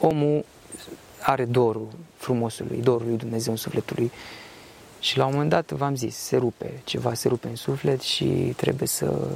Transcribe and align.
omul 0.00 0.44
are 1.20 1.44
dorul 1.44 1.88
frumosului, 2.16 2.80
dorul 2.82 3.06
lui 3.06 3.16
Dumnezeu 3.16 3.52
în 3.52 3.58
sufletul 3.58 3.96
lui. 3.98 4.10
Și 5.00 5.18
la 5.18 5.24
un 5.26 5.32
moment 5.32 5.50
dat, 5.50 5.70
v-am 5.70 5.96
zis, 5.96 6.16
se 6.16 6.36
rupe, 6.36 6.80
ceva 6.84 7.14
se 7.14 7.28
rupe 7.28 7.48
în 7.48 7.56
suflet 7.56 8.00
și 8.00 8.24
trebuie 8.56 8.88
să 8.88 9.28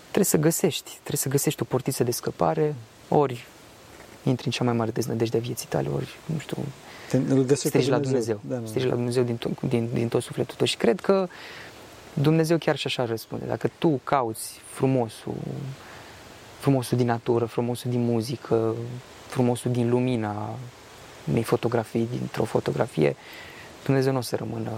trebuie 0.00 0.24
să 0.24 0.36
găsești, 0.36 0.90
trebuie 0.90 1.16
să 1.16 1.28
găsești 1.28 1.62
o 1.62 1.64
portiță 1.64 2.04
de 2.04 2.10
scăpare, 2.10 2.74
ori 3.08 3.46
intri 4.22 4.46
în 4.46 4.52
cea 4.52 4.64
mai 4.64 4.72
mare 4.72 4.90
deznădejde 4.90 5.36
a 5.36 5.40
vieții 5.40 5.66
tale, 5.68 5.88
ori, 5.88 6.08
nu 6.26 6.38
știu, 6.38 6.56
strigi 7.54 7.88
la 7.88 7.98
Dumnezeu. 7.98 8.40
Da, 8.48 8.56
da. 8.56 8.66
Strigi 8.66 8.86
la 8.86 8.94
Dumnezeu 8.94 9.22
din, 9.22 9.36
tot, 9.36 9.60
din, 9.60 9.88
din 9.92 10.08
tot 10.08 10.22
sufletul 10.22 10.54
tău. 10.56 10.66
Și 10.66 10.76
cred 10.76 11.00
că 11.00 11.28
Dumnezeu 12.12 12.58
chiar 12.58 12.76
și 12.76 12.86
așa 12.86 13.04
răspunde. 13.04 13.44
Dacă 13.46 13.70
tu 13.78 14.00
cauți 14.04 14.60
frumosul, 14.64 15.34
frumosul 16.58 16.96
din 16.96 17.06
natură, 17.06 17.44
frumosul 17.44 17.90
din 17.90 18.04
muzică, 18.04 18.74
frumosul 19.34 19.70
din 19.70 19.90
lumina 19.90 20.54
unei 21.28 21.42
fotografii, 21.42 22.08
dintr-o 22.10 22.44
fotografie, 22.44 23.16
Dumnezeu 23.84 24.12
nu 24.12 24.18
o 24.18 24.20
să 24.20 24.36
rămână 24.36 24.70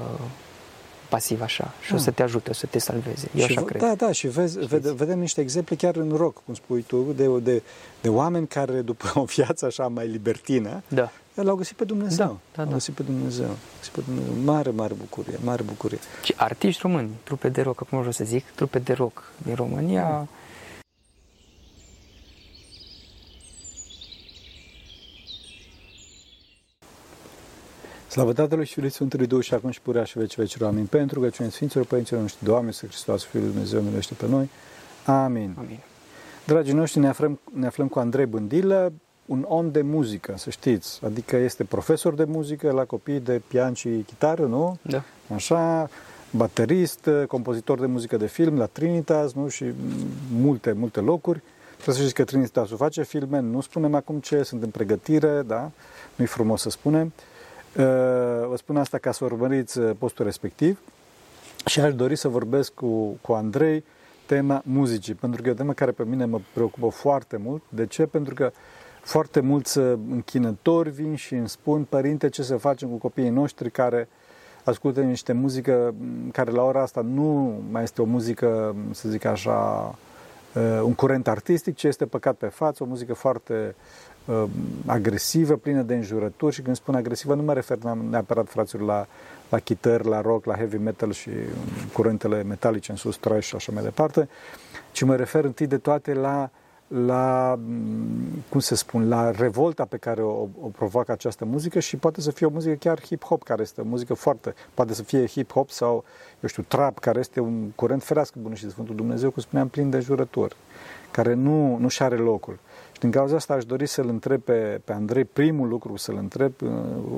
pasiv 1.08 1.42
așa 1.42 1.72
și 1.82 1.90
da. 1.90 1.96
o 1.96 1.98
să 1.98 2.10
te 2.10 2.22
ajute, 2.22 2.50
o 2.50 2.52
să 2.52 2.66
te 2.66 2.78
salveze. 2.78 3.28
Eu 3.34 3.46
și 3.46 3.56
așa 3.56 3.66
cred. 3.66 3.80
Da, 3.80 3.94
da, 3.94 4.12
și 4.12 4.26
vezi, 4.26 4.58
vede, 4.58 4.92
vedem 4.92 5.18
niște 5.18 5.40
exemple 5.40 5.74
chiar 5.74 5.96
în 5.96 6.12
rock, 6.16 6.42
cum 6.44 6.54
spui 6.54 6.82
tu, 6.82 7.12
de, 7.16 7.38
de, 7.38 7.62
de 8.00 8.08
oameni 8.08 8.46
care 8.46 8.80
după 8.80 9.12
o 9.20 9.24
viață 9.24 9.66
așa 9.66 9.88
mai 9.88 10.06
libertină, 10.06 10.82
da. 10.88 11.10
l-au 11.34 11.54
găsit 11.54 11.76
pe 11.76 11.84
Dumnezeu. 11.84 12.26
Da, 12.26 12.36
da, 12.54 12.62
l-au 12.62 12.72
găsit 12.72 12.94
pe 12.94 13.02
Dumnezeu. 13.02 13.56
Găsit 13.78 13.92
pe 13.92 14.00
Dumnezeu. 14.04 14.32
Mare, 14.44 14.70
mare 14.70 14.94
bucurie, 14.94 15.38
mare 15.44 15.62
bucurie. 15.62 15.98
Și 16.22 16.34
artiști 16.36 16.80
români, 16.82 17.10
trupe 17.22 17.48
de 17.48 17.62
rock, 17.62 17.80
acum 17.80 17.98
vreau 17.98 18.12
să 18.12 18.24
zic, 18.24 18.44
trupe 18.54 18.78
de 18.78 18.92
rock 18.92 19.32
din 19.44 19.54
România, 19.54 20.02
da 20.02 20.26
Slavă 28.16 28.32
Tatălui 28.32 28.64
și 28.64 28.72
Fiului 28.72 28.92
Sfântului 28.92 29.26
Duh 29.26 29.44
și 29.44 29.54
acum 29.54 29.70
și 29.70 29.80
purea 29.80 30.04
și 30.04 30.18
veci 30.18 30.36
veci 30.36 30.62
Amin. 30.62 30.86
Pentru 30.86 31.20
că 31.20 31.28
cine 31.28 31.48
Sfinților 31.48 31.84
Părinților 31.84 32.20
noștri, 32.20 32.44
Doamne, 32.44 32.70
să 32.70 32.86
Hristos, 32.86 33.24
Fiul 33.24 33.42
lui 33.42 33.52
Dumnezeu, 33.52 33.80
miluiește 33.80 34.14
pe 34.14 34.26
noi. 34.26 34.50
Amin. 35.04 35.54
Amin. 35.58 35.78
Dragii 36.46 36.72
noștri, 36.72 37.00
ne 37.00 37.08
aflăm, 37.08 37.40
ne 37.52 37.66
aflăm 37.66 37.88
cu 37.88 37.98
Andrei 37.98 38.26
Bândilă, 38.26 38.92
un 39.26 39.44
om 39.48 39.70
de 39.70 39.82
muzică, 39.82 40.34
să 40.36 40.50
știți. 40.50 41.00
Adică 41.04 41.36
este 41.36 41.64
profesor 41.64 42.14
de 42.14 42.24
muzică 42.24 42.70
la 42.70 42.84
copii 42.84 43.20
de 43.20 43.42
pian 43.46 43.72
și 43.72 43.88
chitară, 43.88 44.46
nu? 44.46 44.78
Da. 44.82 45.02
Așa, 45.34 45.90
baterist, 46.30 47.08
compozitor 47.28 47.80
de 47.80 47.86
muzică 47.86 48.16
de 48.16 48.26
film 48.26 48.58
la 48.58 48.66
Trinitas, 48.66 49.32
nu? 49.32 49.48
Și 49.48 49.64
multe, 50.40 50.72
multe 50.72 51.00
locuri. 51.00 51.42
Trebuie 51.72 51.94
să 51.94 52.00
știți 52.00 52.14
că 52.14 52.24
Trinitas 52.24 52.68
face 52.68 53.02
filme, 53.02 53.40
nu 53.40 53.60
spunem 53.60 53.94
acum 53.94 54.20
ce, 54.20 54.42
sunt 54.42 54.62
în 54.62 54.70
pregătire, 54.70 55.42
da? 55.46 55.70
Nu-i 56.14 56.26
frumos 56.26 56.60
să 56.60 56.70
spunem. 56.70 57.12
Uh, 57.16 57.34
vă 58.48 58.54
spun 58.56 58.76
asta 58.76 58.98
ca 58.98 59.12
să 59.12 59.24
urmăriți 59.24 59.78
uh, 59.78 59.90
postul 59.98 60.24
respectiv 60.24 60.80
și 61.66 61.80
aș 61.80 61.94
dori 61.94 62.16
să 62.16 62.28
vorbesc 62.28 62.74
cu, 62.74 63.18
cu 63.20 63.32
Andrei 63.32 63.84
tema 64.26 64.62
muzicii, 64.64 65.14
pentru 65.14 65.42
că 65.42 65.48
e 65.48 65.50
o 65.50 65.54
temă 65.54 65.72
care 65.72 65.90
pe 65.90 66.04
mine 66.04 66.24
mă 66.24 66.40
preocupă 66.52 66.88
foarte 66.88 67.36
mult. 67.36 67.62
De 67.68 67.86
ce? 67.86 68.06
Pentru 68.06 68.34
că 68.34 68.50
foarte 69.00 69.40
mulți 69.40 69.78
uh, 69.78 69.98
închinători 70.10 70.90
vin 70.90 71.14
și 71.14 71.34
îmi 71.34 71.48
spun, 71.48 71.84
părinte, 71.88 72.28
ce 72.28 72.42
să 72.42 72.56
facem 72.56 72.88
cu 72.88 72.96
copiii 72.96 73.28
noștri 73.28 73.70
care 73.70 74.08
ascultă 74.64 75.00
niște 75.00 75.32
muzică 75.32 75.94
care 76.32 76.50
la 76.50 76.62
ora 76.62 76.82
asta 76.82 77.00
nu 77.00 77.60
mai 77.70 77.82
este 77.82 78.02
o 78.02 78.04
muzică, 78.04 78.76
să 78.90 79.08
zic 79.08 79.24
așa, 79.24 79.94
un 80.82 80.94
curent 80.94 81.28
artistic, 81.28 81.74
ci 81.74 81.82
este 81.82 82.06
păcat 82.06 82.34
pe 82.34 82.46
față, 82.46 82.82
o 82.82 82.86
muzică 82.86 83.14
foarte 83.14 83.74
uh, 83.78 84.15
agresivă, 84.86 85.56
plină 85.56 85.82
de 85.82 85.94
înjurături 85.94 86.54
și 86.54 86.62
când 86.62 86.76
spun 86.76 86.94
agresivă 86.94 87.34
nu 87.34 87.42
mă 87.42 87.52
refer 87.52 87.78
neapărat, 88.10 88.48
fraților, 88.48 88.86
la, 88.86 89.06
la 89.48 89.58
chitări, 89.58 90.08
la 90.08 90.20
rock, 90.20 90.44
la 90.44 90.54
heavy 90.54 90.76
metal 90.76 91.12
și 91.12 91.30
curentele 91.92 92.42
metalice 92.42 92.90
în 92.90 92.96
sus, 92.96 93.16
trash 93.16 93.46
și 93.46 93.54
așa 93.54 93.72
mai 93.72 93.82
departe, 93.82 94.28
ci 94.92 95.02
mă 95.02 95.16
refer 95.16 95.44
întâi 95.44 95.66
de 95.66 95.78
toate 95.78 96.12
la 96.12 96.50
la, 96.88 97.58
cum 98.48 98.60
se 98.60 98.74
spun, 98.74 99.08
la 99.08 99.30
revolta 99.30 99.84
pe 99.84 99.96
care 99.96 100.22
o, 100.22 100.48
o 100.60 100.68
provoacă 100.76 101.12
această 101.12 101.44
muzică 101.44 101.78
și 101.78 101.96
poate 101.96 102.20
să 102.20 102.30
fie 102.30 102.46
o 102.46 102.50
muzică 102.50 102.74
chiar 102.74 103.00
hip-hop, 103.00 103.42
care 103.44 103.62
este 103.62 103.80
o 103.80 103.84
muzică 103.84 104.14
foarte, 104.14 104.54
poate 104.74 104.94
să 104.94 105.02
fie 105.02 105.26
hip-hop 105.26 105.68
sau, 105.68 106.04
eu 106.40 106.48
știu, 106.48 106.64
trap, 106.68 106.98
care 106.98 107.18
este 107.18 107.40
un 107.40 107.70
curent 107.74 108.02
ferească 108.02 108.38
bună 108.42 108.54
și 108.54 108.64
de 108.64 108.70
Sfântul 108.70 108.94
Dumnezeu, 108.94 109.30
cum 109.30 109.42
spuneam, 109.42 109.68
plin 109.68 109.90
de 109.90 110.00
jurături, 110.00 110.56
care 111.10 111.34
nu, 111.34 111.76
nu 111.76 111.88
și 111.88 112.02
are 112.02 112.16
locul. 112.16 112.58
Și 112.92 113.00
din 113.00 113.10
cauza 113.10 113.36
asta 113.36 113.54
aș 113.54 113.64
dori 113.64 113.86
să-l 113.86 114.08
întreb 114.08 114.40
pe, 114.40 114.80
pe 114.84 114.92
Andrei, 114.92 115.24
primul 115.24 115.68
lucru 115.68 115.96
să-l 115.96 116.16
întreb, 116.16 116.52
uh, 116.62 116.70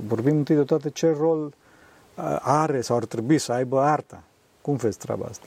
vorbim 0.06 0.36
întâi 0.36 0.56
de 0.56 0.62
toate 0.62 0.90
ce 0.90 1.14
rol 1.18 1.44
uh, 1.44 2.36
are 2.40 2.80
sau 2.80 2.96
ar 2.96 3.04
trebui 3.04 3.38
să 3.38 3.52
aibă 3.52 3.80
arta. 3.80 4.22
Cum 4.60 4.76
vezi 4.76 4.98
treaba 4.98 5.26
asta? 5.28 5.46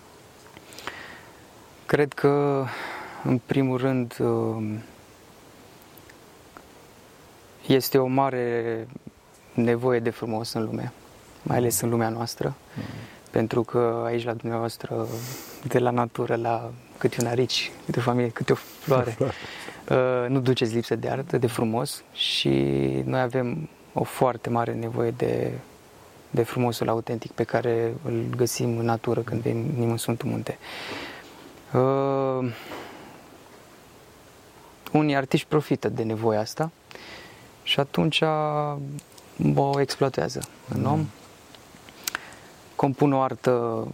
Cred 1.85 2.13
că, 2.13 2.63
în 3.23 3.39
primul 3.45 3.77
rând, 3.77 4.17
uh, 4.19 4.75
este 7.67 7.97
o 7.97 8.05
mare 8.05 8.87
nevoie 9.53 9.99
de 9.99 10.09
frumos 10.09 10.53
în 10.53 10.63
lume, 10.63 10.91
mai 11.43 11.57
ales 11.57 11.81
în 11.81 11.89
lumea 11.89 12.09
noastră, 12.09 12.55
mm-hmm. 12.55 13.29
pentru 13.31 13.63
că 13.63 14.03
aici 14.05 14.23
la 14.23 14.33
dumneavoastră, 14.33 15.07
de 15.67 15.79
la 15.79 15.89
natură 15.89 16.35
la 16.35 16.71
câte 16.97 17.17
un 17.21 17.27
arici, 17.27 17.71
câte 17.85 17.99
o 17.99 18.01
familie, 18.01 18.29
câte 18.29 18.51
o 18.51 18.55
floare, 18.55 19.17
Uh, 19.89 20.25
nu 20.27 20.39
duceți 20.39 20.73
lipsă 20.73 20.95
de 20.95 21.09
artă, 21.09 21.37
de 21.37 21.47
frumos 21.47 22.03
și 22.13 22.49
noi 23.05 23.19
avem 23.19 23.69
o 23.93 24.03
foarte 24.03 24.49
mare 24.49 24.73
nevoie 24.73 25.11
de, 25.11 25.51
de 26.29 26.43
frumosul 26.43 26.89
autentic 26.89 27.31
pe 27.31 27.43
care 27.43 27.93
îl 28.05 28.23
găsim 28.35 28.77
în 28.77 28.85
natură 28.85 29.21
când 29.21 29.41
venim 29.41 29.91
în 29.91 29.97
Sfântul 29.97 30.29
Munte. 30.29 30.57
Uh, 31.73 32.53
unii 34.91 35.15
artiști 35.15 35.47
profită 35.47 35.89
de 35.89 36.03
nevoia 36.03 36.39
asta 36.39 36.71
și 37.63 37.79
atunci 37.79 38.21
o 39.55 39.79
exploatează 39.79 40.41
în 40.69 40.85
om. 40.85 41.07
Compun 42.75 43.13
o 43.13 43.21
artă, 43.21 43.87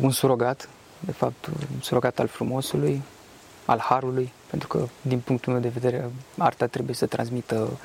un 0.00 0.10
surogat, 0.10 0.68
de 1.00 1.12
fapt, 1.12 1.46
un 1.46 1.80
surogat 1.80 2.18
al 2.18 2.26
frumosului, 2.26 3.02
al 3.64 3.78
harului, 3.78 4.32
pentru 4.50 4.68
că, 4.68 4.88
din 5.02 5.20
punctul 5.20 5.52
meu 5.52 5.62
de 5.62 5.68
vedere, 5.68 6.10
arta 6.38 6.66
trebuie 6.66 6.94
să 6.94 7.06
transmită, 7.06 7.78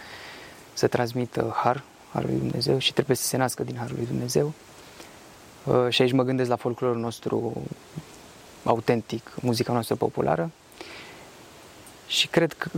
să 0.74 0.88
transmită 0.88 1.54
har, 1.56 1.84
harul 2.14 2.30
lui 2.30 2.40
Dumnezeu 2.40 2.78
și 2.78 2.94
trebuie 2.94 3.16
să 3.16 3.24
se 3.24 3.38
nască 3.38 3.64
din 3.64 3.76
harul 3.76 3.96
lui 3.96 4.06
Dumnezeu. 4.06 4.54
Uh, 5.64 5.90
și 5.90 6.02
aici 6.02 6.12
mă 6.12 6.24
gândesc 6.24 6.50
la 6.50 6.56
folclorul 6.56 7.00
nostru 7.00 7.64
autentic, 8.64 9.32
muzica 9.42 9.74
noastră 9.74 9.96
populară. 9.96 10.52
Și 12.08 12.28
cred 12.28 12.54
că 12.54 12.70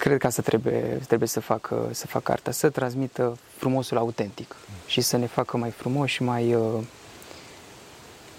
cred 0.00 0.18
că 0.18 0.26
asta 0.26 0.42
trebuie, 0.42 1.00
trebuie 1.06 1.28
să 1.28 1.40
facă, 1.40 1.88
să 1.90 2.06
facă 2.06 2.32
arta, 2.32 2.50
să 2.50 2.70
transmită 2.70 3.38
frumosul 3.56 3.96
autentic 3.96 4.56
și 4.86 5.00
să 5.00 5.16
ne 5.16 5.26
facă 5.26 5.56
mai 5.56 5.70
frumoși 5.70 6.14
și 6.14 6.22
mai, 6.22 6.54
uh, 6.54 6.82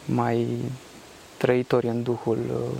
mai 0.05 0.57
trăitori 1.37 1.87
în 1.87 2.03
Duhul 2.03 2.37
uh, 2.37 2.79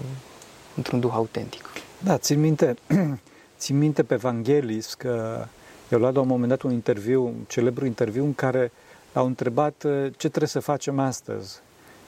într-un 0.76 1.00
duh 1.00 1.12
autentic. 1.14 1.64
Da, 2.04 2.18
țin 2.18 2.40
minte, 2.40 2.76
țin 3.60 3.78
minte 3.78 4.04
pe 4.04 4.14
Evanghelis 4.14 4.94
că 4.94 5.46
eu 5.90 6.00
luat 6.00 6.14
la 6.14 6.20
un 6.20 6.28
moment 6.28 6.50
dat 6.50 6.62
un 6.62 6.72
interviu, 6.72 7.26
un 7.26 7.36
celebru 7.48 7.86
interviu 7.86 8.24
în 8.24 8.34
care 8.34 8.72
l-au 9.14 9.26
întrebat 9.26 9.84
uh, 9.84 10.06
ce 10.18 10.28
trebuie 10.28 10.48
să 10.48 10.60
facem 10.60 11.00
astăzi. 11.00 11.60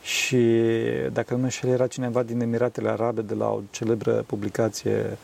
Și 0.04 0.46
dacă 1.12 1.36
nu 1.36 1.50
știu, 1.50 1.70
era 1.70 1.88
cineva 1.88 2.24
din 2.24 2.42
Emiratele 2.42 2.90
Arabe 2.90 3.22
de 3.22 3.34
la 3.34 3.50
o 3.50 3.62
celebră 3.72 4.24
publicație 4.28 5.18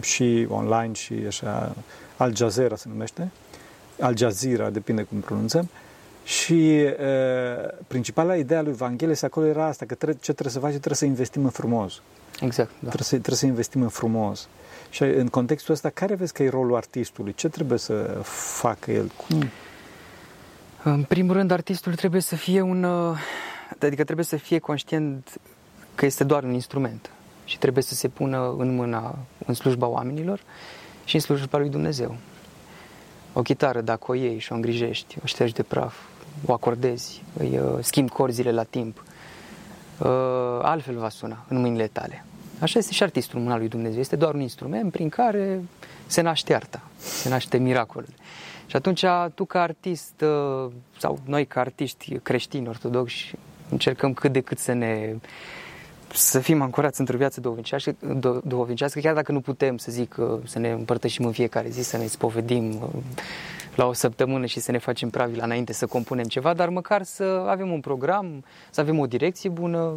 și 0.00 0.46
online 0.48 0.92
și 0.92 1.14
așa, 1.26 1.76
Al 2.16 2.36
Jazeera 2.36 2.76
se 2.76 2.88
numește, 2.88 3.30
Al 4.00 4.16
Jazeera, 4.16 4.70
depinde 4.70 5.02
cum 5.02 5.18
pronunțăm, 5.20 5.68
și 6.24 6.76
e, 6.78 6.96
principala 7.86 8.36
idee 8.36 8.58
a 8.58 8.62
lui 8.62 8.70
Evanghelis 8.70 9.22
acolo 9.22 9.46
era 9.46 9.66
asta, 9.66 9.84
că 9.86 9.94
tre- 9.94 10.12
ce 10.12 10.32
trebuie 10.32 10.52
să 10.52 10.58
facem, 10.58 10.76
trebuie 10.76 10.96
să 10.96 11.04
investim 11.04 11.44
în 11.44 11.50
frumos. 11.50 12.02
Exact, 12.40 12.70
da. 12.70 12.76
Trebuie 12.88 13.02
să, 13.02 13.10
trebuie 13.10 13.36
să 13.36 13.46
investim 13.46 13.82
în 13.82 13.88
frumos. 13.88 14.48
Și 14.90 15.02
în 15.02 15.28
contextul 15.28 15.74
ăsta, 15.74 15.88
care 15.88 16.14
vezi 16.14 16.32
că 16.32 16.42
e 16.42 16.48
rolul 16.48 16.76
artistului? 16.76 17.34
Ce 17.34 17.48
trebuie 17.48 17.78
să 17.78 17.94
facă 18.60 18.90
el? 18.90 19.10
Cum? 19.26 19.42
În 20.82 21.02
primul 21.02 21.34
rând, 21.34 21.50
artistul 21.50 21.94
trebuie 21.94 22.20
să 22.20 22.36
fie 22.36 22.60
un... 22.60 22.86
Uh, 23.70 23.82
adică 23.86 24.04
trebuie 24.04 24.24
să 24.24 24.36
fie 24.36 24.58
conștient 24.58 25.40
că 25.94 26.06
este 26.06 26.24
doar 26.24 26.42
un 26.42 26.52
instrument 26.52 27.10
și 27.44 27.58
trebuie 27.58 27.82
să 27.82 27.94
se 27.94 28.08
pună 28.08 28.54
în 28.58 28.74
mâna, 28.74 29.18
în 29.46 29.54
slujba 29.54 29.86
oamenilor 29.86 30.40
și 31.04 31.14
în 31.14 31.20
slujba 31.20 31.58
lui 31.58 31.68
Dumnezeu. 31.68 32.16
O 33.32 33.42
chitară, 33.42 33.80
dacă 33.80 34.04
o 34.10 34.14
iei 34.14 34.38
și 34.38 34.52
o 34.52 34.54
îngrijești, 34.54 35.16
o 35.22 35.26
ștergi 35.26 35.52
de 35.52 35.62
praf, 35.62 35.94
o 36.46 36.52
acordezi, 36.52 37.22
îi 37.38 37.58
uh, 37.58 37.78
schimbi 37.80 38.10
corzile 38.10 38.52
la 38.52 38.62
timp, 38.62 39.04
uh, 39.98 40.08
altfel 40.62 40.98
va 40.98 41.08
suna 41.08 41.44
în 41.48 41.60
mâinile 41.60 41.86
tale. 41.86 42.24
Așa 42.60 42.78
este 42.78 42.92
și 42.92 43.02
artistul 43.02 43.40
mâna 43.40 43.56
lui 43.56 43.68
Dumnezeu. 43.68 44.00
Este 44.00 44.16
doar 44.16 44.34
un 44.34 44.40
instrument 44.40 44.92
prin 44.92 45.08
care 45.08 45.64
se 46.06 46.20
naște 46.20 46.54
arta, 46.54 46.82
se 46.98 47.28
naște 47.28 47.58
miracolul. 47.58 48.14
Și 48.66 48.76
atunci 48.76 49.04
tu 49.34 49.44
ca 49.44 49.62
artist 49.62 50.20
uh, 50.20 50.72
sau 50.98 51.18
noi 51.24 51.46
ca 51.46 51.60
artiști 51.60 52.18
creștini 52.18 52.68
ortodoxi 52.68 53.34
încercăm 53.70 54.14
cât 54.14 54.32
de 54.32 54.40
cât 54.40 54.58
să 54.58 54.72
ne 54.72 55.14
să 56.12 56.38
fim 56.38 56.62
ancorați 56.62 57.00
într-o 57.00 57.16
viață 57.16 57.40
duhovnicească, 57.40 57.94
duhovnicească, 58.44 59.00
chiar 59.00 59.14
dacă 59.14 59.32
nu 59.32 59.40
putem, 59.40 59.76
să 59.76 59.92
zic, 59.92 60.16
uh, 60.18 60.38
să 60.44 60.58
ne 60.58 60.70
împărtășim 60.70 61.24
în 61.24 61.32
fiecare 61.32 61.68
zi, 61.68 61.82
să 61.82 61.96
ne 61.96 62.06
spovedim 62.06 62.70
uh, 62.70 62.88
la 63.74 63.86
o 63.86 63.92
săptămână 63.92 64.46
și 64.46 64.60
să 64.60 64.70
ne 64.70 64.78
facem 64.78 65.10
pravila 65.10 65.44
înainte 65.44 65.72
să 65.72 65.86
compunem 65.86 66.24
ceva, 66.24 66.54
dar 66.54 66.68
măcar 66.68 67.02
să 67.02 67.44
avem 67.48 67.72
un 67.72 67.80
program, 67.80 68.44
să 68.70 68.80
avem 68.80 68.98
o 68.98 69.06
direcție 69.06 69.50
bună, 69.50 69.94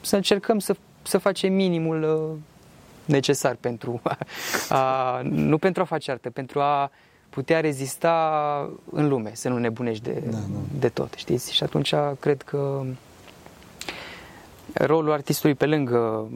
să 0.00 0.16
încercăm 0.16 0.58
să, 0.58 0.76
să 1.02 1.18
facem 1.18 1.52
minimul 1.52 2.38
necesar 3.04 3.56
pentru 3.60 4.00
a, 4.02 4.18
a, 4.68 5.20
nu 5.22 5.58
pentru 5.58 5.82
a 5.82 5.84
face 5.84 6.10
artă, 6.10 6.30
pentru 6.30 6.60
a 6.60 6.90
putea 7.30 7.60
rezista 7.60 8.70
în 8.90 9.08
lume, 9.08 9.30
să 9.34 9.48
nu 9.48 9.58
nebunești 9.58 10.04
de, 10.04 10.22
da, 10.30 10.30
da. 10.30 10.58
de 10.78 10.88
tot, 10.88 11.14
știți? 11.16 11.54
Și 11.54 11.62
atunci 11.62 11.94
cred 12.20 12.42
că 12.42 12.82
rolul 14.74 15.12
artistului 15.12 15.54
pe 15.54 15.66
lângă 15.66 16.28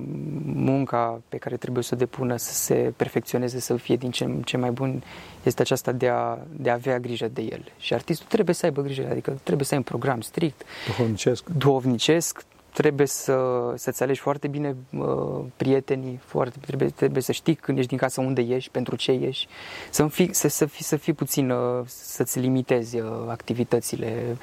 munca 0.45 1.21
pe 1.29 1.37
care 1.37 1.57
trebuie 1.57 1.83
să 1.85 1.91
o 1.95 1.97
depună, 1.97 2.37
să 2.37 2.53
se 2.53 2.93
perfecționeze, 2.97 3.61
să 3.61 3.77
fie 3.77 3.97
din 3.97 4.11
ce, 4.11 4.31
ce 4.45 4.57
mai 4.57 4.71
bun, 4.71 5.03
este 5.43 5.63
aceasta 5.63 5.93
de 5.93 6.09
a, 6.09 6.39
de 6.57 6.71
a 6.71 6.73
avea 6.73 6.99
grijă 6.99 7.29
de 7.29 7.43
el. 7.43 7.65
Și 7.79 7.95
artistul 7.95 8.27
trebuie 8.29 8.55
să 8.55 8.67
aibă 8.67 8.83
grijă, 8.83 9.07
adică 9.11 9.39
trebuie 9.43 9.67
să 9.67 9.73
ai 9.73 9.79
un 9.79 9.85
program 9.85 10.21
strict, 10.21 10.63
duhovnicesc, 10.87 11.49
duhovnicesc 11.49 12.45
trebuie 12.73 13.07
să, 13.07 13.73
să-ți 13.77 14.03
alegi 14.03 14.21
foarte 14.21 14.49
bine 14.49 14.77
uh, 14.99 15.45
prietenii, 15.57 16.21
foarte, 16.25 16.59
trebuie, 16.61 16.89
trebuie 16.89 17.23
să 17.23 17.33
știi 17.33 17.55
când 17.55 17.77
ești 17.79 17.91
din 17.91 17.99
casă 17.99 18.21
unde 18.21 18.41
ești, 18.41 18.71
pentru 18.71 18.97
ce 18.97 19.11
ești, 19.11 19.49
să, 19.91 20.07
fii, 20.07 20.35
să, 20.35 20.49
să, 20.49 20.67
fii, 20.67 20.85
să 20.85 20.97
fii 20.97 21.13
puțin, 21.13 21.51
uh, 21.51 21.83
să-ți 21.87 22.39
limitezi 22.39 22.99
uh, 22.99 23.09
activitățile 23.29 24.23
uh, 24.31 24.37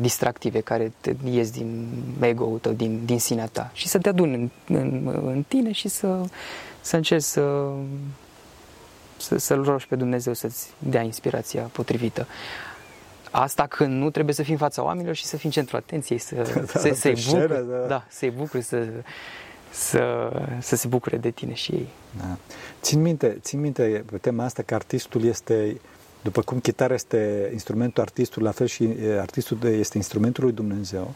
distractive 0.00 0.60
care 0.60 0.92
te 1.00 1.14
ies 1.24 1.50
din 1.50 1.88
ego-ul 2.20 2.58
tău, 2.58 2.72
din, 2.72 3.00
din 3.04 3.18
sinea 3.18 3.46
ta 3.46 3.70
și 3.72 3.88
să 3.88 3.98
te 3.98 4.08
aduni 4.08 4.34
în, 4.34 4.50
în, 4.76 5.06
în 5.26 5.44
tine 5.48 5.72
și 5.72 5.88
să, 5.88 6.20
să 6.80 6.96
încerci 6.96 7.22
să, 7.22 7.70
să, 9.16 9.36
să-L 9.38 9.62
rogi 9.62 9.86
pe 9.86 9.96
Dumnezeu 9.96 10.32
să-ți 10.32 10.70
dea 10.78 11.02
inspirația 11.02 11.62
potrivită. 11.62 12.26
Asta 13.30 13.66
când 13.66 14.00
nu 14.02 14.10
trebuie 14.10 14.34
să 14.34 14.42
fim 14.42 14.56
fața 14.56 14.82
oamenilor 14.82 15.14
și 15.14 15.24
să 15.24 15.36
fim 15.36 15.50
centrul 15.50 15.78
atenției, 15.78 16.18
să, 16.18 16.34
da, 16.72 16.78
să, 16.80 16.90
să-i 16.94 17.24
bucuri, 17.30 17.66
da. 17.68 17.86
da, 17.86 18.04
să-i 18.08 18.30
bucuri, 18.30 18.62
să, 18.62 18.86
să, 19.70 20.30
să 20.60 20.76
se 20.76 20.88
bucure 20.88 21.16
de 21.16 21.30
tine 21.30 21.54
și 21.54 21.72
ei. 21.72 21.88
Da. 22.18 22.36
Țin 22.80 23.00
minte, 23.00 23.38
țin 23.40 23.60
minte 23.60 24.04
pe 24.10 24.16
tema 24.16 24.44
asta 24.44 24.62
că 24.62 24.74
artistul 24.74 25.24
este, 25.24 25.80
după 26.26 26.42
cum 26.42 26.58
chitara 26.58 26.94
este 26.94 27.50
instrumentul 27.52 28.02
artistului, 28.02 28.46
la 28.46 28.52
fel 28.52 28.66
și 28.66 28.88
artistul 29.20 29.58
este 29.62 29.96
instrumentul 29.96 30.44
lui 30.44 30.52
Dumnezeu. 30.52 31.14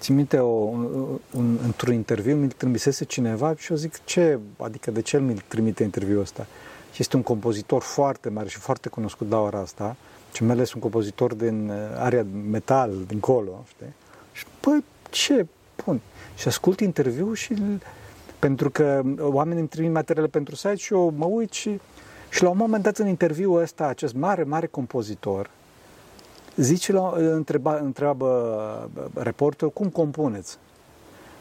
Țin 0.00 0.14
minte, 0.14 0.38
o, 0.38 0.46
un, 0.46 0.82
un, 1.30 1.58
într-un 1.64 1.94
interviu 1.94 2.36
mi-l 2.36 2.50
trimisese 2.50 3.04
cineva 3.04 3.54
și 3.56 3.70
eu 3.70 3.76
zic, 3.76 4.04
ce, 4.04 4.38
adică 4.56 4.90
de 4.90 5.00
ce 5.00 5.18
mi-l 5.18 5.42
trimite 5.48 5.82
interviul 5.82 6.20
ăsta? 6.20 6.46
Și 6.92 7.00
este 7.00 7.16
un 7.16 7.22
compozitor 7.22 7.82
foarte 7.82 8.28
mare 8.28 8.48
și 8.48 8.58
foarte 8.58 8.88
cunoscut 8.88 9.30
la 9.30 9.40
ora 9.40 9.58
asta, 9.58 9.96
și 10.32 10.44
mai 10.44 10.54
ales 10.54 10.72
un 10.72 10.80
compozitor 10.80 11.34
din 11.34 11.68
uh, 11.68 11.76
area 11.94 12.26
metal, 12.50 12.92
dincolo, 13.06 13.64
știi? 13.68 13.94
Și, 14.32 14.44
păi, 14.60 14.84
ce 15.10 15.46
pun? 15.74 16.00
Și 16.36 16.48
ascult 16.48 16.80
interviu 16.80 17.32
și 17.32 17.54
pentru 18.38 18.70
că 18.70 19.02
oamenii 19.18 19.60
îmi 19.60 19.68
trimit 19.68 19.92
materiale 19.92 20.28
pentru 20.28 20.54
site 20.54 20.76
și 20.76 20.92
eu 20.92 21.14
mă 21.16 21.24
uit 21.24 21.52
și, 21.52 21.80
și 22.28 22.42
la 22.42 22.48
un 22.48 22.56
moment 22.56 22.82
dat 22.82 22.98
în 22.98 23.06
interviul 23.06 23.60
ăsta, 23.60 23.86
acest 23.86 24.14
mare, 24.14 24.42
mare 24.42 24.66
compozitor, 24.66 25.50
zice 26.56 26.92
la, 26.92 27.12
întreba, 27.16 27.76
întreabă 27.76 28.26
uh, 28.94 29.22
reporterul 29.22 29.72
cum 29.72 29.88
compuneți? 29.88 30.58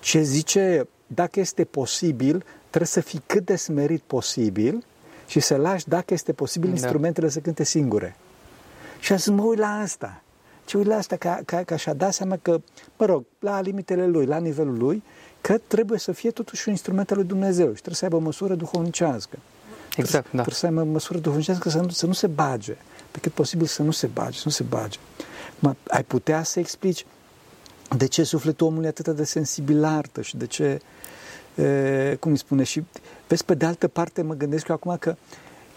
Și 0.01 0.23
zice, 0.23 0.87
dacă 1.07 1.39
este 1.39 1.63
posibil, 1.63 2.43
trebuie 2.59 2.87
să 2.87 3.01
fii 3.01 3.21
cât 3.25 3.45
de 3.45 3.55
smerit 3.55 4.01
posibil 4.01 4.83
și 5.27 5.39
să 5.39 5.55
lași, 5.55 5.87
dacă 5.87 6.13
este 6.13 6.33
posibil, 6.33 6.69
da. 6.69 6.75
instrumentele 6.75 7.29
să 7.29 7.39
cânte 7.39 7.63
singure. 7.63 8.15
Și 8.99 9.11
am 9.11 9.17
zis, 9.17 9.29
mă 9.29 9.43
uit 9.43 9.59
la 9.59 9.79
asta. 9.79 10.21
Ce 10.65 10.77
uit 10.77 10.85
la 10.85 10.95
asta, 10.95 11.15
ca, 11.15 11.39
ca, 11.45 11.63
ca 11.63 11.75
și-a 11.75 11.93
dat 11.93 12.13
seama 12.13 12.37
că, 12.41 12.61
mă 12.97 13.05
rog, 13.05 13.25
la 13.39 13.61
limitele 13.61 14.07
lui, 14.07 14.25
la 14.25 14.37
nivelul 14.37 14.77
lui, 14.77 15.03
că 15.41 15.57
trebuie 15.67 15.99
să 15.99 16.11
fie 16.11 16.31
totuși 16.31 16.67
un 16.67 16.73
instrument 16.73 17.11
al 17.11 17.17
lui 17.17 17.25
Dumnezeu 17.25 17.65
și 17.65 17.73
trebuie 17.73 17.95
să 17.95 18.03
aibă 18.03 18.19
măsură 18.19 18.55
duhovnicească. 18.55 19.37
Exact, 19.95 20.27
trebuie, 20.27 20.31
da. 20.31 20.41
Trebuie 20.41 20.55
să 20.55 20.65
aibă 20.65 20.91
măsură 20.91 21.19
duhovnicească 21.19 21.69
să 21.69 21.77
nu, 21.77 21.89
să 21.89 22.05
nu 22.05 22.13
se 22.13 22.27
bage, 22.27 22.77
pe 23.11 23.19
cât 23.19 23.31
posibil 23.31 23.65
să 23.65 23.81
nu 23.81 23.91
se 23.91 24.07
bage, 24.07 24.37
să 24.37 24.43
nu 24.45 24.51
se 24.51 24.63
bage. 24.63 24.99
Mă, 25.59 25.75
ai 25.87 26.03
putea 26.03 26.43
să 26.43 26.59
explici 26.59 27.05
de 27.97 28.05
ce 28.05 28.23
sufletul 28.23 28.67
omului 28.67 28.85
e 28.85 28.89
atât 28.89 29.15
de 29.15 29.23
sensibil 29.23 29.79
la 29.79 29.95
artă 29.95 30.21
și 30.21 30.37
de 30.37 30.47
ce, 30.47 30.79
e, 31.55 32.17
cum 32.19 32.31
îi 32.31 32.37
spune, 32.37 32.63
și 32.63 32.83
vezi, 33.27 33.45
pe 33.45 33.53
de 33.53 33.65
altă 33.65 33.87
parte 33.87 34.21
mă 34.21 34.33
gândesc 34.33 34.67
eu 34.67 34.75
acum 34.75 34.97
că 34.99 35.15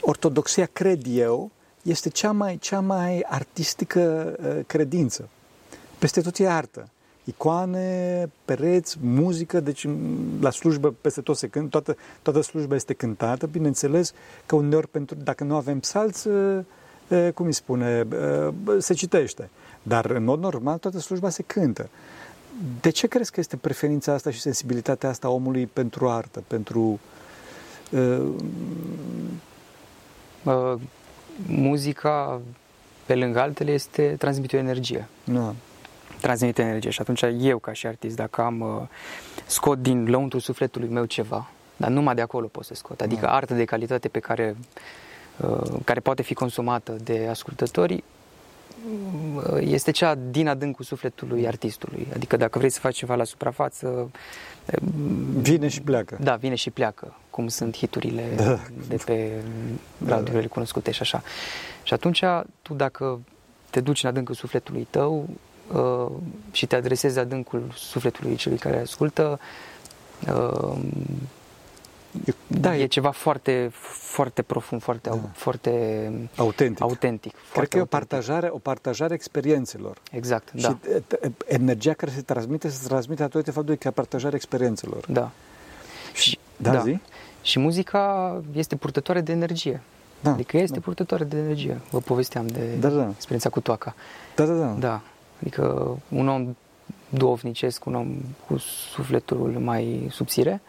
ortodoxia, 0.00 0.68
cred 0.72 1.02
eu, 1.08 1.50
este 1.82 2.08
cea 2.08 2.32
mai, 2.32 2.58
cea 2.58 2.80
mai 2.80 3.24
artistică 3.28 4.34
uh, 4.42 4.64
credință. 4.66 5.28
Peste 5.98 6.20
tot 6.20 6.38
e 6.38 6.48
artă. 6.48 6.88
Icoane, 7.28 8.30
pereți, 8.44 8.98
muzică, 9.00 9.60
deci 9.60 9.86
la 10.40 10.50
slujbă 10.50 10.94
peste 11.00 11.20
tot 11.20 11.36
se 11.36 11.48
cântă, 11.48 11.68
toată, 11.68 11.96
toată 12.22 12.40
slujba 12.40 12.74
este 12.74 12.92
cântată, 12.92 13.46
bineînțeles 13.46 14.12
că 14.46 14.56
uneori, 14.56 14.88
pentru, 14.88 15.16
dacă 15.24 15.44
nu 15.44 15.54
avem 15.54 15.80
salță, 15.80 16.30
uh, 17.08 17.18
uh, 17.18 17.32
cum 17.32 17.46
îi 17.46 17.52
spune, 17.52 18.06
se 18.78 18.94
citește. 18.94 19.50
Dar 19.82 20.04
în 20.04 20.24
mod 20.24 20.40
normal 20.40 20.78
toată 20.78 20.98
slujba 20.98 21.28
se 21.28 21.42
cântă. 21.42 21.88
De 22.80 22.90
ce 22.90 23.06
crezi 23.06 23.30
că 23.30 23.40
este 23.40 23.56
preferința 23.56 24.12
asta 24.12 24.30
și 24.30 24.40
sensibilitatea 24.40 25.08
asta 25.08 25.26
a 25.26 25.30
omului 25.30 25.66
pentru 25.66 26.08
artă, 26.08 26.42
pentru 26.46 27.00
uh, 27.90 28.32
muzica, 31.46 32.40
pe 33.06 33.14
lângă 33.14 33.40
altele, 33.40 33.72
este 33.72 34.14
transmite 34.18 34.56
o 34.56 34.58
energie. 34.58 35.08
Da. 35.24 35.54
Transmite 36.20 36.62
energie 36.62 36.90
și 36.90 37.00
atunci 37.00 37.24
eu, 37.38 37.58
ca 37.58 37.72
și 37.72 37.86
artist, 37.86 38.16
dacă 38.16 38.42
am 38.42 38.60
uh, 38.60 38.82
scot 39.46 39.78
din 39.78 40.10
lăuntru 40.10 40.38
sufletului 40.38 40.88
meu 40.88 41.04
ceva, 41.04 41.50
dar 41.76 41.90
numai 41.90 42.14
de 42.14 42.20
acolo 42.20 42.46
pot 42.46 42.64
să 42.64 42.74
scot, 42.74 43.00
adică 43.00 43.20
da. 43.20 43.34
artă 43.34 43.54
de 43.54 43.64
calitate 43.64 44.08
pe 44.08 44.18
care, 44.18 44.56
uh, 45.36 45.80
care 45.84 46.00
poate 46.00 46.22
fi 46.22 46.34
consumată 46.34 46.96
de 47.02 47.26
ascultători, 47.30 48.04
uh, 49.34 49.58
este 49.60 49.90
cea 49.90 50.14
din 50.30 50.48
adâncul 50.48 50.84
sufletului 50.84 51.46
artistului. 51.46 52.06
Adică 52.14 52.36
dacă 52.36 52.58
vrei 52.58 52.70
să 52.70 52.80
faci 52.80 52.96
ceva 52.96 53.14
la 53.14 53.24
suprafață... 53.24 54.10
Vine 55.40 55.68
și 55.68 55.80
pleacă. 55.80 56.16
Da, 56.20 56.34
vine 56.34 56.54
și 56.54 56.70
pleacă 56.70 57.14
cum 57.30 57.48
sunt 57.48 57.76
hiturile 57.76 58.24
da. 58.36 58.58
de 58.88 58.96
pe 59.04 59.42
radiourile 60.06 60.40
da. 60.40 60.48
cunoscute 60.48 60.90
și 60.90 61.02
așa. 61.02 61.22
Și 61.82 61.94
atunci, 61.94 62.22
tu 62.62 62.74
dacă 62.74 63.20
te 63.70 63.80
duci 63.80 64.02
în 64.02 64.08
adâncul 64.08 64.34
sufletului 64.34 64.86
tău 64.90 65.18
uh, 65.18 65.34
și 66.50 66.66
te 66.66 66.76
adresezi 66.76 67.18
adâncul 67.18 67.62
sufletului 67.74 68.36
celui 68.36 68.58
care 68.58 68.80
ascultă, 68.80 69.40
uh, 70.26 70.78
da, 72.46 72.76
e 72.76 72.86
ceva 72.86 73.10
foarte, 73.10 73.70
foarte 73.92 74.42
profund, 74.42 74.82
foarte, 74.82 75.08
da. 75.08 75.18
foarte 75.34 76.10
autentic. 76.36 76.82
autentic 76.82 77.32
Cred 77.32 77.44
foarte 77.50 77.70
că 77.70 77.78
e 77.78 77.80
o 77.80 77.84
partajare, 77.84 78.48
o 78.52 78.58
partajare 78.58 79.14
experiențelor. 79.14 79.98
Exact, 80.10 80.48
și 80.54 80.62
da. 80.62 80.78
energia 81.46 81.92
care 81.92 82.10
se 82.10 82.20
transmite, 82.20 82.68
se 82.68 82.86
transmite 82.86 83.22
datorită 83.22 83.52
faptului 83.52 83.78
că 83.78 83.88
e 83.88 83.90
partajarea 83.90 84.36
experiențelor. 84.36 85.04
Da. 85.08 85.30
Și, 86.12 86.38
da, 86.56 86.72
da. 86.72 86.80
Zi? 86.80 86.98
Și 87.42 87.58
muzica 87.58 88.42
este 88.52 88.76
purtătoare 88.76 89.20
de 89.20 89.32
energie. 89.32 89.80
Da, 90.20 90.30
adică 90.30 90.56
este 90.56 90.78
da. 90.78 90.80
purtătoare 90.84 91.24
de 91.24 91.36
energie. 91.36 91.80
Vă 91.90 91.98
povesteam 91.98 92.46
de 92.46 92.74
da, 92.80 92.88
da. 92.88 93.08
experiența 93.08 93.48
cu 93.48 93.60
toaca. 93.60 93.94
Da, 94.34 94.44
da, 94.44 94.54
da. 94.54 94.66
Da. 94.66 95.00
Adică 95.40 95.96
un 96.08 96.28
om 96.28 96.56
duovnicesc, 97.08 97.84
un 97.84 97.94
om 97.94 98.16
cu 98.46 98.56
sufletul 98.92 99.56
mai 99.58 100.08
subțire, 100.10 100.60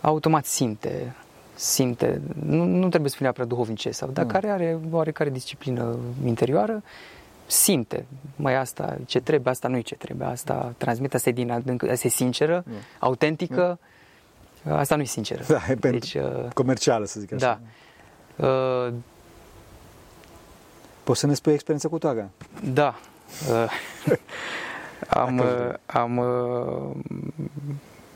automat 0.00 0.44
simte, 0.44 1.14
simte, 1.54 2.20
nu, 2.44 2.64
nu 2.64 2.88
trebuie 2.88 3.10
să 3.10 3.16
fie 3.16 3.24
neapărat 3.24 3.48
duhovnicesc, 3.48 3.98
sau, 3.98 4.08
dar 4.08 4.24
da. 4.24 4.32
care 4.32 4.48
are 4.48 4.78
oarecare 4.90 5.30
disciplină 5.30 5.96
interioară, 6.24 6.82
simte, 7.46 8.06
mai 8.36 8.56
asta 8.56 8.96
ce 9.06 9.20
trebuie, 9.20 9.52
asta 9.52 9.68
nu-i 9.68 9.82
ce 9.82 9.94
trebuie, 9.94 10.26
asta 10.28 10.74
transmite, 10.76 11.16
asta 11.16 11.28
e 11.28 11.32
din 11.32 11.50
adânc, 11.50 11.82
asta 11.82 12.06
e 12.06 12.10
sinceră, 12.10 12.64
da. 12.66 13.06
autentică, 13.06 13.56
da 13.56 13.78
Asta 14.64 14.96
nu 14.96 15.02
e 15.02 15.04
sinceră. 15.04 15.42
Da, 15.48 15.60
e 15.68 15.74
pentru 15.74 15.90
deci, 15.90 16.14
uh, 16.14 16.52
comercială, 16.54 17.04
să 17.04 17.20
zic 17.20 17.32
așa. 17.32 17.60
Da. 18.36 18.46
Uh, 18.46 18.92
Poți 21.04 21.20
să 21.20 21.26
ne 21.26 21.34
spui 21.34 21.52
experiența 21.52 21.88
cu 21.88 21.98
toaga? 21.98 22.30
Da. 22.72 22.98
Uh, 23.50 23.70
am, 25.08 25.38
uh, 25.38 25.74
am 25.86 26.16
uh, 26.16 26.96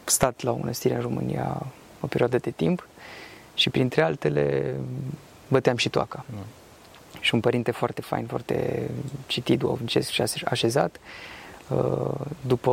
stat 0.04 0.42
la 0.42 0.50
o 0.50 0.57
mănăstire 0.57 0.95
în 0.95 1.00
România 1.00 1.66
o 2.00 2.07
perioadă 2.07 2.38
de 2.38 2.50
timp 2.50 2.87
și 3.54 3.71
printre 3.71 4.02
altele 4.02 4.76
băteam 5.49 5.76
și 5.76 5.88
toaca. 5.88 6.25
Da. 6.31 6.42
Și 7.21 7.35
un 7.35 7.40
părinte 7.40 7.71
foarte 7.71 8.00
fain, 8.00 8.26
foarte 8.26 8.88
citit, 9.26 9.59
duovnicesc 9.59 10.11
și 10.11 10.23
așezat, 10.45 10.97
uh, 11.69 12.21
după 12.47 12.71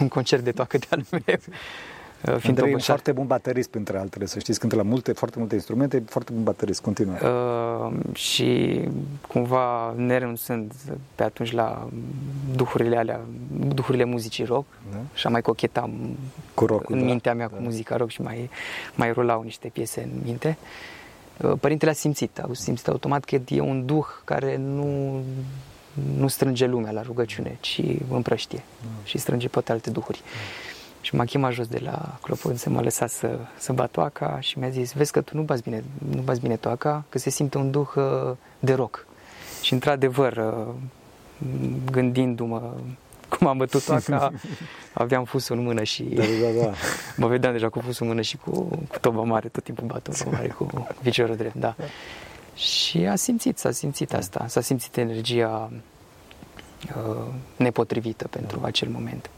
un 0.00 0.08
concert 0.08 0.42
de 0.42 0.52
toacă 0.52 0.78
de-al 0.78 1.04
meu, 1.10 1.38
Uh, 1.48 1.93
fiind 2.24 2.46
Andrei 2.46 2.70
e 2.70 2.74
un 2.74 2.80
foarte 2.80 3.12
bun 3.12 3.26
baterist, 3.26 3.70
printre 3.70 3.98
altele, 3.98 4.26
să 4.26 4.38
știți, 4.38 4.58
cântă 4.58 4.76
la 4.76 4.82
multe, 4.82 5.12
foarte 5.12 5.38
multe 5.38 5.54
instrumente, 5.54 6.02
foarte 6.06 6.32
bun 6.32 6.42
baterist, 6.42 6.82
continuă. 6.82 7.14
Uh, 7.22 8.14
și 8.14 8.80
cumva 9.28 9.94
nerenunțând 9.96 10.72
pe 11.14 11.22
atunci 11.22 11.52
la 11.52 11.88
duhurile 12.54 12.96
alea, 12.96 13.20
duhurile 13.74 14.04
muzicii 14.04 14.44
rock, 14.44 14.66
da? 14.92 14.98
și 15.14 15.26
mai 15.26 15.42
cochetam 15.42 16.16
cu 16.54 16.66
rock 16.66 16.90
în 16.90 16.98
da, 16.98 17.04
mintea 17.04 17.34
mea 17.34 17.48
da. 17.48 17.56
cu 17.56 17.62
muzica 17.62 17.96
rock 17.96 18.10
și 18.10 18.22
mai, 18.22 18.50
mai 18.94 19.12
rulau 19.12 19.42
niște 19.42 19.68
piese 19.68 20.02
în 20.02 20.20
minte. 20.24 20.56
Uh, 21.42 21.52
părintele 21.60 21.90
a 21.90 21.94
simțit, 21.94 22.38
a 22.38 22.48
simțit 22.52 22.88
automat 22.88 23.24
că 23.24 23.38
e 23.48 23.60
un 23.60 23.86
duh 23.86 24.06
care 24.24 24.56
nu 24.56 25.20
nu 26.16 26.28
strânge 26.28 26.66
lumea 26.66 26.90
la 26.90 27.02
rugăciune, 27.02 27.56
ci 27.60 27.80
împrăștie 28.10 28.62
mm. 28.82 28.88
și 29.04 29.18
strânge 29.18 29.48
poate 29.48 29.72
alte 29.72 29.90
duhuri. 29.90 30.22
Mm. 30.24 30.73
Și 31.04 31.14
m-a 31.14 31.24
chemat 31.24 31.52
jos 31.52 31.66
de 31.66 31.78
la 31.82 32.18
clopoțe, 32.22 32.68
m-a 32.68 32.80
lăsat 32.80 33.10
să, 33.10 33.38
să 33.58 33.72
bat 33.72 33.90
toaca 33.90 34.40
și 34.40 34.58
mi-a 34.58 34.68
zis, 34.68 34.92
vezi 34.92 35.12
că 35.12 35.20
tu 35.20 35.36
nu 35.36 35.42
bați 35.42 35.62
bine, 35.62 35.84
nu 36.14 36.20
bați 36.20 36.40
bine 36.40 36.56
toaca, 36.56 37.04
că 37.08 37.18
se 37.18 37.30
simte 37.30 37.58
un 37.58 37.70
duh 37.70 37.88
uh, 37.96 38.32
de 38.58 38.72
rock. 38.74 39.06
Și 39.62 39.72
într-adevăr, 39.72 40.36
uh, 40.36 40.74
gândindu-mă 41.90 42.72
cum 43.38 43.46
am 43.46 43.56
bătut 43.56 43.84
toaca, 43.84 44.32
aveam 44.92 45.24
fusul 45.24 45.56
în 45.56 45.62
mână 45.62 45.82
și 45.82 46.02
da, 46.02 46.22
da, 46.22 46.62
da. 46.62 46.72
mă 47.16 47.26
vedeam 47.26 47.52
deja 47.52 47.68
cu 47.68 47.80
fusul 47.80 48.02
în 48.06 48.08
mână 48.08 48.22
și 48.22 48.36
cu, 48.36 48.50
cu 48.88 48.98
toba 49.00 49.22
mare, 49.22 49.48
tot 49.48 49.64
timpul 49.64 49.86
bat 49.86 50.02
toba 50.02 50.30
mare 50.30 50.48
cu 50.48 50.88
piciorul 51.02 51.36
drept, 51.36 51.54
da. 51.54 51.74
Și 52.54 52.98
a 52.98 53.14
simțit, 53.14 53.58
s-a 53.58 53.70
simțit 53.70 54.14
asta, 54.14 54.46
s-a 54.48 54.60
simțit 54.60 54.96
energia 54.96 55.70
uh, 56.96 57.26
nepotrivită 57.56 58.28
pentru 58.28 58.60
acel 58.62 58.88
moment. 58.88 59.30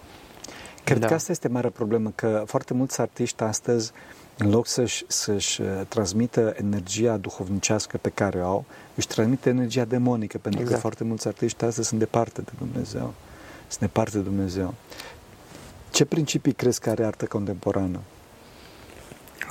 Cred 0.86 0.98
da. 0.98 1.06
că 1.06 1.14
asta 1.14 1.32
este 1.32 1.48
mare 1.48 1.68
problemă, 1.68 2.12
că 2.14 2.42
foarte 2.46 2.74
mulți 2.74 3.00
artiști 3.00 3.42
astăzi, 3.42 3.92
în 4.38 4.50
loc 4.50 4.66
să-și, 4.66 5.04
să-și 5.06 5.60
uh, 5.60 5.80
transmită 5.88 6.54
energia 6.56 7.16
duhovnicească 7.16 7.96
pe 7.96 8.08
care 8.08 8.38
o 8.38 8.46
au, 8.46 8.64
își 8.94 9.06
transmite 9.06 9.48
energia 9.48 9.84
demonică, 9.84 10.38
pentru 10.38 10.60
exact. 10.60 10.74
că 10.74 10.80
foarte 10.80 11.04
mulți 11.04 11.26
artiști 11.26 11.64
astăzi 11.64 11.88
sunt 11.88 12.00
departe 12.00 12.40
de 12.40 12.50
Dumnezeu. 12.58 13.14
Sunt 13.68 13.80
departe 13.80 14.16
de 14.16 14.22
Dumnezeu. 14.22 14.74
Ce 15.90 16.04
principii 16.04 16.52
crezi 16.52 16.80
că 16.80 16.90
are 16.90 17.04
artă 17.04 17.24
contemporană? 17.24 18.00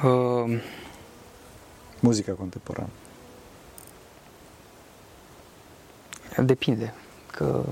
Uh... 0.03 0.61
Muzica 1.99 2.31
contemporană. 2.31 2.89
Depinde 6.37 6.93
că 7.35 7.63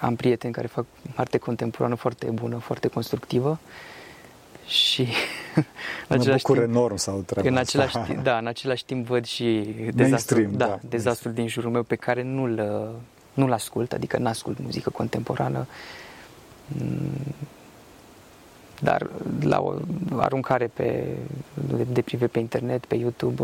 am 0.00 0.16
prieteni 0.16 0.52
care 0.52 0.66
fac 0.66 0.84
arte 1.14 1.38
contemporană 1.38 1.94
foarte 1.94 2.26
bună, 2.26 2.56
foarte 2.56 2.88
constructivă 2.88 3.58
și 4.66 5.02
în 6.08 6.20
același 6.20 6.44
timp, 6.44 6.58
enorm 6.58 6.96
sau 6.96 7.22
treaba 7.26 7.48
în 7.48 7.56
același, 7.56 7.96
timp, 7.98 8.22
da, 8.22 8.38
în 8.38 8.46
același 8.46 8.84
timp 8.84 9.06
văd 9.06 9.24
și 9.24 9.74
dezastrul, 9.94 10.48
da, 10.52 10.66
da, 10.66 10.78
dezastrul 10.88 11.32
din 11.32 11.48
jurul 11.48 11.70
meu 11.70 11.82
pe 11.82 11.96
care 11.96 12.22
nu-l, 12.22 12.90
nu-l 13.34 13.52
ascult, 13.52 13.92
adică 13.92 14.18
n-ascult 14.18 14.58
muzică 14.58 14.90
contemporană, 14.90 15.66
mm, 16.66 17.34
dar 18.80 19.10
la 19.40 19.60
o 19.60 19.74
aruncare 20.16 20.66
pe, 20.66 21.04
de, 21.76 21.86
de 21.92 22.02
prive 22.02 22.26
pe 22.26 22.38
internet, 22.38 22.84
pe 22.84 22.94
YouTube, 22.94 23.42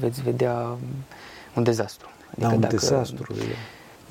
veți 0.00 0.22
vedea 0.22 0.76
un 1.54 1.62
dezastru. 1.62 2.08
Adică 2.30 2.46
da, 2.46 2.54
un 2.54 2.60
dacă, 2.60 2.74
dezastru. 2.74 3.34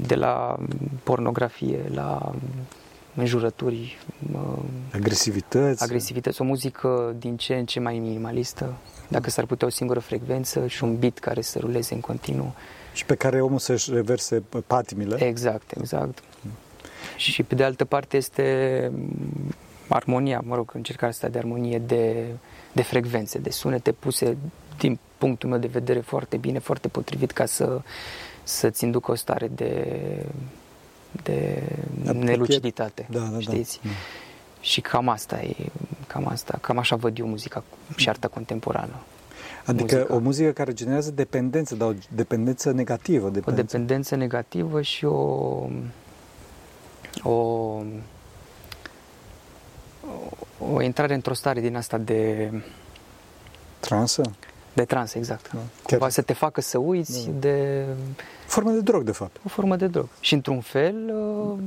E 0.02 0.06
de 0.06 0.16
la 0.16 0.58
pornografie, 1.04 1.80
la 1.94 2.34
înjurături, 3.16 3.98
agresivități. 4.94 5.84
agresivități, 5.84 6.42
o 6.42 6.44
muzică 6.44 7.16
din 7.20 7.38
ce 7.38 7.56
în 7.56 7.66
ce 7.66 7.80
mai 7.80 8.00
minimalistă, 8.00 8.74
dacă 9.08 9.30
s-ar 9.30 9.46
putea 9.46 9.68
o 9.68 9.70
singură 9.70 10.00
frecvență 10.00 10.68
și 10.68 10.84
un 10.84 11.00
beat 11.00 11.18
care 11.18 11.42
să 11.42 11.60
ruleze 11.60 11.94
în 11.94 12.00
continuu. 12.00 12.54
Și 12.94 13.06
pe 13.06 13.16
care 13.16 13.42
omul 13.42 13.60
să-și 13.60 13.92
reverse 13.94 14.44
patimile. 14.68 15.24
Exact, 15.24 15.72
exact. 15.78 16.24
Mm. 16.42 16.52
Și 17.18 17.44
pe 17.44 17.56
de 17.56 17.64
altă 17.64 17.86
parte 17.86 18.18
este 18.18 18.92
armonia, 19.88 20.42
mă 20.46 20.56
rog, 20.56 20.72
încercarea 20.74 21.10
asta 21.10 21.28
de 21.28 21.38
armonie 21.38 21.80
de, 21.80 22.26
de 22.72 22.82
frecvențe, 22.82 23.38
de 23.38 23.50
sunete 23.50 23.92
puse 23.92 24.38
din 24.78 25.00
punctul 25.18 25.50
meu 25.50 25.60
de 25.60 25.68
vedere 25.68 26.00
foarte 26.00 26.38
bine, 26.38 26.60
foarte 26.60 26.88
potrivit 26.88 27.32
ca 27.32 27.46
să 27.46 27.82
să-ți 28.50 28.84
inducă 28.84 29.12
o 29.12 29.16
stare 29.16 29.48
de, 29.48 29.96
de 31.24 31.64
da, 32.04 32.12
neluciditate, 32.12 33.08
da, 33.10 33.20
da, 33.20 33.26
da. 33.26 33.40
știți? 33.40 33.80
Da. 33.84 33.90
Și 34.62 34.82
cam 34.82 35.10
asta 35.10 35.42
e, 35.42 35.56
cam 36.08 36.28
asta, 36.28 36.58
cam 36.62 36.78
așa 36.78 36.96
văd 36.96 37.20
eu 37.20 37.28
muzica 37.28 37.64
și 37.96 38.10
arta 38.10 38.28
contemporană. 38.28 38.94
Adică 39.66 39.96
muzica. 39.96 40.16
o 40.16 40.20
muzică 40.20 40.52
care 40.52 40.74
generează 40.74 41.12
dependență, 41.12 41.76
dar 41.76 41.88
o 41.88 41.94
dependență 42.10 42.72
negativă. 42.72 43.30
Dependență. 43.30 43.62
O 43.62 43.64
dependență 43.64 44.16
negativă 44.16 44.82
și 44.82 45.06
o, 45.06 45.68
o, 47.24 47.34
o 50.74 50.82
intrare 50.82 51.14
într-o 51.14 51.34
stare 51.34 51.60
din 51.60 51.76
asta 51.76 51.98
de... 51.98 52.52
Transă? 53.80 54.22
De 54.74 54.86
trans, 54.86 55.14
exact. 55.14 55.52
Da. 55.54 55.60
Cumva 55.84 56.10
să 56.10 56.22
te 56.22 56.34
facă 56.34 56.62
să 56.62 56.78
uiți 56.78 57.26
da. 57.26 57.32
de... 57.40 57.86
Formă 58.46 58.72
de 58.72 58.80
drog, 58.80 59.04
de 59.04 59.12
fapt. 59.12 59.38
O 59.46 59.50
formă 59.50 59.76
de 59.76 59.88
drog. 59.88 60.08
Și 60.20 60.34
într-un 60.34 60.62
fel 60.62 61.14
uh, 61.14 61.60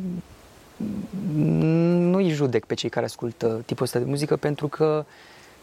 nu 1.35 2.17
îi 2.17 2.31
judec 2.31 2.65
pe 2.65 2.75
cei 2.75 2.89
care 2.89 3.05
ascultă 3.05 3.63
tipul 3.67 3.85
ăsta 3.85 3.99
de 3.99 4.05
muzică 4.05 4.37
pentru 4.37 4.69
că 4.69 5.05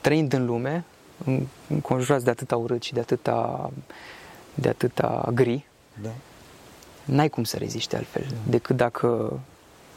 trăind 0.01 0.33
în 0.33 0.45
lume, 0.45 0.83
înconjurați 1.67 2.23
de 2.23 2.29
atâta 2.29 2.55
urât 2.55 2.83
și 2.83 2.93
de 2.93 2.99
atâta, 2.99 3.69
de 4.53 4.69
atâta 4.69 5.29
gri, 5.33 5.65
da. 6.01 6.09
n-ai 7.05 7.29
cum 7.29 7.43
să 7.43 7.57
reziști 7.57 7.95
altfel 7.95 8.25
da. 8.29 8.35
decât 8.49 8.75
dacă 8.75 9.39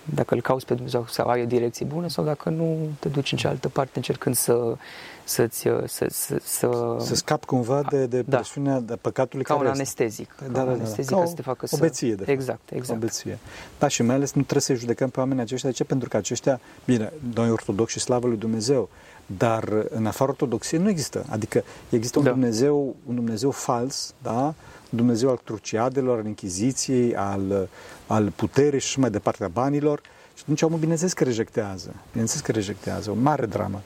dacă 0.04 0.34
îl 0.34 0.40
cauți 0.40 0.66
pe 0.66 0.74
Dumnezeu 0.74 1.04
să 1.08 1.22
ai 1.22 1.42
o 1.42 1.44
direcție 1.44 1.86
bună 1.86 2.08
sau 2.08 2.24
dacă 2.24 2.50
nu 2.50 2.88
te 2.98 3.08
duci 3.08 3.32
în 3.32 3.38
cealaltă 3.38 3.68
parte 3.68 3.92
încercând 3.94 4.34
să 4.34 4.76
să-ți, 5.24 5.58
să, 5.86 6.06
să, 6.10 6.36
să, 6.42 6.96
să 6.98 7.14
scapi 7.14 7.46
cumva 7.46 7.82
de, 7.82 8.06
de 8.06 8.22
da. 8.22 8.36
presiunea 8.36 8.80
de 8.80 8.96
păcatului 8.96 9.44
ca 9.44 9.54
care 9.54 9.66
un 9.66 9.72
anestezic. 9.72 10.34
Da, 10.38 10.46
ca 10.46 10.52
da, 10.52 10.60
un 10.60 10.66
da, 10.66 10.72
anestezic 10.72 11.10
da. 11.10 11.16
ca, 11.16 11.22
ca 11.22 11.28
să 11.28 11.34
te 11.34 11.42
facă 11.42 11.66
o 11.70 11.76
beție, 11.76 12.14
de 12.14 12.16
fapt. 12.16 12.28
Exact, 12.28 12.70
exact. 12.72 12.98
O 12.98 13.04
beție. 13.04 13.38
Da, 13.78 13.88
și 13.88 14.02
mai 14.02 14.14
ales 14.14 14.32
nu 14.32 14.40
trebuie 14.40 14.62
să 14.62 14.74
judecăm 14.74 15.08
pe 15.08 15.20
oamenii 15.20 15.42
aceștia. 15.42 15.68
De 15.68 15.74
ce? 15.74 15.84
Pentru 15.84 16.08
că 16.08 16.16
aceștia, 16.16 16.60
bine, 16.84 17.12
noi 17.34 17.50
ortodoxi 17.50 17.98
și 17.98 18.04
slavă 18.04 18.26
lui 18.26 18.36
Dumnezeu, 18.36 18.88
dar 19.26 19.86
în 19.88 20.06
afară 20.06 20.30
ortodoxiei 20.30 20.80
nu 20.80 20.88
există. 20.88 21.24
Adică 21.28 21.64
există 21.88 22.18
un 22.18 22.24
da. 22.24 22.30
Dumnezeu, 22.30 22.96
un 23.06 23.14
Dumnezeu 23.14 23.50
fals, 23.50 24.14
da? 24.22 24.54
Dumnezeu 24.88 25.28
al 25.28 25.40
cruciadelor, 25.44 26.18
al 26.18 26.24
închiziției, 26.26 27.16
al, 27.16 27.68
al 28.06 28.30
puterii 28.30 28.80
și 28.80 28.98
mai 28.98 29.10
departe 29.10 29.44
a 29.44 29.48
banilor. 29.48 30.00
Și 30.34 30.42
atunci 30.42 30.62
omul, 30.62 30.78
bineînțeles 30.78 31.12
că 31.12 31.24
rejectează. 31.24 31.94
Bineînțeles 32.10 32.44
că 32.44 32.52
rejectează. 32.52 33.10
O 33.10 33.14
mare 33.14 33.46
dramă. 33.46 33.80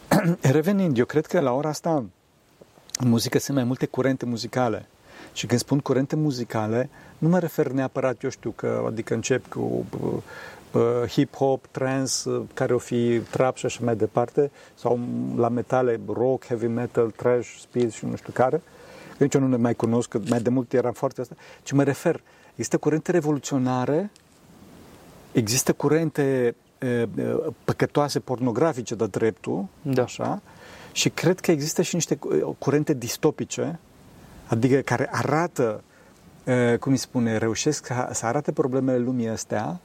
Revenind, 0.40 0.98
eu 0.98 1.04
cred 1.04 1.26
că 1.26 1.40
la 1.40 1.52
ora 1.52 1.68
asta 1.68 2.04
în 2.98 3.08
muzică 3.08 3.38
sunt 3.38 3.56
mai 3.56 3.66
multe 3.66 3.86
curente 3.86 4.26
muzicale. 4.26 4.86
Și 5.32 5.46
când 5.46 5.60
spun 5.60 5.78
curente 5.78 6.16
muzicale, 6.16 6.90
nu 7.18 7.28
mă 7.28 7.38
refer 7.38 7.70
neapărat, 7.70 8.22
eu 8.22 8.30
știu, 8.30 8.50
că 8.50 8.84
adică 8.86 9.14
încep 9.14 9.48
cu 9.48 9.86
uh, 10.00 10.12
hip-hop, 11.06 11.60
trance, 11.70 12.28
uh, 12.28 12.42
care 12.54 12.74
o 12.74 12.78
fi 12.78 13.20
trap 13.30 13.56
și 13.56 13.66
așa 13.66 13.80
mai 13.82 13.96
departe, 13.96 14.50
sau 14.74 15.00
la 15.36 15.48
metale, 15.48 16.00
rock, 16.06 16.44
heavy 16.44 16.66
metal, 16.66 17.10
trash, 17.10 17.48
speed 17.60 17.92
și 17.92 18.06
nu 18.06 18.16
știu 18.16 18.32
care. 18.32 18.62
Nici 19.18 19.34
eu 19.34 19.40
nu 19.40 19.48
le 19.48 19.56
mai 19.56 19.74
cunosc, 19.74 20.08
că 20.08 20.20
mai 20.28 20.40
de 20.40 20.50
mult 20.50 20.72
eram 20.72 20.92
foarte 20.92 21.20
asta. 21.20 21.34
Ci 21.62 21.72
mă 21.72 21.82
refer, 21.82 22.20
există 22.54 22.78
curente 22.78 23.10
revoluționare 23.10 24.10
Există 25.32 25.72
curente 25.72 26.54
păcătoase 27.64 28.20
pornografice 28.20 28.94
de 28.94 29.06
dreptul, 29.06 29.66
da. 29.82 30.02
așa, 30.02 30.42
și 30.92 31.08
cred 31.08 31.40
că 31.40 31.50
există 31.50 31.82
și 31.82 31.94
niște 31.94 32.18
curente 32.58 32.94
distopice, 32.94 33.78
adică 34.46 34.76
care 34.76 35.08
arată, 35.12 35.82
cum 36.80 36.92
îi 36.92 36.98
spune, 36.98 37.36
reușesc 37.36 37.86
să 38.10 38.26
arate 38.26 38.52
problemele 38.52 38.98
lumii 38.98 39.28
astea, 39.28 39.80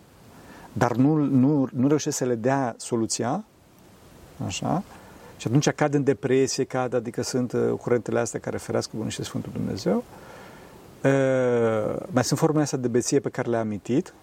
dar 0.78 0.96
nu, 0.96 1.16
nu, 1.16 1.68
nu 1.74 1.88
reușesc 1.88 2.18
să 2.18 2.26
le 2.26 2.36
dea 2.36 2.76
soluția, 2.78 3.44
așa, 4.46 4.84
și 5.38 5.48
atunci 5.48 5.70
cad 5.70 5.94
în 5.94 6.04
depresie, 6.04 6.64
cad, 6.64 6.94
adică 6.94 7.24
sunt 7.24 7.54
curentele 7.82 8.20
astea 8.20 8.40
care 8.40 8.58
ferească 8.58 8.92
bunul 8.96 9.12
și 9.12 9.24
Sfântul 9.24 9.52
Dumnezeu. 9.54 10.04
mai 12.08 12.24
sunt 12.24 12.40
formele 12.40 12.64
astea 12.64 12.78
de 12.78 12.88
beție 12.88 13.20
pe 13.20 13.30
care 13.30 13.50
le-am 13.50 13.62
amintit, 13.62 14.14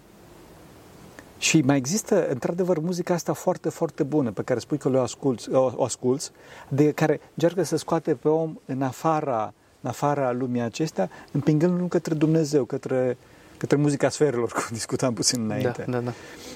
Și 1.37 1.61
mai 1.61 1.77
există, 1.77 2.27
într-adevăr, 2.29 2.79
muzica 2.79 3.13
asta 3.13 3.33
foarte, 3.33 3.69
foarte 3.69 4.03
bună, 4.03 4.31
pe 4.31 4.41
care 4.41 4.59
spui 4.59 4.77
că 4.77 4.89
le 4.89 4.99
asculți, 4.99 5.51
o, 5.51 5.71
o 5.75 5.83
asculți, 5.83 6.31
de 6.67 6.91
care 6.91 7.19
încearcă 7.33 7.63
să 7.63 7.77
scoate 7.77 8.15
pe 8.15 8.27
om 8.27 8.57
în 8.65 8.81
afara, 8.81 9.53
în 9.81 9.89
afara 9.89 10.31
lumii 10.31 10.61
acestea, 10.61 11.09
împingându-l 11.31 11.87
către 11.87 12.13
Dumnezeu, 12.13 12.63
către, 12.63 13.17
către 13.65 13.83
muzica 13.83 14.09
sferelor, 14.09 14.51
cum 14.57 14.63
discutam 14.71 15.13
puțin 15.13 15.41
înainte. 15.43 15.83
Da, 15.87 15.91
da, 15.91 15.99
da. 15.99 16.11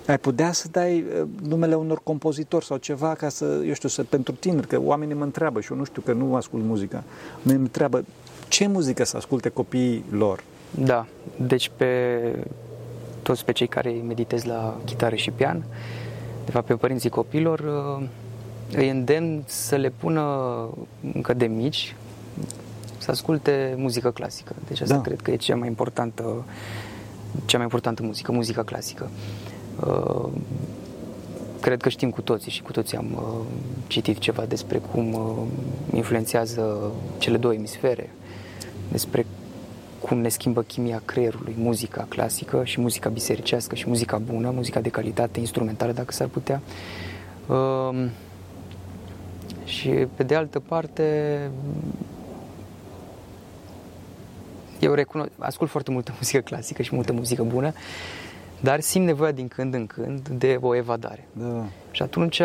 Ai 0.08 0.18
putea 0.18 0.52
să 0.52 0.68
dai 0.72 1.06
uh, 1.22 1.28
numele 1.42 1.76
unor 1.76 2.02
compozitori 2.04 2.66
sau 2.66 2.78
ceva 2.78 3.14
ca 3.14 3.30
să, 3.30 3.62
eu 3.66 3.74
știu, 3.74 3.90
să, 3.90 4.04
pentru 4.04 4.34
tineri, 4.34 4.68
că 4.68 4.80
oamenii 4.82 5.16
mă 5.16 5.24
întreabă 5.24 5.62
și 5.62 5.72
eu 5.72 5.78
nu 5.78 5.84
știu 5.84 6.02
că 6.02 6.14
nu 6.14 6.36
ascult 6.36 6.64
muzica. 6.64 7.04
Mă 7.42 7.52
întreabă 7.52 8.06
ce 8.48 8.68
muzică 8.68 9.04
să 9.04 9.18
asculte 9.18 9.50
copiii 9.50 10.06
lor. 10.12 10.44
Da, 10.72 11.06
deci 11.38 11.72
pe 11.76 11.86
toți 13.22 13.46
pe 13.46 13.52
cei 13.52 13.68
care 13.68 13.90
meditez 14.08 14.44
la 14.44 14.78
chitară 14.86 15.16
și 15.16 15.32
pian, 15.32 15.64
de 16.46 16.52
fapt 16.52 16.66
pe 16.66 16.74
părinții 16.74 17.10
copilor, 17.10 17.60
uh, 17.60 18.08
îi 18.76 18.90
îndemn 18.90 19.44
să 19.46 19.76
le 19.76 19.90
pună 19.90 20.24
încă 21.14 21.34
de 21.34 21.46
mici 21.46 21.96
să 22.98 23.12
asculte 23.12 23.74
muzică 23.78 24.12
clasică. 24.12 24.56
Deci 24.68 24.82
asta 24.82 24.96
da. 24.96 25.02
cred 25.02 25.22
că 25.22 25.32
e 25.32 25.36
cea 25.36 25.56
mai 25.56 25.68
importantă 25.68 26.46
cea 27.46 27.58
mai 27.58 27.66
importantă 27.66 28.04
muzică, 28.04 28.32
muzica 28.32 28.64
clasică. 28.64 29.10
Uh, 29.86 30.30
cred 31.62 31.82
că 31.82 31.90
știm 31.90 32.10
cu 32.10 32.22
toții 32.22 32.52
și 32.52 32.62
cu 32.62 32.72
toții 32.72 32.98
am 32.98 33.08
uh, 33.14 33.46
citit 33.88 34.18
ceva 34.18 34.46
despre 34.46 34.78
cum 34.78 35.18
influențează 35.94 36.92
cele 37.18 37.38
două 37.38 37.54
emisfere, 37.54 38.10
despre 38.92 39.26
cum 40.00 40.18
ne 40.18 40.30
schimbă 40.30 40.62
chimia 40.62 41.02
creierului, 41.06 41.56
muzica 41.58 42.06
clasică 42.10 42.62
și 42.64 42.82
muzica 42.82 43.10
bisericească 43.10 43.76
și 43.76 43.88
muzica 43.88 44.18
bună, 44.18 44.50
muzica 44.50 44.80
de 44.80 44.90
calitate, 44.90 45.40
instrumentală 45.40 45.92
dacă 45.92 46.12
s-ar 46.12 46.28
putea. 46.28 46.62
Um, 47.48 48.10
și 49.66 49.90
pe 49.90 50.24
de 50.24 50.36
altă 50.36 50.60
parte, 50.60 51.04
eu 54.80 54.94
recunosc, 54.94 55.30
ascult 55.38 55.70
foarte 55.70 55.92
multă 55.92 56.12
muzică 56.20 56.40
clasică 56.40 56.82
și 56.82 56.96
multă 56.96 57.14
muzică 57.14 57.44
bună, 57.44 57.74
dar 58.60 58.80
simt 58.80 59.06
nevoia 59.06 59.32
din 59.32 59.48
când 59.48 59.74
în 59.74 59.88
când 59.88 60.28
de 60.28 60.58
o 60.62 60.76
evadare. 60.76 61.28
Da. 61.32 61.66
Și 61.92 62.02
atunci 62.02 62.42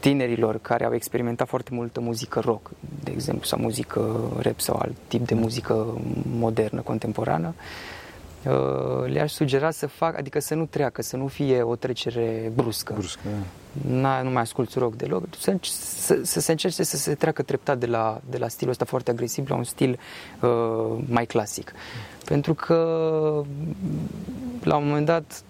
tinerilor 0.00 0.58
care 0.62 0.84
au 0.84 0.94
experimentat 0.94 1.48
foarte 1.48 1.70
multă 1.72 2.00
muzică 2.00 2.40
rock, 2.40 2.70
de 3.04 3.10
exemplu, 3.10 3.44
sau 3.44 3.58
muzică 3.58 4.30
rap 4.38 4.60
sau 4.60 4.76
alt 4.76 4.96
tip 5.08 5.26
de 5.26 5.34
muzică 5.34 6.00
modernă, 6.38 6.80
contemporană, 6.80 7.54
uh, 8.44 9.12
le-aș 9.12 9.32
sugera 9.32 9.70
să 9.70 9.86
fac, 9.86 10.18
adică 10.18 10.40
să 10.40 10.54
nu 10.54 10.66
treacă, 10.66 11.02
să 11.02 11.16
nu 11.16 11.26
fie 11.26 11.62
o 11.62 11.76
trecere 11.76 12.52
bruscă. 12.54 12.92
Bruscă, 12.92 13.20
da. 13.24 13.46
Nu 13.88 14.30
mai 14.30 14.42
asculti 14.42 14.78
rock 14.78 14.96
deloc. 14.96 15.24
Să, 15.38 15.56
să, 15.60 16.20
să 16.22 16.40
se 16.40 16.50
încerce 16.50 16.82
să 16.82 16.96
se 16.96 17.14
treacă 17.14 17.42
treptat 17.42 17.78
de 17.78 17.86
la, 17.86 18.20
de 18.30 18.38
la 18.38 18.48
stilul 18.48 18.72
ăsta 18.72 18.84
foarte 18.84 19.10
agresiv 19.10 19.48
la 19.48 19.56
un 19.56 19.64
stil 19.64 19.98
uh, 20.40 21.04
mai 21.08 21.26
clasic. 21.26 21.72
Pentru 22.24 22.54
că 22.54 22.74
la 24.62 24.76
un 24.76 24.86
moment 24.86 25.06
dat 25.06 25.42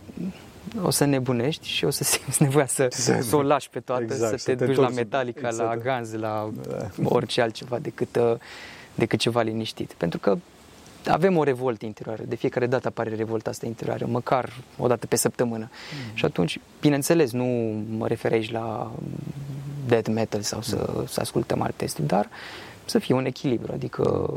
o 0.83 0.91
să 0.91 1.05
nebunești 1.05 1.67
și 1.67 1.85
o 1.85 1.91
să 1.91 2.05
simți 2.13 2.43
nevoia 2.43 2.67
să, 2.67 2.83
exact. 2.83 3.23
să 3.23 3.37
o 3.37 3.43
lași 3.43 3.71
pe 3.71 3.81
toată, 3.81 4.03
exact, 4.03 4.21
să 4.21 4.31
te, 4.31 4.37
să 4.39 4.55
te 4.55 4.65
duci 4.65 4.77
la 4.77 4.89
Metallica, 4.89 5.49
exact. 5.49 5.85
la 5.85 5.93
Guns, 5.93 6.13
la 6.13 6.51
da. 6.69 6.89
orice 7.03 7.41
altceva 7.41 7.79
decât, 7.79 8.17
uh, 8.17 8.35
decât 8.95 9.19
ceva 9.19 9.43
liniștit. 9.43 9.93
Pentru 9.93 10.19
că 10.19 10.39
avem 11.07 11.37
o 11.37 11.43
revoltă 11.43 11.85
interioară, 11.85 12.23
de 12.29 12.35
fiecare 12.35 12.67
dată 12.67 12.89
apare 12.89 13.15
revolta 13.15 13.51
asta 13.51 13.67
interioară, 13.67 14.07
măcar 14.07 14.53
o 14.79 14.87
dată 14.87 15.07
pe 15.07 15.17
săptămână. 15.17 15.71
Mm. 15.71 16.17
Și 16.17 16.25
atunci, 16.25 16.61
bineînțeles, 16.81 17.33
nu 17.33 17.45
mă 17.97 18.07
refer 18.07 18.33
aici 18.33 18.51
la 18.51 18.93
death 19.87 20.09
metal 20.09 20.41
sau 20.41 20.63
să, 20.63 20.93
mm. 20.97 21.07
să 21.07 21.21
ascultăm 21.21 21.63
alte 21.63 21.87
stil, 21.87 22.05
dar 22.07 22.29
să 22.85 22.99
fie 22.99 23.15
un 23.15 23.25
echilibru, 23.25 23.73
adică 23.73 24.35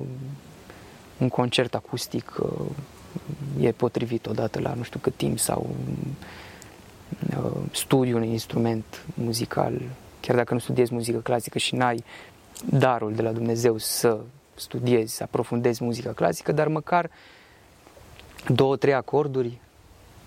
un 1.18 1.30
concert 1.30 1.76
acustic 1.76 2.34
uh, 2.40 3.66
e 3.66 3.72
potrivit 3.72 4.26
odată 4.26 4.60
la 4.60 4.74
nu 4.74 4.84
știu 4.84 5.00
cât 5.00 5.16
timp 5.16 5.40
sau 5.40 5.76
uh, 7.30 7.52
studiu 7.72 8.18
un 8.18 8.24
instrument 8.24 9.06
muzical, 9.14 9.82
chiar 10.20 10.36
dacă 10.36 10.54
nu 10.54 10.60
studiezi 10.60 10.94
muzică 10.94 11.18
clasică 11.18 11.58
și 11.58 11.76
n-ai 11.76 12.04
darul 12.66 13.14
de 13.14 13.22
la 13.22 13.32
Dumnezeu 13.32 13.78
să 13.78 14.20
studiezi, 14.56 15.16
să 15.16 15.24
aprofundezi 15.24 15.84
muzica 15.84 16.12
clasică, 16.12 16.52
dar 16.52 16.68
măcar 16.68 17.10
două, 18.48 18.76
trei 18.76 18.94
acorduri, 18.94 19.60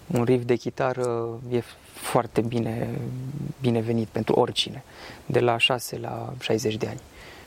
un 0.06 0.24
riff 0.24 0.44
de 0.44 0.54
chitară 0.54 1.28
e 1.50 1.62
foarte 1.92 2.40
bine, 2.40 2.98
binevenit 3.60 4.08
pentru 4.08 4.34
oricine, 4.34 4.84
de 5.26 5.40
la 5.40 5.56
6 5.56 5.98
la 5.98 6.32
60 6.40 6.76
de 6.76 6.86
ani 6.86 7.00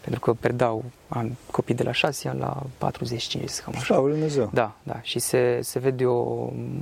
pentru 0.07 0.25
că 0.25 0.37
predau 0.39 0.83
an, 1.07 1.31
copii 1.51 1.75
de 1.75 1.83
la 1.83 1.91
6 1.91 2.27
ani 2.27 2.39
la 2.39 2.63
45, 2.77 3.49
să 3.49 3.61
cam 3.61 3.73
așa. 3.75 3.83
Slavă 3.83 4.09
Dumnezeu! 4.09 4.49
Da, 4.53 4.75
da. 4.83 4.99
Și 5.01 5.19
se, 5.19 5.59
se 5.61 5.79
vede 5.79 6.05
o, 6.05 6.19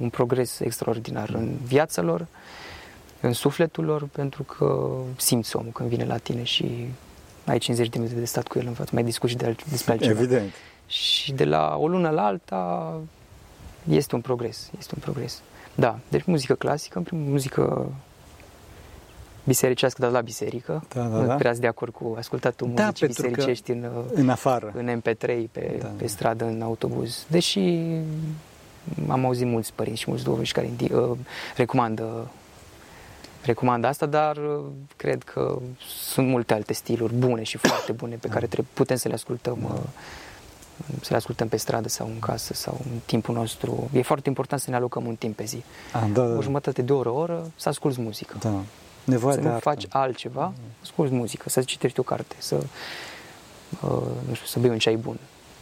un 0.02 0.10
progres 0.12 0.60
extraordinar 0.60 1.30
în 1.30 1.56
viața 1.64 2.02
lor, 2.02 2.28
în 3.22 3.34
sufletul 3.34 3.86
lor, 3.86 4.04
pentru 4.12 4.44
că 4.44 4.92
simți 5.18 5.56
omul 5.56 5.72
când 5.72 5.90
vine 5.90 6.06
la 6.06 6.18
tine 6.18 6.44
și 6.44 6.88
ai 7.46 7.58
50 7.58 7.90
de 7.90 7.98
minute 7.98 8.20
de 8.20 8.26
stat 8.26 8.48
cu 8.48 8.60
el 8.60 8.68
în 8.68 8.74
față, 8.74 8.90
mai 8.94 9.04
discuți 9.04 9.32
și 9.32 9.38
de 9.38 9.56
despre 9.70 9.92
altceva. 9.92 10.20
Evident. 10.20 10.52
Și 10.88 11.34
de 11.34 11.46
la 11.46 11.76
o 11.80 11.88
lună 11.88 12.10
la 12.10 12.26
alta 12.26 12.94
este 13.90 14.16
un 14.16 14.22
progres, 14.22 14.70
este 14.78 14.94
un 14.96 15.02
progres. 15.02 15.42
Da, 15.76 16.00
deci 16.10 16.24
muzică 16.24 16.54
clasică, 16.54 16.98
în 16.98 17.04
primul 17.04 17.30
muzică 17.30 17.92
bisericească, 19.44 20.02
dar 20.02 20.12
la 20.12 20.22
biserică. 20.22 20.84
Da, 20.94 21.04
da, 21.04 21.22
da. 21.24 21.36
Prea 21.36 21.54
de 21.54 21.68
acord 21.68 21.94
cu 21.94 22.16
ascultatul 22.18 22.72
da, 22.74 22.86
muzici 22.86 23.06
bisericești 23.06 23.72
în, 23.72 23.90
în 24.14 24.30
afară. 24.30 24.74
În 24.76 25.02
MP3, 25.02 25.52
pe, 25.52 25.78
da. 25.80 25.88
pe 25.98 26.08
stradă, 26.08 26.46
în 26.46 26.62
autobuz. 26.62 27.26
Deși 27.28 27.60
am 29.08 29.26
auzit 29.26 29.46
mulți 29.46 29.74
părinți 29.74 30.02
și 30.02 30.10
mulți 30.10 30.24
dovești 30.24 30.54
care 30.54 30.72
uh, 30.94 31.18
recomandă 31.56 32.28
recomandă 33.46 33.88
asta, 33.88 34.06
dar 34.06 34.38
uh, 34.38 34.64
cred 34.96 35.24
că 35.24 35.60
sunt 35.88 36.28
multe 36.28 36.54
alte 36.54 36.74
stiluri 36.74 37.14
bune 37.14 37.44
și 37.44 37.58
foarte 37.58 37.92
bune 37.92 38.16
pe 38.16 38.28
care 38.28 38.46
trebuie, 38.46 38.74
putem 38.74 38.98
să 38.98 39.08
le 39.08 39.14
ascultăm 39.14 39.58
uh, 39.64 39.80
să 41.02 41.08
le 41.10 41.16
ascultăm 41.16 41.48
pe 41.48 41.58
stradă 41.58 41.88
sau 41.88 42.08
în 42.08 42.20
casă 42.20 42.54
sau 42.54 42.80
în 42.92 43.00
timpul 43.06 43.36
nostru. 43.36 43.90
E 43.94 44.02
foarte 44.02 44.30
important 44.30 44.62
să 44.62 44.70
ne 44.70 44.76
alocăm 44.76 45.06
un 45.06 45.16
timp 45.16 45.36
pe 45.36 45.44
zi. 45.44 45.64
A, 45.92 46.10
da, 46.14 46.28
da. 46.28 46.38
O 46.38 46.42
jumătate 46.42 46.82
de 46.82 46.94
oră, 46.94 47.10
o 47.10 47.18
oră, 47.18 47.52
să 47.56 47.70
asculți 47.70 48.02
muzică. 48.02 48.38
Da. 48.40 48.62
Nevoia 49.04 49.34
să 49.34 49.40
de 49.40 49.46
nu 49.46 49.54
artă. 49.54 49.70
faci 49.70 49.86
altceva, 49.90 50.54
asculti 50.82 51.14
muzică, 51.14 51.50
să 51.50 51.62
citești 51.62 52.00
o 52.00 52.04
carte, 52.04 52.36
să, 52.38 52.56
uh, 52.56 54.02
nu 54.28 54.34
știu, 54.34 54.46
să 54.46 54.60
bei 54.60 54.70
un 54.70 54.78
ceai 54.78 54.96
bun, 54.96 55.18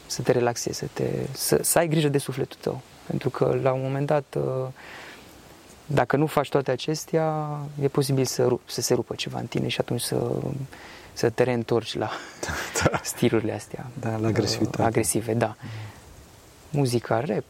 să 0.05 0.21
te 0.21 0.31
relaxezi, 0.31 0.77
să, 0.77 0.85
te, 0.93 1.09
să, 1.31 1.59
să 1.61 1.77
ai 1.77 1.87
grijă 1.87 2.07
de 2.07 2.17
sufletul 2.17 2.57
tău. 2.61 2.81
Pentru 3.05 3.29
că 3.29 3.59
la 3.61 3.73
un 3.73 3.81
moment 3.81 4.05
dat, 4.05 4.35
uh, 4.37 4.67
dacă 5.93 6.17
nu 6.17 6.25
faci 6.25 6.49
toate 6.49 6.71
acestea, 6.71 7.57
e 7.81 7.87
posibil 7.87 8.25
să, 8.25 8.47
rup, 8.47 8.61
să 8.69 8.81
se 8.81 8.93
rupă 8.93 9.15
ceva 9.15 9.39
în 9.39 9.45
tine 9.45 9.67
și 9.67 9.79
atunci 9.79 10.01
să, 10.01 10.31
să 11.13 11.29
te 11.29 11.43
reîntorci 11.43 11.95
la 11.95 12.09
da. 12.83 12.99
stilurile 13.03 13.53
astea. 13.53 13.85
Da, 13.99 14.17
la 14.17 14.27
agresivitate. 14.27 14.81
Uh, 14.81 14.87
agresive, 14.87 15.33
da. 15.33 15.55
Muzica, 16.69 17.19
rap, 17.19 17.43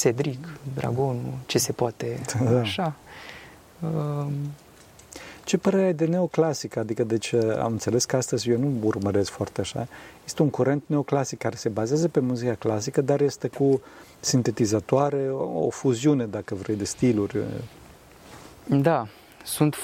Cedric, 0.00 0.48
Dragonul, 0.74 1.32
ce 1.46 1.58
se 1.58 1.72
poate, 1.72 2.20
da. 2.44 2.60
așa. 2.60 2.94
Uh, 3.80 4.26
ce 5.44 5.58
părere 5.58 5.84
ai 5.84 5.94
de 5.94 6.06
neoclasic? 6.06 6.76
Adică, 6.76 7.04
deci, 7.04 7.34
am 7.34 7.72
înțeles 7.72 8.04
că 8.04 8.16
astăzi 8.16 8.50
eu 8.50 8.58
nu 8.58 8.72
urmăresc 8.82 9.30
foarte 9.30 9.60
așa. 9.60 9.86
Este 10.24 10.42
un 10.42 10.50
curent 10.50 10.82
neoclasic 10.86 11.38
care 11.38 11.56
se 11.56 11.68
bazează 11.68 12.08
pe 12.08 12.20
muzica 12.20 12.54
clasică, 12.54 13.00
dar 13.00 13.20
este 13.20 13.48
cu 13.48 13.80
sintetizatoare, 14.20 15.30
o 15.54 15.70
fuziune, 15.70 16.26
dacă 16.26 16.54
vrei, 16.54 16.76
de 16.76 16.84
stiluri. 16.84 17.38
Da, 18.66 19.06
sunt 19.44 19.74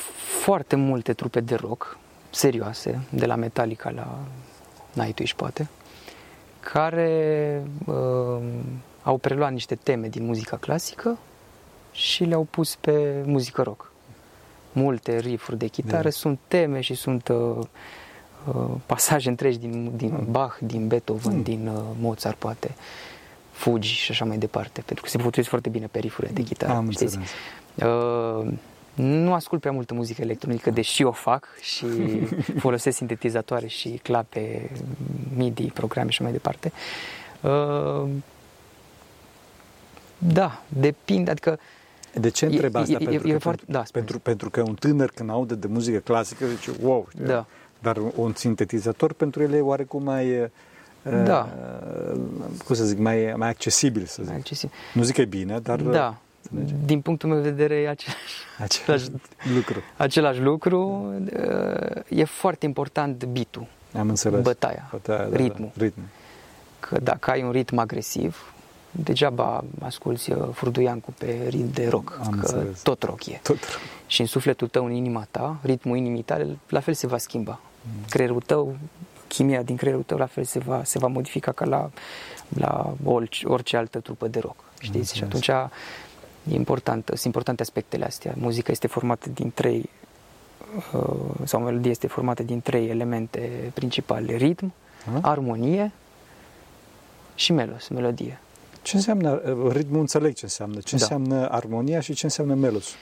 foarte 0.42 0.76
multe 0.76 1.12
trupe 1.12 1.40
de 1.40 1.54
rock 1.54 1.98
serioase, 2.30 3.00
de 3.10 3.26
la 3.26 3.34
Metallica 3.34 3.90
la 3.90 4.18
Nightwish, 4.92 5.32
poate, 5.32 5.68
care 6.60 7.62
uh, 7.86 7.94
au 9.02 9.18
preluat 9.18 9.52
niște 9.52 9.74
teme 9.74 10.08
din 10.08 10.24
muzica 10.24 10.56
clasică 10.56 11.18
și 11.92 12.24
le-au 12.24 12.46
pus 12.50 12.76
pe 12.76 13.22
muzică 13.26 13.62
rock 13.62 13.90
multe 14.76 15.18
riffuri 15.18 15.58
de 15.58 15.66
chitară, 15.66 16.02
da. 16.02 16.10
sunt 16.10 16.38
teme 16.48 16.80
și 16.80 16.94
sunt 16.94 17.28
uh, 17.28 17.58
uh, 18.48 18.70
pasaje 18.86 19.28
întregi 19.28 19.58
din, 19.58 19.92
din 19.96 20.12
mm. 20.12 20.26
Bach, 20.30 20.58
din 20.60 20.88
Beethoven, 20.88 21.36
mm. 21.36 21.42
din 21.42 21.66
uh, 21.66 21.82
Mozart, 22.00 22.36
poate, 22.36 22.74
Fugi 23.50 23.88
și 23.88 24.10
așa 24.10 24.24
mai 24.24 24.38
departe, 24.38 24.80
pentru 24.80 25.04
că 25.04 25.10
se 25.10 25.16
potrivesc 25.16 25.48
foarte 25.48 25.68
bine 25.68 25.86
pe 25.86 25.98
riffurile 25.98 26.32
de 26.32 26.42
chitară. 26.42 26.72
Am 26.72 26.90
știți? 26.90 27.18
Uh, 27.74 28.52
nu 28.94 29.32
ascult 29.32 29.60
prea 29.60 29.72
multă 29.72 29.94
muzică 29.94 30.22
electronică, 30.22 30.70
deși 30.70 31.02
o 31.02 31.12
fac 31.12 31.46
și 31.60 31.86
folosesc 32.64 32.96
sintetizatoare 32.96 33.66
și 33.66 33.88
clape, 34.02 34.70
MIDI, 35.36 35.66
programe 35.66 36.10
și 36.10 36.22
mai 36.22 36.32
departe. 36.32 36.72
Uh, 37.40 38.08
Da, 40.18 40.62
depinde, 40.68 41.30
adică 41.30 41.58
De 42.20 42.28
ce 42.28 42.44
întreb 42.46 42.74
E- 42.74 42.78
asta? 42.78 42.92
e- 42.92 42.96
e- 43.00 43.04
pentru, 43.04 43.28
e 43.28 43.32
că, 43.32 43.38
foarte- 43.38 43.62
pentru, 43.64 43.78
da, 43.80 43.84
spune. 43.84 44.04
pentru, 44.04 44.18
pentru 44.18 44.50
că 44.50 44.60
un 44.60 44.74
tânăr 44.74 45.10
când 45.14 45.30
aude 45.30 45.54
de 45.54 45.66
muzică 45.66 45.98
clasică 45.98 46.46
zice 46.46 46.70
wow, 46.82 47.06
știu? 47.10 47.24
Da. 47.24 47.46
dar 47.82 47.96
un 48.14 48.32
sintetizator 48.34 49.12
pentru 49.12 49.42
el 49.42 49.52
e 49.52 49.60
oarecum 49.60 50.02
mai, 50.02 50.40
uh, 50.40 50.46
Da. 51.24 51.48
cum 52.66 52.74
să 52.74 52.84
zic, 52.84 52.98
mai, 52.98 53.32
mai 53.36 53.48
accesibil, 53.48 54.04
să 54.04 54.16
zic. 54.18 54.26
mai 54.30 54.36
accesibil. 54.36 54.74
Nu 54.94 55.02
zic 55.02 55.14
că 55.14 55.20
e 55.20 55.24
bine, 55.24 55.58
dar 55.58 55.80
Da, 55.80 56.16
din 56.84 57.00
punctul 57.00 57.28
meu 57.28 57.40
de 57.40 57.50
vedere 57.50 57.74
e 57.74 57.88
același, 57.88 58.34
același 58.58 59.08
lucru. 59.56 59.82
același 59.96 60.40
lucru. 60.40 61.12
E 62.08 62.24
foarte 62.24 62.66
important 62.66 63.24
beat-ul, 63.24 63.66
Am 63.98 64.08
înțeles. 64.08 64.42
bătaia, 64.42 64.88
Bătaia, 64.90 65.28
da, 65.28 65.36
ritmul. 65.36 65.70
Da, 65.74 65.82
ritmul. 65.84 66.06
Că 66.80 66.98
dacă 67.02 67.30
ai 67.30 67.42
un 67.42 67.50
ritm 67.50 67.78
agresiv, 67.78 68.54
degeaba 69.02 69.64
asculți 69.80 70.30
uh, 70.32 70.48
Furduiancu 70.52 71.14
pe 71.18 71.46
ritm 71.48 71.72
de 71.72 71.88
rock, 71.88 72.18
Am 72.24 72.30
că 72.30 72.34
înțeles. 72.34 72.82
tot 72.82 73.02
rock 73.02 73.26
e. 73.26 73.40
Tot. 73.42 73.56
Și 74.06 74.20
în 74.20 74.26
sufletul 74.26 74.68
tău, 74.68 74.84
în 74.84 74.92
inima 74.92 75.26
ta, 75.30 75.56
ritmul 75.62 75.96
inimii 75.96 76.22
tale, 76.22 76.58
la 76.68 76.80
fel 76.80 76.94
se 76.94 77.06
va 77.06 77.18
schimba. 77.18 77.60
Creierul 78.08 78.40
tău, 78.40 78.76
chimia 79.28 79.62
din 79.62 79.76
creierul 79.76 80.02
tău, 80.02 80.18
la 80.18 80.26
fel 80.26 80.44
se 80.44 80.58
va, 80.58 80.84
se 80.84 80.98
va 80.98 81.06
modifica 81.06 81.52
ca 81.52 81.64
la, 81.64 81.90
la 82.48 82.94
orice, 83.04 83.46
orice 83.46 83.76
altă 83.76 83.98
trupă 84.00 84.28
de 84.28 84.38
rock. 84.38 84.56
Știți? 84.80 85.14
Și 85.16 85.22
înțeles. 85.22 85.48
atunci 85.48 85.70
e 86.52 86.54
important, 86.54 87.04
sunt 87.06 87.24
importante 87.24 87.62
aspectele 87.62 88.04
astea. 88.04 88.34
Muzica 88.36 88.72
este 88.72 88.86
formată 88.86 89.28
din 89.28 89.50
trei 89.54 89.88
uh, 90.92 91.16
sau 91.44 91.60
melodia 91.60 91.90
este 91.90 92.06
formată 92.06 92.42
din 92.42 92.60
trei 92.60 92.88
elemente 92.88 93.70
principale. 93.74 94.36
Ritm, 94.36 94.72
A? 95.14 95.28
armonie 95.30 95.92
și 97.34 97.52
melos, 97.52 97.88
melodie. 97.88 98.40
Ce 98.86 98.96
înseamnă 98.96 99.30
uh, 99.30 99.72
ritmul? 99.72 100.00
Înțeleg 100.00 100.34
ce 100.34 100.44
înseamnă. 100.44 100.80
Ce 100.80 100.96
Da. 100.96 101.02
înseamnă 101.02 101.48
armonia 101.50 102.00
și 102.00 102.14
ce 102.14 102.24
înseamnă 102.24 102.54
melos? 102.54 102.94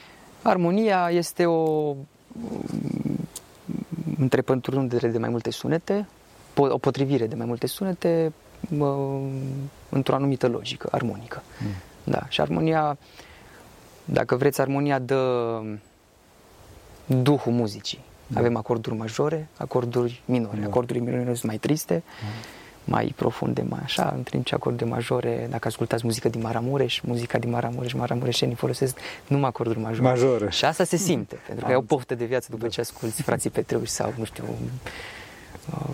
Armonia 0.42 1.10
este 1.10 1.46
o 1.46 1.94
întrepătrundere 4.18 5.08
de 5.08 5.18
mai 5.18 5.28
multe 5.28 5.50
sunete, 5.50 6.06
po- 6.52 6.70
o 6.70 6.78
potrivire 6.78 7.26
de 7.26 7.34
mai 7.34 7.46
multe 7.46 7.66
sunete 7.66 8.32
mă, 8.60 9.18
într-o 9.88 10.14
anumită 10.14 10.48
logică, 10.48 10.88
armonică. 10.90 11.42
Mm. 11.62 11.68
Da, 12.12 12.26
și 12.28 12.40
armonia, 12.40 12.98
dacă 14.04 14.36
vreți, 14.36 14.60
armonia 14.60 14.98
dă 14.98 15.60
duhul 17.06 17.52
muzicii. 17.52 18.04
Da. 18.26 18.38
Avem 18.38 18.56
acorduri 18.56 18.96
majore, 18.96 19.48
acorduri 19.56 20.22
minore. 20.24 20.58
Da. 20.60 20.66
Acordurile 20.66 21.10
minore 21.10 21.34
sunt 21.34 21.44
mai 21.44 21.58
triste, 21.58 22.02
mai 22.84 23.12
profunde, 23.16 23.62
mai 23.68 23.80
așa, 23.82 24.12
în 24.16 24.22
timp 24.22 24.44
ce 24.44 24.54
acordurile 24.54 24.90
majore, 24.94 25.46
dacă 25.50 25.68
ascultați 25.68 26.04
muzică 26.04 26.28
din 26.28 26.40
Maramureș, 26.40 27.00
muzica 27.00 27.38
din 27.38 27.50
Maramureș, 27.50 27.92
maramureșenii 27.92 28.54
folosesc 28.54 28.96
numai 29.26 29.48
acorduri 29.48 29.78
majore. 29.78 30.02
Majore. 30.02 30.50
Și 30.50 30.64
asta 30.64 30.84
se 30.84 30.96
simte, 30.96 31.34
pentru 31.46 31.64
că 31.64 31.64
Am 31.64 31.70
ai 31.70 31.76
o 31.76 31.80
poftă 31.80 32.14
de 32.14 32.24
viață 32.24 32.48
după 32.50 32.68
ce 32.68 32.80
asculti 32.80 33.22
frații 33.22 33.50
Petreuși 33.50 33.90
sau, 33.90 34.12
nu 34.18 34.24
știu, 34.24 34.44
uh, 35.70 35.88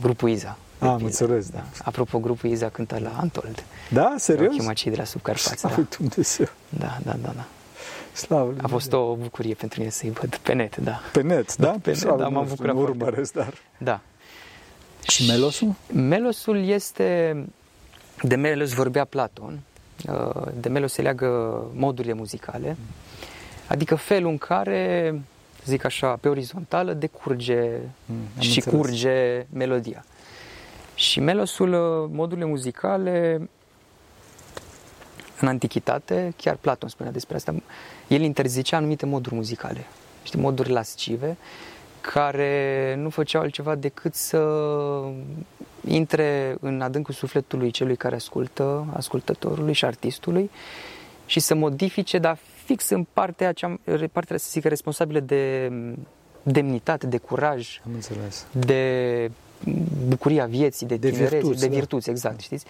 grupul 0.00 0.28
Iza. 0.28 0.56
de 0.78 0.86
Am 0.86 0.90
pildă. 0.90 1.04
înțeles, 1.04 1.48
da. 1.50 1.64
Apropo, 1.84 2.18
grupul 2.18 2.50
Iza 2.50 2.68
cântă 2.68 2.98
la 3.02 3.10
Antold. 3.20 3.64
Da? 3.90 4.14
Serios? 4.16 4.54
Serios? 4.54 4.74
cei 4.76 4.90
de 4.90 4.96
la 4.96 5.04
Subcarpați. 5.04 5.58
Slavă 5.58 5.74
Da. 5.76 5.86
Dumnezeu. 5.98 6.46
da, 6.68 6.98
da, 7.04 7.12
da, 7.22 7.32
da. 7.36 7.44
Slavă 8.12 8.54
A 8.62 8.66
fost 8.68 8.92
o 8.92 9.14
bucurie 9.14 9.54
pentru 9.54 9.78
mine 9.80 9.90
să-i 9.92 10.10
văd 10.10 10.36
pe 10.36 10.52
net, 10.52 10.76
da. 10.76 11.00
Pe 11.12 11.22
net, 11.22 11.56
da? 11.56 11.68
Pe 11.82 11.90
net, 11.90 11.98
Slavă 11.98 12.16
da, 12.16 12.22
m-am 12.28 12.32
Dumnezeu, 12.32 12.54
bucurat 12.56 12.74
Nu 12.74 12.80
foarte 12.80 13.02
urmăresc, 13.04 13.32
dar... 13.32 13.52
Da. 13.78 14.00
Și 15.02 15.26
melosul? 15.26 15.74
Melosul 15.92 16.64
este, 16.64 17.36
de 18.22 18.34
melos 18.36 18.72
vorbea 18.72 19.04
Platon, 19.04 19.60
uh, 20.08 20.42
de 20.60 20.68
melos 20.68 20.92
se 20.92 21.02
leagă 21.02 21.62
modurile 21.74 22.12
muzicale, 22.12 22.76
adică 23.66 23.94
felul 23.94 24.30
în 24.30 24.38
care, 24.38 25.14
zic 25.64 25.84
așa, 25.84 26.18
pe 26.20 26.28
orizontală 26.28 26.92
decurge 26.92 27.70
Mm, 28.04 28.16
am 28.36 28.42
și 28.42 28.54
înțeles. 28.54 28.80
curge 28.80 29.46
melodia. 29.52 30.04
Și 30.94 31.20
melosul, 31.20 31.72
uh, 31.72 32.10
modurile 32.12 32.46
muzicale, 32.46 33.48
în 35.40 35.48
antichitate, 35.48 36.32
chiar 36.36 36.54
Platon 36.54 36.88
spunea 36.88 37.12
despre 37.12 37.36
asta, 37.36 37.54
el 38.08 38.20
interzicea 38.20 38.76
anumite 38.76 39.06
moduri 39.06 39.34
muzicale, 39.34 39.86
știi, 40.22 40.40
moduri 40.40 40.70
lascive, 40.70 41.36
care 42.00 42.94
nu 42.98 43.10
făceau 43.10 43.42
altceva 43.42 43.74
decât 43.74 44.14
să 44.14 44.38
intre 45.86 46.56
în 46.60 46.80
adâncul 46.80 47.14
sufletului 47.14 47.70
celui 47.70 47.96
care 47.96 48.14
ascultă, 48.14 48.86
ascultătorului 48.96 49.72
și 49.72 49.84
artistului 49.84 50.50
și 51.26 51.40
să 51.40 51.54
modifice, 51.54 52.18
dar 52.18 52.38
fix 52.64 52.88
în 52.88 53.06
partea, 53.12 53.52
cea, 53.52 53.78
partea 54.12 54.36
să 54.36 54.46
zic, 54.50 54.64
responsabilă 54.64 55.20
de 55.20 55.72
demnitate, 56.42 57.06
de 57.06 57.18
curaj, 57.18 57.80
Am 57.86 57.92
înțeles. 57.94 58.46
de 58.52 59.30
bucuria 60.08 60.46
vieții, 60.46 60.86
de, 60.86 60.96
De 60.96 61.10
tinerețe, 61.10 61.36
virtuți, 61.36 61.60
de 61.60 61.66
da. 61.68 61.74
virtuți, 61.74 62.10
exact, 62.10 62.40
știți? 62.40 62.64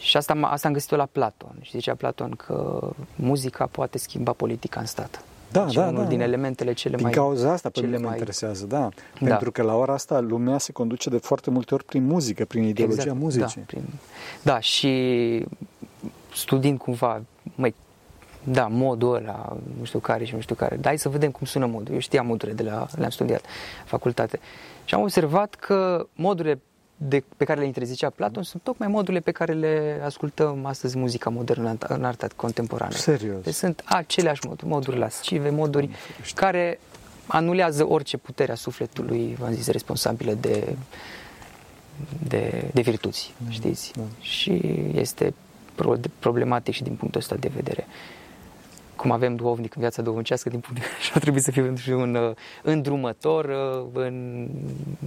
Și 0.00 0.16
asta, 0.16 0.34
m- 0.34 0.50
asta 0.50 0.66
am 0.68 0.74
găsit-o 0.74 0.96
la 0.96 1.08
Platon. 1.12 1.56
Și 1.60 1.70
zicea 1.70 1.94
Platon 1.94 2.30
că 2.30 2.88
muzica 3.14 3.66
poate 3.66 3.98
schimba 3.98 4.32
politica 4.32 4.80
în 4.80 4.86
stat. 4.86 5.24
Da, 5.50 5.64
Deci 5.64 5.74
da, 5.74 5.86
unul 5.86 6.02
da, 6.02 6.08
din 6.08 6.18
da. 6.18 6.24
elementele 6.24 6.72
cele 6.72 6.94
Din 6.96 7.04
mai... 7.04 7.12
cauza 7.14 7.52
asta 7.52 7.68
pe 7.68 7.74
cele 7.74 7.86
mine 7.86 7.98
mă 7.98 8.04
mai- 8.06 8.16
interesează, 8.16 8.66
da. 8.66 8.88
Pentru 9.24 9.52
că 9.52 9.62
la 9.62 9.74
ora 9.76 9.92
asta 9.92 10.20
lumea 10.20 10.58
se 10.58 10.72
conduce 10.72 11.10
de 11.10 11.18
foarte 11.18 11.50
multe 11.50 11.74
ori 11.74 11.84
prin 11.84 12.04
muzică, 12.06 12.44
prin 12.44 12.62
ideologia 12.62 13.00
Exact, 13.02 13.18
muzicii. 13.18 13.60
Da, 13.60 13.66
prin... 13.66 13.82
da, 14.42 14.60
și 14.60 15.44
studiind 16.34 16.78
cumva, 16.78 17.22
măi, 17.54 17.74
da, 18.44 18.66
modul 18.66 19.14
ăla, 19.14 19.56
nu 19.78 19.84
știu 19.84 19.98
care 19.98 20.24
și 20.24 20.34
nu 20.34 20.40
știu 20.40 20.54
care, 20.54 20.76
dar 20.76 20.84
hai 20.84 20.98
să 20.98 21.08
vedem 21.08 21.30
cum 21.30 21.46
sună 21.46 21.66
modul. 21.66 21.94
Eu 21.94 22.00
știam 22.00 22.26
modurile 22.26 22.56
de 22.62 22.62
la, 22.70 22.86
le-am 22.96 23.10
studiat 23.10 23.44
facultate. 23.84 24.40
Și 24.84 24.94
am 24.94 25.00
observat 25.00 25.54
că 25.54 26.06
modurile 26.14 26.60
de, 26.96 27.22
pe 27.36 27.44
care 27.44 27.60
le 27.60 27.66
interzicea 27.66 28.10
Platon 28.10 28.42
sunt 28.42 28.62
tocmai 28.62 28.88
modurile 28.88 29.20
pe 29.20 29.30
care 29.30 29.52
le 29.52 30.00
ascultăm 30.04 30.64
astăzi 30.66 30.98
muzica 30.98 31.30
modernă 31.30 31.68
în- 31.70 31.78
în 31.88 32.04
arta 32.04 32.26
contemporană. 32.36 32.92
Serios. 32.94 33.42
Deci 33.42 33.54
sunt 33.54 33.82
aceleași 33.84 34.40
moduri, 34.46 34.66
moduri 34.70 34.98
lascive, 34.98 35.50
moduri 35.50 35.90
care 36.34 36.80
anulează 37.26 37.86
orice 37.88 38.16
putere 38.16 38.52
a 38.52 38.54
sufletului, 38.54 39.36
v-am 39.38 39.52
zis, 39.52 39.66
responsabilă 39.66 40.32
de, 40.32 40.76
de, 42.28 42.70
de 42.74 42.80
virtuți, 42.80 43.34
știți? 43.48 43.92
da. 43.96 44.02
Și 44.20 44.60
este 44.94 45.34
pro- 45.74 45.96
problematic 46.18 46.74
și 46.74 46.82
din 46.82 46.94
punctul 46.94 47.20
ăsta 47.20 47.34
de 47.36 47.50
vedere. 47.54 47.86
Cum 48.96 49.10
avem 49.10 49.36
duhovnic 49.36 49.74
în 49.74 49.80
viața 49.80 50.02
duhovnicească, 50.02 50.48
din 50.48 50.60
punct 50.60 50.78
de 50.80 50.84
vedere, 50.86 51.02
și 51.06 51.10
ar 51.14 51.20
trebui 51.20 51.40
să 51.40 51.50
fie 51.50 51.72
și 51.76 51.90
un 51.90 52.14
uh, 52.14 52.30
îndrumător 52.62 53.44
uh, 53.44 53.86
în, 53.92 54.48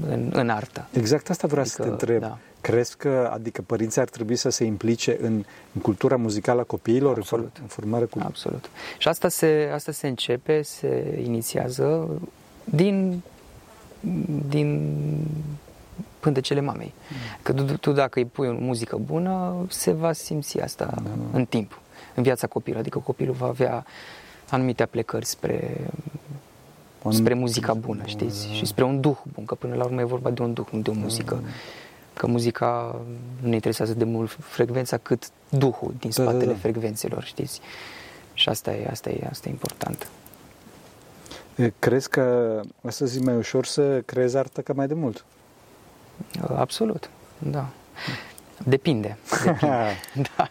în, 0.10 0.30
în 0.34 0.50
artă. 0.50 0.88
Exact 0.94 1.30
asta 1.30 1.48
vreau 1.48 1.66
să 1.66 1.76
te 1.76 1.82
Adică, 1.88 1.94
întreb. 2.04 2.20
da. 2.22 2.38
Crezi 2.62 2.98
că, 2.98 3.30
adică 3.34 3.62
părinții 3.62 4.02
ar 4.02 4.10
trebui 4.10 4.36
să 4.36 4.50
se 4.50 4.64
implice 4.64 5.18
în, 5.22 5.34
în 5.74 5.82
cultura 5.82 6.16
muzicală 6.16 6.60
a 6.62 6.64
copiilor, 6.64 7.14
în, 7.16 7.22
Absolut. 7.22 7.50
for- 7.58 7.62
în 7.62 7.68
formarea 7.68 8.08
cu... 8.08 8.20
Absolut. 8.24 8.70
Și 8.98 9.08
asta 9.08 9.28
se, 9.30 9.70
asta 9.74 9.92
se 9.92 10.08
începe, 10.08 10.62
se 10.62 11.22
inițiază 11.26 12.10
din, 12.64 13.22
din 14.50 14.96
pântecele 16.20 16.62
mamei. 16.62 16.94
Că 17.42 17.54
tu, 17.54 17.64
tu 17.78 17.92
dacă 17.92 18.20
îi 18.20 18.26
pui 18.26 18.48
o 18.48 18.54
muzică 18.54 18.98
bună, 18.98 19.56
se 19.70 19.92
va 19.92 20.12
simți 20.14 20.60
asta 20.62 20.86
Da, 20.86 21.02
da. 21.02 21.38
în 21.38 21.46
timp, 21.46 21.80
în 22.20 22.26
viața 22.26 22.48
copilului. 22.48 22.82
Adică 22.82 23.00
copilul 23.00 23.34
va 23.34 23.48
avea 23.48 23.86
anumite 24.50 24.84
aplecări 24.84 25.26
spre, 25.26 25.78
O 27.04 27.12
spre 27.12 27.34
anum- 27.34 27.40
muzica 27.40 27.74
bună, 27.74 28.02
știți? 28.06 28.48
Și 28.54 28.66
spre 28.66 28.84
un 28.84 29.02
duh 29.02 29.18
bun, 29.34 29.46
că 29.46 29.56
până 29.56 29.76
la 29.76 29.84
urmă 29.84 30.02
e 30.02 30.04
vorba 30.04 30.30
de 30.30 30.42
un 30.42 30.54
duh, 30.54 30.68
nu 30.72 30.80
de 30.80 30.90
o 30.90 30.94
muzică. 30.94 31.44
Că 32.14 32.28
muzica 32.28 32.96
nu 33.42 33.48
ne 33.48 33.54
interesează 33.54 33.94
de 33.94 34.04
mult 34.04 34.38
frecvența 34.40 34.98
cât 34.98 35.30
duhul 35.50 35.94
din 36.00 36.10
Da, 36.16 36.24
da, 36.24 36.30
spatele 36.30 36.52
da. 36.52 36.58
frecvențelor, 36.58 37.24
știți? 37.24 37.62
Și 38.34 38.50
asta 38.50 38.72
e, 38.72 38.88
asta 38.92 39.10
e, 39.10 39.28
asta 39.30 39.48
e 39.48 39.52
important. 39.52 40.08
E, 41.56 41.74
Crezi 41.80 42.10
că 42.10 42.60
astăzi 42.86 43.18
e 43.18 43.22
mai 43.24 43.36
ușor 43.36 43.66
să 43.66 44.02
creezi 44.06 44.38
artă 44.38 44.62
ca 44.62 44.74
mai 44.74 44.88
de 44.88 44.94
mult? 44.94 45.26
Uh, 46.44 46.56
Absolut, 46.58 47.10
da. 47.38 47.66
Depinde. 48.64 49.18
depinde. 49.44 49.98
da. 50.36 50.48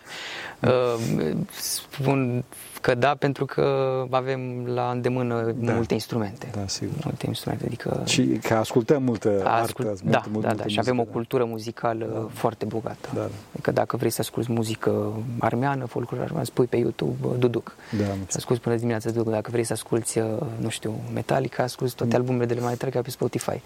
Uh, 0.68 1.36
Spun 1.60 2.44
că 2.80 2.94
da, 2.94 3.14
pentru 3.14 3.44
că 3.44 3.62
avem 4.10 4.66
la 4.66 4.90
îndemână 4.90 5.54
Da. 5.58 5.72
multe 5.72 5.94
instrumente. 5.94 6.46
Da, 6.52 6.60
sigur. 6.66 6.94
Multe 7.04 7.26
instrumente, 7.26 7.64
adică 7.66 8.02
Și 8.06 8.22
că 8.42 8.54
ascultăm 8.54 9.02
multă 9.02 9.28
ascult- 9.44 9.88
artă, 9.88 10.00
da, 10.04 10.10
multă, 10.10 10.28
multă, 10.30 10.46
da, 10.46 10.48
multă 10.48 10.62
da, 10.62 10.66
și 10.68 10.78
avem 10.78 10.92
o 10.92 10.96
muzică, 10.96 11.12
cultură 11.12 11.44
muzicală 11.44 12.06
Da. 12.12 12.28
foarte 12.32 12.64
bogată. 12.64 13.08
Da, 13.14 13.20
da. 13.20 13.28
Adică 13.52 13.70
dacă 13.72 13.96
vrei 13.96 14.10
să 14.10 14.20
asculti 14.20 14.52
muzică 14.52 15.12
armeană, 15.38 15.84
folclor 15.84 16.20
armean, 16.20 16.44
spui 16.44 16.66
pe 16.66 16.76
YouTube 16.76 17.26
uh, 17.26 17.32
Duduc. 17.38 17.76
Da, 17.90 17.96
am 17.96 18.04
Și 18.04 18.10
înțeles. 18.10 18.34
asculti 18.36 18.62
până 18.62 18.76
dimineața 18.76 19.10
Duduc. 19.10 19.32
Dacă 19.32 19.48
vrei 19.50 19.64
să 19.64 19.72
asculti, 19.72 20.18
uh, 20.18 20.26
nu 20.60 20.68
știu, 20.68 20.94
Metallica, 21.14 21.62
asculti 21.62 21.94
toate 21.94 22.16
Mm. 22.16 22.20
albumele 22.20 22.54
de 22.54 22.60
la 22.60 22.68
Metallica 22.68 23.00
pe 23.00 23.10
Spotify. 23.10 23.60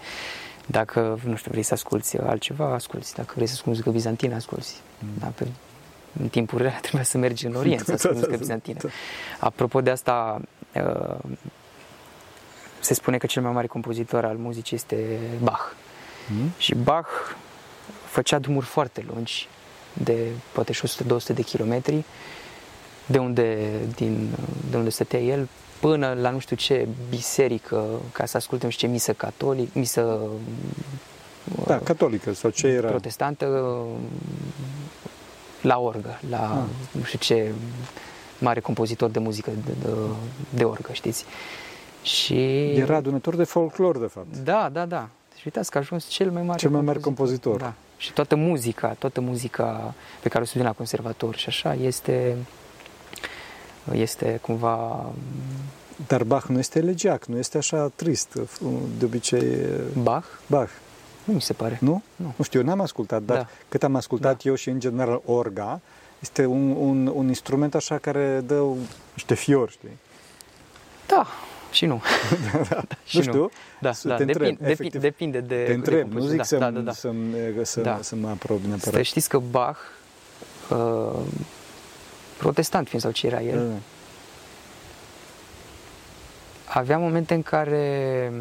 Dacă, 0.65 1.19
nu 1.23 1.35
știu, 1.35 1.51
vrei 1.51 1.63
să 1.63 1.73
asculti 1.73 2.17
altceva, 2.17 2.73
asculti. 2.73 3.13
Dacă 3.15 3.31
vrei 3.35 3.47
să 3.47 3.53
asculti 3.53 3.69
muzică 3.69 3.89
bizantină, 3.89 4.35
asculti. 4.35 4.71
Mm. 4.99 5.09
Da, 5.19 5.27
pe 5.35 5.47
în 6.21 6.27
timpul 6.27 6.61
real 6.61 6.79
trebuia 6.81 7.03
să 7.03 7.17
mergi 7.17 7.45
în 7.45 7.55
Orient 7.55 7.85
să 7.85 7.91
asculti 7.91 8.15
muzică 8.15 8.37
bizantină. 8.37 8.79
Apropo 9.39 9.81
de 9.81 9.89
asta, 9.89 10.41
uh, 10.75 11.15
se 12.79 12.93
spune 12.93 13.17
că 13.17 13.25
cel 13.25 13.41
mai 13.41 13.51
mare 13.51 13.67
compozitor 13.67 14.25
al 14.25 14.35
muzicii 14.35 14.75
este 14.75 15.19
Bach. 15.41 15.71
Mm. 16.29 16.51
Și 16.57 16.75
Bach 16.75 17.09
făcea 18.05 18.39
drumuri 18.39 18.65
foarte 18.65 19.05
lungi, 19.13 19.47
de 19.93 20.27
poate 20.51 20.73
și 20.73 20.87
100-200 20.87 21.33
de 21.33 21.41
kilometri, 21.41 22.03
de 23.05 23.17
unde, 23.17 23.69
din, 23.95 24.29
de 24.69 24.77
unde 24.77 24.89
stătea 24.89 25.19
el, 25.19 25.47
până 25.87 26.17
la 26.21 26.29
nu 26.29 26.39
știu 26.39 26.55
ce 26.55 26.87
biserică, 27.09 27.85
ca 28.11 28.25
să 28.25 28.37
ascultăm 28.37 28.69
și 28.69 28.77
ce 28.77 28.87
misă 28.87 29.13
catolic, 29.13 29.73
misă 29.73 30.19
da, 31.65 31.79
catolică 31.79 32.33
sau 32.33 32.49
ce 32.49 32.67
era? 32.67 32.87
Protestantă, 32.87 33.75
la 35.61 35.79
orgă, 35.79 36.19
la 36.29 36.37
ah. 36.37 36.91
nu 36.91 37.03
știu 37.03 37.19
ce 37.19 37.51
mare 38.39 38.59
compozitor 38.59 39.09
de 39.09 39.19
muzică 39.19 39.51
de, 39.65 39.71
de, 39.81 39.89
de 40.49 40.63
orgă, 40.63 40.89
știți? 40.91 41.25
Și... 42.03 42.69
Era 42.69 42.95
adunător 42.95 43.35
de 43.35 43.43
folclor, 43.43 43.97
de 43.97 44.05
fapt. 44.05 44.37
Da, 44.37 44.69
da, 44.71 44.85
da. 44.85 45.09
Deci 45.33 45.43
uitați 45.43 45.71
că 45.71 45.77
a 45.77 45.81
ajuns 45.81 46.07
cel 46.07 46.31
mai 46.31 46.41
mare 46.41 46.59
Cel 46.59 46.69
mai 46.69 46.81
mare 46.81 46.99
compozitor. 46.99 47.51
compozitor. 47.51 47.83
Da. 47.95 47.97
Și 47.97 48.13
toată 48.13 48.35
muzica, 48.35 48.95
toată 48.99 49.21
muzica 49.21 49.93
pe 50.21 50.29
care 50.29 50.43
o 50.43 50.45
studiam 50.45 50.67
la 50.67 50.73
conservator 50.73 51.35
și 51.35 51.47
așa 51.47 51.73
este 51.73 52.35
este 53.91 54.39
cumva 54.41 55.05
dar 56.07 56.23
Bach 56.23 56.45
nu 56.45 56.59
este 56.59 56.79
elegiac, 56.79 57.25
nu 57.25 57.37
este 57.37 57.57
așa 57.57 57.91
trist, 57.95 58.39
de 58.97 59.05
obicei... 59.05 59.57
Bach? 60.01 60.25
Bach. 60.47 60.69
Nu 61.23 61.33
mi 61.33 61.41
se 61.41 61.53
pare. 61.53 61.77
Nu? 61.81 62.03
Nu, 62.15 62.33
nu 62.35 62.43
știu, 62.43 62.59
eu 62.59 62.65
n-am 62.65 62.81
ascultat, 62.81 63.23
dar 63.23 63.37
da. 63.37 63.47
cât 63.69 63.83
am 63.83 63.95
ascultat 63.95 64.43
da. 64.43 64.49
eu 64.49 64.55
și 64.55 64.69
în 64.69 64.79
general 64.79 65.21
orga, 65.25 65.81
este 66.19 66.45
un, 66.45 66.69
un, 66.69 67.07
un 67.07 67.27
instrument 67.27 67.75
așa 67.75 67.97
care 67.97 68.43
dă 68.45 68.63
niște 69.13 69.33
fiori, 69.33 69.71
știi? 69.71 69.97
Da, 71.07 71.27
și 71.71 71.85
nu. 71.85 72.01
da, 72.51 72.59
da. 72.69 72.83
și 73.03 73.17
nu 73.17 73.21
știu. 73.21 73.39
Nu. 73.39 73.49
Da, 73.81 73.91
da. 74.03 74.15
Întreb, 74.15 74.37
depinde, 74.37 74.69
efectiv, 74.71 75.01
depinde 75.01 75.39
de 75.39 75.63
Te 75.63 75.73
întreb, 75.73 76.09
de 76.13 76.19
nu 76.19 76.25
zic 76.25 76.37
da, 76.37 76.43
să, 76.43 76.57
da, 76.57 76.71
da, 76.71 76.79
da. 76.79 76.91
să, 76.91 77.11
să, 77.61 77.81
da. 77.81 77.99
să 78.01 78.15
mă 78.15 78.29
aprob 78.29 78.63
neapărat. 78.63 78.93
Să 78.93 79.01
știți 79.01 79.29
că 79.29 79.41
Bach, 79.51 79.79
uh, 80.69 80.77
protestant 82.43 82.87
fiind 82.87 83.03
sau 83.03 83.11
ce 83.11 83.27
era 83.27 83.41
el, 83.41 83.57
da, 83.57 83.63
da. 83.63 83.79
avea 86.65 86.97
momente 86.97 87.33
în 87.33 87.41
care 87.41 88.31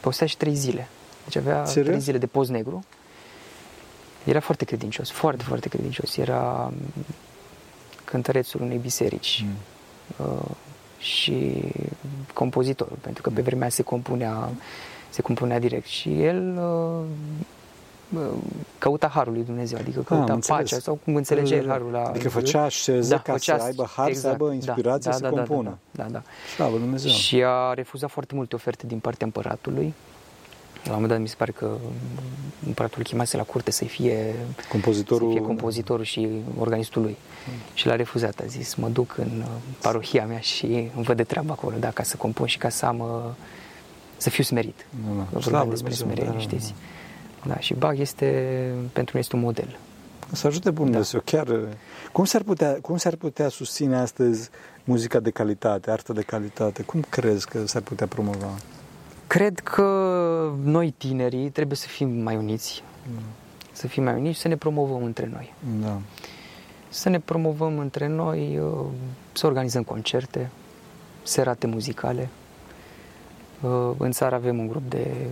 postea 0.00 0.26
și 0.26 0.36
trei 0.36 0.54
zile. 0.54 0.88
Deci 1.24 1.36
avea 1.36 1.64
Serios? 1.64 1.88
trei 1.88 2.00
zile 2.00 2.18
de 2.18 2.26
post 2.26 2.50
negru. 2.50 2.84
Era 4.24 4.40
foarte 4.40 4.64
credincios, 4.64 5.10
foarte, 5.10 5.42
foarte 5.42 5.68
credincios. 5.68 6.16
Era 6.16 6.72
cântărețul 8.04 8.60
unei 8.60 8.78
biserici 8.78 9.44
mm. 9.44 10.26
uh, 10.26 10.50
și 10.98 11.62
compozitorul, 12.34 12.98
pentru 13.00 13.22
că 13.22 13.30
pe 13.30 13.38
mm. 13.38 13.44
vremea 13.44 13.68
se 13.68 13.82
compunea, 13.82 14.50
se 15.10 15.22
compunea 15.22 15.58
direct. 15.58 15.86
Și 15.86 16.22
el 16.22 16.58
uh, 16.58 16.62
uh, 16.62 17.61
căuta 18.78 19.08
harul 19.08 19.32
lui 19.32 19.44
Dumnezeu, 19.44 19.78
adică 19.78 19.98
ah, 19.98 20.04
căuta 20.06 20.32
ah, 20.32 20.44
pacea 20.46 20.78
sau 20.78 20.98
cum 21.04 21.16
înțelege 21.16 21.54
el 21.54 21.68
harul 21.68 21.90
la 21.90 22.02
Adică 22.02 22.28
făcea 22.28 22.68
șeză 22.68 23.08
da, 23.08 23.20
ca 23.20 23.32
făcea, 23.32 23.58
să 23.58 23.64
aibă 23.64 23.88
har, 23.96 24.08
exact, 24.08 24.24
să 24.24 24.28
aibă 24.28 24.46
da, 24.46 24.54
inspirație 24.54 25.10
da, 25.10 25.10
da, 25.10 25.12
să 25.16 25.22
da, 25.22 25.28
compună. 25.28 25.78
Da, 25.90 26.02
da, 26.02 26.08
da. 26.08 26.22
Slavă 26.54 26.78
Dumnezeu. 26.78 27.10
Și 27.10 27.42
a 27.46 27.72
refuzat 27.74 28.10
foarte 28.10 28.34
multe 28.34 28.54
oferte 28.54 28.86
din 28.86 28.98
partea 28.98 29.26
împăratului 29.26 29.94
la 30.84 30.90
un 30.90 30.94
moment 30.94 31.10
dat 31.10 31.20
mi 31.20 31.28
se 31.28 31.34
pare 31.38 31.50
că 31.50 31.70
împăratul 32.66 33.02
chemase 33.02 33.36
la 33.36 33.42
curte 33.42 33.70
să 33.70 33.84
fie 33.84 34.34
compozitorul, 34.68 35.28
să 35.28 35.32
fie 35.36 35.46
compozitorul 35.46 36.04
și 36.04 36.28
organistul 36.58 37.02
lui. 37.02 37.16
Mm. 37.48 37.54
Și 37.74 37.86
l-a 37.86 37.96
refuzat, 37.96 38.40
a 38.40 38.46
zis, 38.46 38.74
mă 38.74 38.88
duc 38.88 39.16
în 39.18 39.40
uh, 39.40 39.46
parohia 39.80 40.26
mea 40.26 40.38
și 40.38 40.64
îmi 40.94 41.04
văd 41.04 41.16
de 41.16 41.24
treabă 41.24 41.52
acolo, 41.52 41.76
da, 41.78 41.90
ca 41.90 42.02
să 42.02 42.16
compun 42.16 42.46
și 42.46 42.58
ca 42.58 42.68
să 42.68 42.86
am, 42.86 42.98
uh, 42.98 43.32
să 44.16 44.30
fiu 44.30 44.44
smerit. 44.44 44.86
Da, 45.32 45.50
da. 45.50 45.64
despre 45.64 45.92
smerenie, 45.92 46.32
da, 46.32 46.38
știți. 46.38 46.68
Da, 46.68 46.74
și 47.58 47.74
Bach 47.74 47.98
este, 47.98 48.26
pentru 48.92 49.16
mine 49.16 49.18
este 49.18 49.36
un 49.36 49.42
model. 49.42 49.78
Să 50.32 50.46
ajute 50.46 50.70
Bun 50.70 50.84
da. 50.84 50.90
Dumnezeu, 50.90 51.20
chiar. 51.24 51.58
Cum 52.12 52.24
s-ar, 52.24 52.42
putea, 52.42 52.78
cum 52.80 52.96
s-ar 52.96 53.14
putea 53.14 53.48
susține 53.48 53.96
astăzi 53.96 54.50
muzica 54.84 55.20
de 55.20 55.30
calitate, 55.30 55.90
artă 55.90 56.12
de 56.12 56.22
calitate? 56.22 56.82
Cum 56.82 57.04
crezi 57.08 57.48
că 57.48 57.66
s-ar 57.66 57.82
putea 57.82 58.06
promova? 58.06 58.48
Cred 59.26 59.58
că 59.58 59.82
noi 60.62 60.90
tinerii 60.90 61.50
trebuie 61.50 61.76
să 61.76 61.86
fim 61.86 62.08
mai 62.08 62.36
uniți, 62.36 62.82
mm. 63.06 63.22
să 63.72 63.86
fim 63.86 64.02
mai 64.02 64.14
uniți 64.14 64.34
și 64.34 64.40
să 64.40 64.48
ne 64.48 64.56
promovăm 64.56 65.04
între 65.04 65.28
noi. 65.32 65.54
Da. 65.80 66.00
Să 66.88 67.08
ne 67.08 67.20
promovăm 67.20 67.78
între 67.78 68.06
noi, 68.06 68.58
uh, 68.58 68.86
să 69.32 69.46
organizăm 69.46 69.82
concerte, 69.82 70.50
serate 71.22 71.66
muzicale. 71.66 72.28
Uh, 73.60 73.90
în 73.96 74.10
țară 74.10 74.34
avem 74.34 74.58
un 74.58 74.68
grup 74.68 74.90
de 74.90 75.26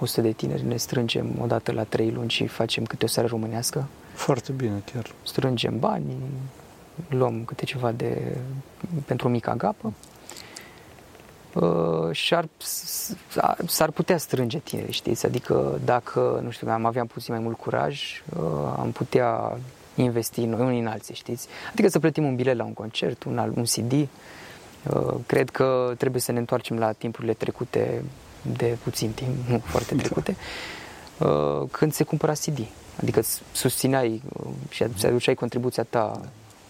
100 0.00 0.20
de 0.20 0.32
tineri, 0.32 0.66
ne 0.66 0.76
strângem 0.76 1.26
o 1.40 1.46
dată 1.46 1.72
la 1.72 1.82
trei 1.82 2.10
luni 2.10 2.30
și 2.30 2.46
facem 2.46 2.84
câte 2.84 3.04
o 3.04 3.08
seară 3.08 3.28
românească. 3.28 3.86
Foarte 4.14 4.52
bine, 4.52 4.82
chiar. 4.92 5.10
Strângem 5.22 5.78
bani, 5.78 6.16
luăm 7.08 7.44
câte 7.44 7.64
ceva 7.64 7.92
de, 7.92 8.36
pentru 9.06 9.26
o 9.26 9.30
mică 9.30 9.50
agapă 9.50 9.92
Uh, 11.60 12.10
și 12.10 12.34
ar, 12.34 12.48
s-ar 13.66 13.90
putea 13.90 14.18
strânge 14.18 14.58
tineri, 14.58 14.92
știți? 14.92 15.26
Adică 15.26 15.80
dacă, 15.84 16.40
nu 16.44 16.50
știu, 16.50 16.68
am 16.68 16.84
avea 16.84 17.04
puțin 17.04 17.34
mai 17.34 17.42
mult 17.42 17.58
curaj, 17.58 18.22
uh, 18.36 18.42
am 18.78 18.90
putea 18.92 19.58
investi 19.94 20.44
noi 20.44 20.60
unii 20.60 20.80
în 20.80 20.86
alții, 20.86 21.14
știți? 21.14 21.48
Adică 21.72 21.88
să 21.88 21.98
plătim 21.98 22.24
un 22.24 22.36
bilet 22.36 22.56
la 22.56 22.64
un 22.64 22.72
concert, 22.72 23.24
un, 23.24 23.52
un 23.54 23.64
CD. 23.64 23.92
Uh, 23.92 25.14
cred 25.26 25.50
că 25.50 25.94
trebuie 25.96 26.20
să 26.20 26.32
ne 26.32 26.38
întoarcem 26.38 26.78
la 26.78 26.92
timpurile 26.92 27.32
trecute 27.32 28.04
de 28.42 28.76
puțin 28.82 29.10
timp, 29.10 29.48
nu 29.48 29.62
foarte 29.64 29.94
da. 29.94 30.02
trecute, 30.02 30.36
când 31.70 31.92
se 31.92 32.04
cumpăra 32.04 32.32
CD. 32.32 32.58
Adică 33.00 33.22
susțineai 33.52 34.22
și 34.68 34.82
aduceai 34.82 35.34
contribuția 35.34 35.82
ta 35.82 36.20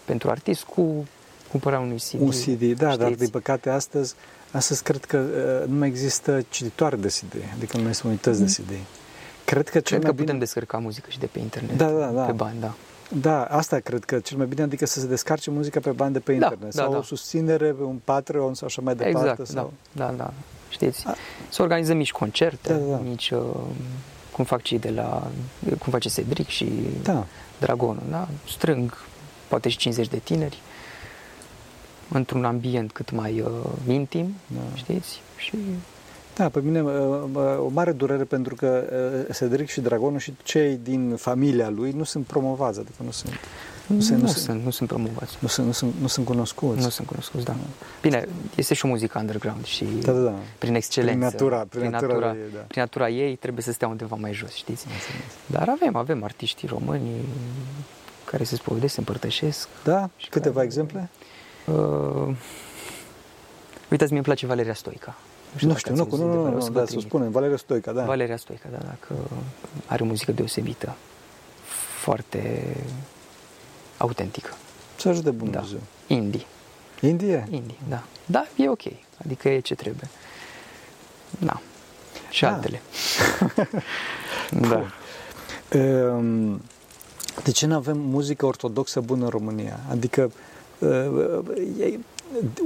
pentru 0.04 0.30
artist 0.30 0.62
cu 0.62 1.06
cumpăra 1.50 1.78
unui 1.78 1.98
CD. 2.10 2.20
Un 2.20 2.30
CD, 2.30 2.78
da, 2.78 2.86
știți? 2.86 2.98
dar 2.98 3.12
din 3.12 3.28
păcate 3.28 3.70
astăzi 3.70 4.14
Astăzi 4.50 4.82
cred 4.82 5.04
că 5.04 5.18
uh, 5.18 5.68
nu 5.68 5.78
mai 5.78 5.88
există 5.88 6.44
cititoare 6.48 6.96
de 6.96 7.08
CD, 7.08 7.34
adică 7.56 7.76
nu 7.76 7.82
mai 7.82 7.94
sunt 7.94 8.06
unități 8.06 8.38
de 8.38 8.44
mm. 8.44 8.66
CD. 8.66 8.84
Cred 9.44 9.68
că, 9.68 9.80
cred 9.80 10.00
că 10.04 10.10
putem 10.10 10.24
bine... 10.24 10.38
descărca 10.38 10.78
muzică 10.78 11.06
și 11.10 11.18
de 11.18 11.26
pe 11.26 11.38
internet, 11.38 11.76
da, 11.76 11.90
da, 11.90 12.06
da. 12.06 12.22
pe 12.22 12.32
bani, 12.32 12.60
da. 12.60 12.74
Da, 13.20 13.44
asta 13.44 13.78
cred 13.78 14.04
că 14.04 14.18
cel 14.18 14.36
mai 14.36 14.46
bine, 14.46 14.62
adică 14.62 14.86
să 14.86 15.00
se 15.00 15.06
descarce 15.06 15.50
muzica 15.50 15.80
pe 15.80 15.90
bani 15.90 16.12
de 16.12 16.18
pe 16.18 16.32
da, 16.32 16.46
internet 16.46 16.74
da, 16.74 16.82
sau 16.82 16.92
da. 16.92 16.98
o 16.98 17.02
susținere 17.02 17.72
pe 17.72 17.82
un 17.82 18.00
Patreon 18.04 18.54
sau 18.54 18.66
așa 18.66 18.82
mai 18.82 18.94
departe. 18.94 19.18
Exact, 19.18 19.46
sau... 19.46 19.72
da, 19.92 20.04
da, 20.06 20.12
da, 20.12 20.32
știți. 20.68 21.06
A... 21.06 21.14
Să 21.48 21.62
organizăm 21.62 21.96
mici 21.96 22.12
concerte, 22.12 22.72
da, 22.72 22.78
da. 22.78 22.96
mici, 22.96 23.30
uh, 23.30 23.40
cum 24.32 24.44
fac 24.44 24.62
cei 24.62 24.78
de 24.78 24.90
la, 24.90 25.30
cum 25.78 25.92
face 25.92 26.08
Cedric 26.08 26.48
și 26.48 26.68
da. 27.02 27.26
Dragonul, 27.60 28.02
da? 28.10 28.28
Strâng 28.48 28.96
poate 29.48 29.68
și 29.68 29.76
50 29.76 30.08
de 30.08 30.18
tineri 30.18 30.58
într-un 32.08 32.44
ambient 32.44 32.92
cât 32.92 33.10
mai 33.10 33.40
uh, 33.40 33.50
intim, 33.88 34.34
da. 34.46 34.76
știți? 34.76 35.20
Și 35.36 35.56
da, 36.36 36.48
pe 36.48 36.60
mine 36.60 36.82
uh, 36.82 36.92
o 37.58 37.68
mare 37.68 37.92
durere 37.92 38.24
pentru 38.24 38.54
că 38.54 38.84
uh, 39.28 39.36
Cedric 39.36 39.68
și 39.68 39.80
Dragonul 39.80 40.18
și 40.18 40.34
cei 40.42 40.80
din 40.82 41.16
familia 41.16 41.68
lui 41.68 41.90
nu 41.90 42.04
sunt 42.04 42.26
promovați, 42.26 42.78
adică 42.78 43.02
nu 43.04 43.10
sunt 43.10 43.32
nu, 43.88 43.94
nu, 43.94 44.00
sunt, 44.00 44.22
nu, 44.22 44.28
sunt, 44.28 44.64
nu 44.64 44.70
sunt 44.70 44.88
promovați. 44.88 45.36
Nu 45.40 45.48
sunt, 45.48 45.66
nu, 45.66 45.72
sunt, 45.72 45.94
nu 46.00 46.06
sunt 46.06 46.26
cunoscuți. 46.26 46.82
Nu 46.82 46.88
sunt 46.88 47.06
cunoscuți, 47.06 47.44
da. 47.44 47.56
Bine, 48.00 48.28
este 48.54 48.74
și 48.74 48.84
o 48.84 48.88
muzică 48.88 49.18
underground 49.18 49.64
și 49.64 49.84
da, 49.84 50.12
da, 50.12 50.20
da. 50.20 50.34
prin 50.58 50.74
excelență, 50.74 51.16
prin 51.16 51.28
natura, 51.28 51.56
prin, 51.56 51.80
prin, 51.80 51.90
natura, 51.90 52.12
natura, 52.12 52.32
ei, 52.32 52.52
da. 52.52 52.58
prin 52.58 52.80
natura 52.80 53.08
ei 53.08 53.36
trebuie 53.36 53.62
să 53.62 53.72
stea 53.72 53.88
undeva 53.88 54.16
mai 54.16 54.32
jos, 54.32 54.52
știți? 54.52 54.86
Dar 55.46 55.68
avem, 55.68 55.96
avem 55.96 56.24
artiști 56.24 56.66
români 56.66 57.10
care 58.24 58.44
se 58.44 58.56
spovedesc, 58.56 58.92
se 58.92 58.98
împărtășesc. 58.98 59.68
Da? 59.84 60.10
Și 60.16 60.28
Câteva 60.28 60.54
care... 60.54 60.66
exemple? 60.66 61.08
Uh, 61.66 62.36
uitați, 63.90 64.12
mi-e 64.12 64.22
place 64.22 64.46
Valeria 64.46 64.74
Stoica. 64.74 65.16
Nu 65.52 65.58
știu, 65.58 65.68
nu, 65.94 66.04
știu, 66.04 66.16
nu, 66.16 66.26
nu, 66.26 66.50
nu, 66.50 66.56
nu, 66.56 66.68
da, 66.68 66.86
să 66.86 66.98
spunem, 66.98 67.30
Valeria 67.30 67.56
Stoica, 67.56 67.92
da. 67.92 68.04
Valeria 68.04 68.36
Stoica, 68.36 68.68
da, 68.70 68.78
dacă 68.78 69.14
are 69.86 70.02
o 70.02 70.06
muzică 70.06 70.32
deosebită, 70.32 70.96
foarte 72.00 72.76
autentică. 73.98 74.50
Să 74.96 75.08
ajute 75.08 75.30
Bun 75.30 75.50
da. 75.50 75.58
Dumnezeu. 75.58 75.80
Indie. 76.06 76.46
Indie? 77.00 77.46
Indie, 77.50 77.76
da. 77.88 78.02
Da, 78.26 78.46
e 78.56 78.68
ok, 78.68 78.82
adică 79.24 79.48
e 79.48 79.60
ce 79.60 79.74
trebuie. 79.74 80.08
Da. 81.38 81.60
Și 82.30 82.42
da. 82.42 82.52
altele. 82.52 82.80
da. 84.70 84.84
Ehm, 85.78 86.62
de 87.44 87.50
ce 87.50 87.66
nu 87.66 87.74
avem 87.74 87.98
muzică 87.98 88.46
ortodoxă 88.46 89.00
bună 89.00 89.24
în 89.24 89.30
România? 89.30 89.80
Adică 89.90 90.32
Uh, 90.78 91.38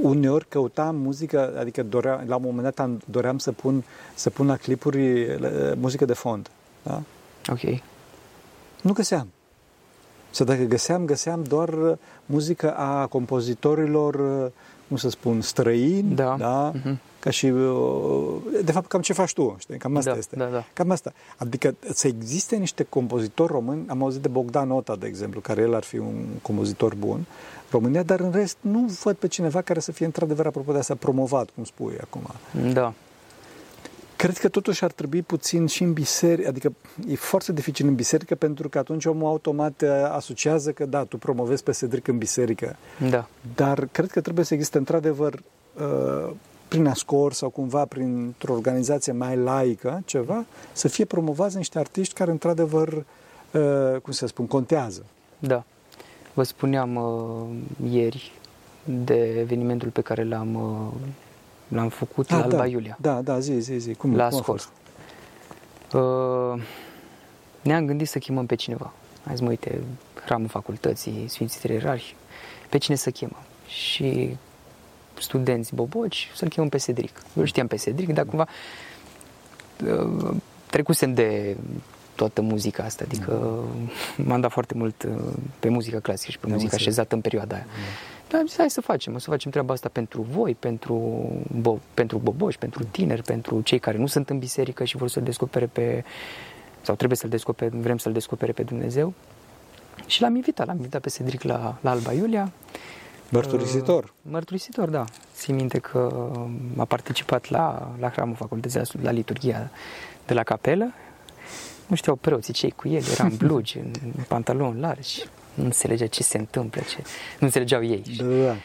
uneori 0.01 0.45
căutam 0.49 0.95
muzică, 0.95 1.57
adică 1.59 1.83
doream, 1.83 2.23
la 2.27 2.35
un 2.35 2.41
moment 2.41 2.63
dat 2.63 2.79
am, 2.79 3.01
doream 3.05 3.37
să 3.37 3.51
pun, 3.51 3.83
să 4.13 4.29
pun 4.29 4.47
la 4.47 4.57
clipuri 4.57 5.37
muzică 5.75 6.05
de 6.05 6.13
fond. 6.13 6.49
Da? 6.83 7.01
Ok. 7.49 7.81
Nu 8.81 8.93
găseam. 8.93 9.27
Sau 10.33 10.45
dacă 10.45 10.63
găseam, 10.63 11.05
găseam 11.05 11.43
doar 11.43 11.69
uh, 11.69 11.97
muzică 12.25 12.73
a 12.75 13.05
compozitorilor, 13.05 14.13
uh, 14.15 14.51
cum 14.87 14.97
să 14.97 15.09
spun, 15.09 15.41
străini, 15.41 16.15
Da. 16.15 16.35
da? 16.37 16.71
Mhm. 16.75 16.99
ca 17.19 17.29
și, 17.29 17.45
uh, 17.45 18.35
de 18.63 18.71
fapt, 18.71 18.87
cam 18.87 19.01
ce 19.01 19.13
faci 19.13 19.33
tu, 19.33 19.55
știi, 19.59 19.77
cam 19.77 19.95
asta 19.97 20.11
Da, 20.11 20.17
este. 20.17 20.35
da, 20.35 20.45
da. 20.45 20.63
Cam 20.73 20.89
asta. 20.91 21.13
Adică 21.37 21.75
să 21.93 22.07
existe 22.07 22.55
niște 22.55 22.83
compozitori 22.83 23.51
români, 23.51 23.83
am 23.87 24.03
auzit 24.03 24.21
de 24.21 24.27
Bogdan 24.27 24.71
Ota, 24.71 24.95
de 24.95 25.07
exemplu, 25.07 25.39
care 25.39 25.61
el 25.61 25.75
ar 25.75 25.83
fi 25.83 25.97
un 25.97 26.25
compozitor 26.41 26.95
bun, 26.95 27.25
România, 27.71 28.03
dar 28.03 28.19
în 28.19 28.31
rest 28.31 28.57
nu 28.61 28.85
văd 29.03 29.15
pe 29.15 29.27
cineva 29.27 29.61
care 29.61 29.79
să 29.79 29.91
fie 29.91 30.05
într-adevăr, 30.05 30.45
apropo 30.45 30.71
de 30.71 30.77
asta, 30.77 30.95
promovat, 30.95 31.49
cum 31.55 31.63
spui 31.63 31.93
acum. 32.01 32.21
Da. 32.73 32.93
Cred 34.15 34.37
că 34.37 34.49
totuși 34.49 34.83
ar 34.83 34.91
trebui 34.91 35.21
puțin 35.21 35.65
și 35.65 35.83
în 35.83 35.93
biserică, 35.93 36.47
adică 36.47 36.73
e 37.07 37.15
foarte 37.15 37.53
dificil 37.53 37.87
în 37.87 37.95
biserică 37.95 38.35
pentru 38.35 38.69
că 38.69 38.77
atunci 38.77 39.05
omul 39.05 39.27
automat 39.27 39.81
uh, 39.81 39.89
asociază 40.11 40.71
că 40.71 40.85
da, 40.85 41.03
tu 41.03 41.17
promovezi 41.17 41.63
pe 41.63 41.71
Cedric 41.71 42.07
în 42.07 42.17
biserică, 42.17 42.75
Da. 43.09 43.27
dar 43.55 43.87
cred 43.91 44.11
că 44.11 44.21
trebuie 44.21 44.45
să 44.45 44.53
existe 44.53 44.77
într-adevăr 44.77 45.33
uh, 45.33 46.31
prin 46.67 46.87
ascor 46.87 47.33
sau 47.33 47.49
cumva 47.49 47.85
printr-o 47.85 48.53
organizație 48.53 49.11
mai 49.11 49.37
laică, 49.37 50.01
ceva, 50.05 50.45
să 50.71 50.87
fie 50.87 51.05
promovați 51.05 51.55
niște 51.55 51.79
artiști 51.79 52.13
care 52.13 52.31
într-adevăr, 52.31 53.05
uh, 53.51 53.99
cum 54.01 54.11
să 54.11 54.27
spun, 54.27 54.47
contează. 54.47 55.05
Da. 55.39 55.63
Vă 56.33 56.43
spuneam 56.43 56.95
uh, 56.95 57.91
ieri 57.91 58.31
de 58.83 59.39
evenimentul 59.39 59.89
pe 59.89 60.01
care 60.01 60.23
l-am, 60.23 60.55
uh, 60.55 61.07
l-am 61.73 61.89
făcut 61.89 62.29
la 62.29 62.41
Alba 62.41 62.55
da, 62.55 62.65
Iulia. 62.67 62.97
Da, 63.01 63.21
da, 63.21 63.39
zi, 63.39 63.53
zi, 63.59 63.77
zi. 63.77 63.93
Cum, 63.93 64.15
La 64.15 64.27
cum 64.27 64.37
a 64.37 64.41
scor. 64.41 64.59
fost? 64.59 64.69
Uh, 66.03 66.63
ne-am 67.61 67.85
gândit 67.85 68.07
să 68.07 68.19
chemăm 68.19 68.45
pe 68.45 68.55
cineva. 68.55 68.93
Hai 69.25 69.33
zis, 69.35 69.43
mă, 69.43 69.49
uite, 69.49 69.81
hramul 70.25 70.47
facultății, 70.47 71.25
Sfinții 71.27 71.59
Trei 71.59 72.15
pe 72.69 72.77
cine 72.77 72.95
să 72.95 73.09
chemăm? 73.09 73.41
Și 73.67 74.37
studenți 75.19 75.75
boboci, 75.75 76.31
să-l 76.35 76.47
chemăm 76.47 76.69
pe 76.69 76.77
Cedric. 76.77 77.21
Eu 77.37 77.43
știam 77.43 77.67
pe 77.67 77.75
Cedric, 77.75 78.13
dar 78.13 78.25
cumva 78.25 78.47
uh, 79.85 80.35
trecusem 80.69 81.13
de 81.13 81.57
toată 82.15 82.41
muzica 82.41 82.83
asta, 82.83 83.03
adică 83.07 83.59
m-am 84.17 84.41
dat 84.41 84.51
foarte 84.51 84.73
mult 84.73 85.03
uh, 85.03 85.11
pe 85.59 85.69
muzica 85.69 85.99
clasică 85.99 86.31
și 86.31 86.37
pe 86.37 86.45
Am 86.45 86.51
muzica 86.51 86.71
înțeles. 86.71 86.87
așezată 86.87 87.15
în 87.15 87.21
perioada 87.21 87.55
aia. 87.55 87.65
Dar 88.33 88.41
am 88.41 88.47
zis, 88.47 88.57
hai 88.57 88.69
să 88.69 88.81
facem, 88.81 89.13
o 89.13 89.17
să 89.17 89.29
facem 89.29 89.51
treaba 89.51 89.73
asta 89.73 89.89
pentru 89.89 90.21
voi, 90.21 90.55
pentru, 90.59 91.21
bo- 91.61 91.93
pentru 91.93 92.17
boboși, 92.17 92.57
pentru 92.57 92.83
tineri, 92.83 93.21
pentru 93.21 93.61
cei 93.61 93.79
care 93.79 93.97
nu 93.97 94.05
sunt 94.07 94.29
în 94.29 94.39
biserică 94.39 94.83
și 94.83 94.97
vor 94.97 95.07
să-L 95.07 95.23
descopere 95.23 95.65
pe, 95.65 96.03
sau 96.81 96.95
trebuie 96.95 97.17
să-L 97.17 97.29
descopere, 97.29 97.77
vrem 97.77 97.97
să-L 97.97 98.11
descopere 98.11 98.51
pe 98.51 98.63
Dumnezeu. 98.63 99.13
Și 100.05 100.21
l-am 100.21 100.35
invitat, 100.35 100.65
l-am 100.67 100.75
invitat 100.75 101.01
pe 101.01 101.09
Cedric 101.09 101.41
la, 101.41 101.77
la 101.81 101.89
Alba 101.89 102.11
Iulia. 102.13 102.51
Mărturisitor. 103.29 104.03
Uh, 104.03 104.09
mărturisitor, 104.21 104.89
da. 104.89 105.05
Țin 105.35 105.55
minte 105.55 105.79
că 105.79 106.31
a 106.77 106.85
participat 106.85 107.49
la, 107.49 107.91
la 107.99 108.09
hramul 108.09 108.35
facultății, 108.35 108.79
la- 108.79 109.01
la 109.01 109.11
liturghia 109.11 109.71
de 110.25 110.33
la 110.33 110.43
capelă. 110.43 110.93
Nu 111.87 111.95
știau 111.95 112.15
preoții 112.15 112.53
cei 112.53 112.71
cu 112.71 112.87
el, 112.87 113.03
era 113.11 113.23
în 113.23 113.35
blugi, 113.43 113.77
în 113.77 113.91
pantaloni 114.27 114.79
largi. 114.79 115.23
Nu 115.53 115.63
înțelegea 115.63 116.07
ce 116.07 116.23
se 116.23 116.37
întâmplă, 116.37 116.81
ce... 116.81 116.97
nu 117.39 117.45
înțelegeau 117.45 117.83
ei. 117.83 118.03
Da, 118.17 118.23
da, 118.23 118.43
da. 118.45 118.55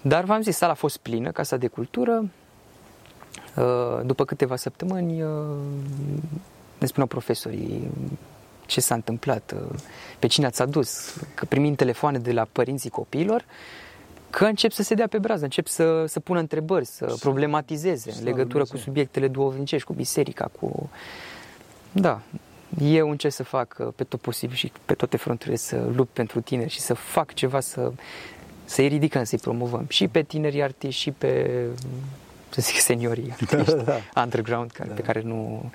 Dar 0.00 0.24
v-am 0.24 0.42
zis, 0.42 0.56
sala 0.56 0.72
a 0.72 0.74
fost 0.74 0.96
plină, 0.96 1.30
Casa 1.30 1.56
de 1.56 1.66
Cultură. 1.66 2.30
Uh, 3.56 4.00
După 4.04 4.24
câteva 4.24 4.56
săptămâni 4.56 5.22
uh, 5.22 5.30
ne 6.78 6.86
spuneau 6.86 7.08
profesorii 7.08 7.90
ce 8.66 8.80
s-a 8.80 8.94
întâmplat, 8.94 9.54
uh, 9.54 9.78
pe 10.18 10.26
cine 10.26 10.46
ați 10.46 10.62
adus, 10.62 11.16
că 11.34 11.44
primim 11.44 11.74
telefoane 11.74 12.18
de 12.18 12.32
la 12.32 12.46
părinții 12.52 12.90
copiilor, 12.90 13.44
că 14.30 14.44
încep 14.44 14.72
să 14.72 14.82
se 14.82 14.94
dea 14.94 15.06
pe 15.06 15.18
brază, 15.18 15.44
încep 15.44 15.66
să, 15.66 16.04
să 16.06 16.20
pună 16.20 16.38
întrebări, 16.38 16.84
să 16.84 17.16
problematizeze 17.20 18.08
în 18.08 18.14
Slavă 18.14 18.28
legătură 18.28 18.58
cu 18.58 18.64
Dumnezeu. 18.64 18.92
subiectele 18.92 19.28
duhovnicești, 19.28 19.86
cu 19.86 19.92
biserica, 19.92 20.50
cu... 20.60 20.90
Da, 21.92 22.20
eu 22.82 23.10
încerc 23.10 23.32
să 23.32 23.42
fac 23.42 23.76
uh, 23.78 23.88
pe 23.96 24.04
tot 24.04 24.20
posibil 24.20 24.56
și 24.56 24.72
pe 24.84 24.94
toate 24.94 25.16
fronturile 25.16 25.56
să 25.56 25.84
lupt 25.94 26.12
pentru 26.12 26.40
tineri 26.40 26.70
și 26.70 26.80
să 26.80 26.94
fac 26.94 27.34
ceva 27.34 27.60
să, 27.60 27.92
să-i 28.64 28.88
ridicăm, 28.88 29.24
să-i 29.24 29.38
promovăm. 29.38 29.84
Și 29.88 30.08
pe 30.08 30.22
tinerii 30.22 30.62
artiști, 30.62 31.00
și 31.00 31.10
pe, 31.10 31.60
să 32.48 32.60
zic, 32.60 32.76
seniorii 32.76 33.34
Da, 33.50 33.58
artiști 33.58 33.84
da. 33.84 34.22
underground, 34.22 34.70
care, 34.70 34.88
Da. 34.88 34.94
pe 34.94 35.02
care 35.02 35.20
nu, 35.20 35.70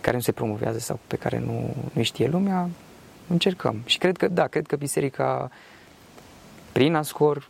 care 0.00 0.16
nu 0.16 0.22
se 0.22 0.32
promovează 0.32 0.78
sau 0.78 0.98
pe 1.06 1.16
care 1.16 1.38
nu, 1.38 1.74
nu 1.92 2.02
știe 2.02 2.28
lumea, 2.28 2.68
încercăm. 3.28 3.82
Și 3.84 3.98
cred 3.98 4.16
că, 4.16 4.28
da, 4.28 4.46
cred 4.46 4.66
că 4.66 4.76
biserica, 4.76 5.50
prin 6.72 6.94
Ascor, 6.94 7.48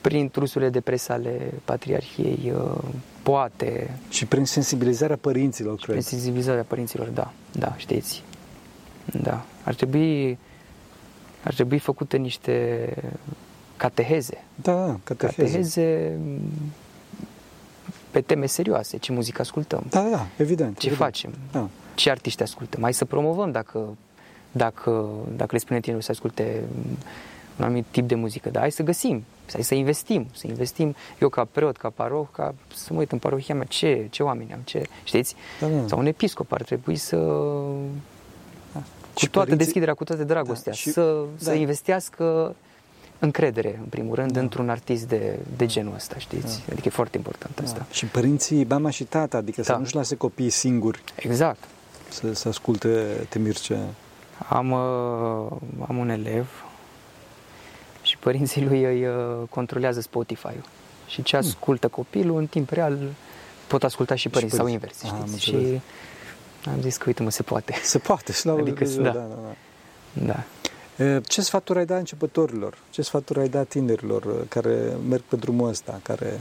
prin 0.00 0.28
trusurile 0.30 0.70
de 0.70 0.80
presă 0.80 1.12
ale 1.12 1.52
Patriarhiei, 1.64 2.52
uh, 2.56 2.78
poate, 3.22 3.90
Și 4.08 4.26
prin 4.26 4.44
sensibilizarea 4.44 5.16
părinților, 5.16 5.74
prin 5.74 5.86
cred. 5.86 6.02
sensibilizarea 6.02 6.62
părinților, 6.62 7.08
da, 7.08 7.32
da, 7.52 7.74
știți. 7.76 8.22
Da, 9.22 9.44
ar 9.64 9.74
trebui, 9.74 10.38
ar 11.44 11.54
trebui 11.54 11.78
făcute 11.78 12.16
niște 12.16 12.86
cateheze, 13.76 14.44
Da, 14.54 14.86
da, 14.86 14.98
cateheze. 15.04 15.36
cateheze 15.42 16.18
m, 16.26 16.40
pe 18.10 18.20
teme 18.20 18.46
serioase, 18.46 18.96
ce 18.96 19.12
muzică 19.12 19.40
ascultăm, 19.40 19.84
Da, 19.90 20.00
da, 20.10 20.26
evident. 20.36 20.78
ce 20.78 20.86
evident. 20.86 20.96
facem, 21.10 21.32
Da. 21.52 21.68
ce 21.94 22.10
artiști 22.10 22.42
ascultăm. 22.42 22.82
Hai 22.82 22.94
să 22.94 23.04
promovăm 23.04 23.50
dacă, 23.50 23.96
dacă, 24.52 25.08
dacă 25.36 25.48
le 25.50 25.58
spunem 25.58 25.80
tinerilor 25.80 26.02
să 26.02 26.10
asculte 26.10 26.60
un 27.58 27.64
anumit 27.64 27.84
tip 27.90 28.08
de 28.08 28.14
muzică, 28.14 28.48
dar 28.50 28.60
hai 28.60 28.70
să 28.70 28.82
găsim, 28.82 29.12
hai 29.12 29.24
să 29.58 29.74
investim, 29.74 30.26
să 30.32 30.46
investim, 30.46 30.94
eu 31.20 31.28
ca 31.28 31.44
preot, 31.44 31.76
ca 31.76 31.90
paroh, 31.90 32.26
ca 32.32 32.54
să 32.74 32.92
mă 32.92 32.98
uit 32.98 33.12
în 33.12 33.18
parohia 33.18 33.54
mea, 33.54 33.64
ce, 33.64 34.06
ce 34.10 34.22
oameni 34.22 34.52
am, 34.52 34.60
ce, 34.64 34.82
știți? 35.04 35.34
Da, 35.60 35.66
da. 35.66 35.86
Sau 35.86 35.98
un 35.98 36.06
episcop 36.06 36.52
ar 36.52 36.62
trebui 36.62 36.96
să, 36.96 37.16
cu 37.16 38.82
Și 39.18 39.28
toată 39.28 39.38
părinții- 39.38 39.56
deschiderea, 39.64 39.94
cu 39.94 40.04
toată 40.04 40.24
dragostea, 40.24 40.72
Da, 40.72 40.78
și- 40.78 40.90
să, 40.90 41.22
să 41.36 41.50
da. 41.50 41.54
investească 41.54 42.54
încredere, 43.18 43.78
în 43.82 43.88
primul 43.88 44.14
rând, 44.14 44.32
Da. 44.32 44.40
într-un 44.40 44.68
artist 44.70 45.08
de, 45.08 45.38
de 45.56 45.66
genul 45.66 45.94
ăsta, 45.94 46.18
știți? 46.18 46.62
Adică 46.70 46.82
e 46.88 46.90
foarte 46.90 47.16
important 47.16 47.58
asta. 47.64 47.78
Da. 47.78 47.86
Și 47.90 48.06
părinții, 48.06 48.64
mama 48.64 48.90
și 48.90 49.04
tata, 49.04 49.36
adică 49.36 49.62
să 49.62 49.72
Da. 49.72 49.78
nu-și 49.78 49.94
lase 49.94 50.16
copiii 50.16 50.50
singuri 50.50 51.02
Exact. 51.16 51.64
să, 52.08 52.32
să 52.34 52.48
asculte 52.48 53.26
Temircea. 53.28 53.78
Am, 54.48 54.70
uh, 54.70 55.46
am 55.88 55.96
un 55.98 56.08
elev 56.08 56.46
și 56.46 56.69
părinții 58.20 58.64
lui 58.64 58.82
îi 58.84 59.06
uh, 59.06 59.14
controlează 59.50 60.00
Spotify-ul. 60.00 60.64
Și 61.06 61.22
ce 61.22 61.36
ascultă 61.36 61.88
copilul, 61.88 62.36
în 62.38 62.46
timp 62.46 62.70
real, 62.70 62.98
pot 63.66 63.82
asculta 63.84 64.14
și 64.14 64.28
părinții 64.28 64.56
sau 64.56 64.66
părinții. 64.66 64.88
invers, 64.92 65.14
Ah, 65.14 65.20
am 65.22 65.36
știți? 65.36 65.54
înțeles. 65.54 65.80
și 66.62 66.68
am 66.68 66.80
zis 66.80 66.96
că, 66.96 67.04
uite 67.06 67.22
mă, 67.22 67.30
se 67.30 67.42
poate. 67.42 67.74
Se 67.82 67.98
poate, 67.98 68.32
slavă 68.32 68.60
Adică, 68.60 68.84
Dumnezeu, 68.84 69.02
da. 69.02 69.10
da, 69.10 69.18
da, 69.18 69.34
da. 70.22 70.44
Da. 70.96 71.04
E, 71.04 71.20
Ce 71.20 71.40
sfaturi 71.42 71.78
ai 71.78 71.86
da 71.86 71.96
începătorilor? 71.96 72.78
Ce 72.90 73.02
sfaturi 73.02 73.38
ai 73.40 73.48
da 73.48 73.62
tinerilor 73.62 74.24
uh, 74.24 74.34
care 74.48 74.92
merg 75.08 75.22
pe 75.28 75.36
drumul 75.36 75.68
ăsta? 75.68 76.00
Care, 76.02 76.40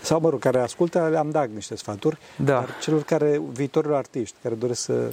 sau, 0.00 0.20
mă 0.20 0.28
rog, 0.28 0.40
care 0.40 0.60
ascultă, 0.60 1.08
le-am 1.10 1.30
dat 1.30 1.48
niște 1.54 1.76
sfaturi, 1.76 2.18
Da. 2.36 2.44
dar 2.52 2.68
celor 2.82 3.02
care, 3.02 3.40
viitorilor 3.52 3.96
artiști, 3.96 4.36
care 4.42 4.54
doresc 4.54 4.80
să, 4.80 5.12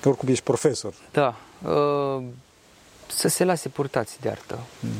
că 0.00 0.08
oricum 0.08 0.28
ești 0.28 0.44
profesor. 0.44 0.94
Da. 1.12 1.34
Uh, 1.68 2.22
să 3.06 3.28
se 3.28 3.44
lase 3.44 3.68
purtați 3.68 4.20
de 4.20 4.28
artă. 4.28 4.58
Mm. 4.80 4.90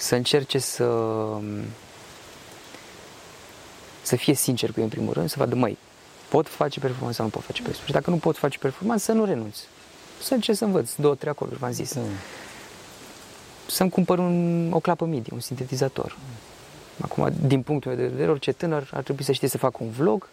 Să 0.00 0.14
încerce 0.14 0.58
să 0.58 0.86
să 4.02 4.16
fie 4.16 4.34
sincer 4.34 4.70
cu 4.70 4.74
ei 4.76 4.84
în 4.84 4.90
primul 4.90 5.12
rând, 5.12 5.28
să 5.28 5.34
vadă, 5.38 5.54
măi, 5.54 5.78
pot 6.28 6.48
face 6.48 6.80
performanță 6.80 7.16
sau 7.16 7.24
nu 7.24 7.30
pot 7.30 7.42
face 7.42 7.62
performanță. 7.62 7.86
Și 7.86 7.92
dacă 7.92 8.10
nu 8.10 8.16
pot 8.16 8.36
face 8.36 8.58
performanță, 8.58 9.04
să 9.04 9.12
nu 9.12 9.24
renunț. 9.24 9.58
Să 10.22 10.34
încerc 10.34 10.58
să 10.58 10.64
învăț 10.64 10.94
două, 10.94 11.14
trei 11.14 11.30
acorduri, 11.30 11.60
v-am 11.60 11.72
zis. 11.72 11.94
Da. 11.94 12.00
Să-mi 13.66 13.90
cumpăr 13.90 14.18
un, 14.18 14.68
o 14.72 14.80
clapă 14.80 15.04
MIDI, 15.04 15.32
un 15.32 15.40
sintetizator. 15.40 16.16
Acum, 17.00 17.32
din 17.46 17.62
punctul 17.62 17.90
meu 17.90 18.00
de 18.00 18.06
vedere, 18.06 18.30
orice 18.30 18.52
tânăr 18.52 18.90
ar 18.92 19.02
trebui 19.02 19.24
să 19.24 19.32
știe 19.32 19.48
să 19.48 19.58
facă 19.58 19.78
un 19.80 19.90
vlog, 19.90 20.28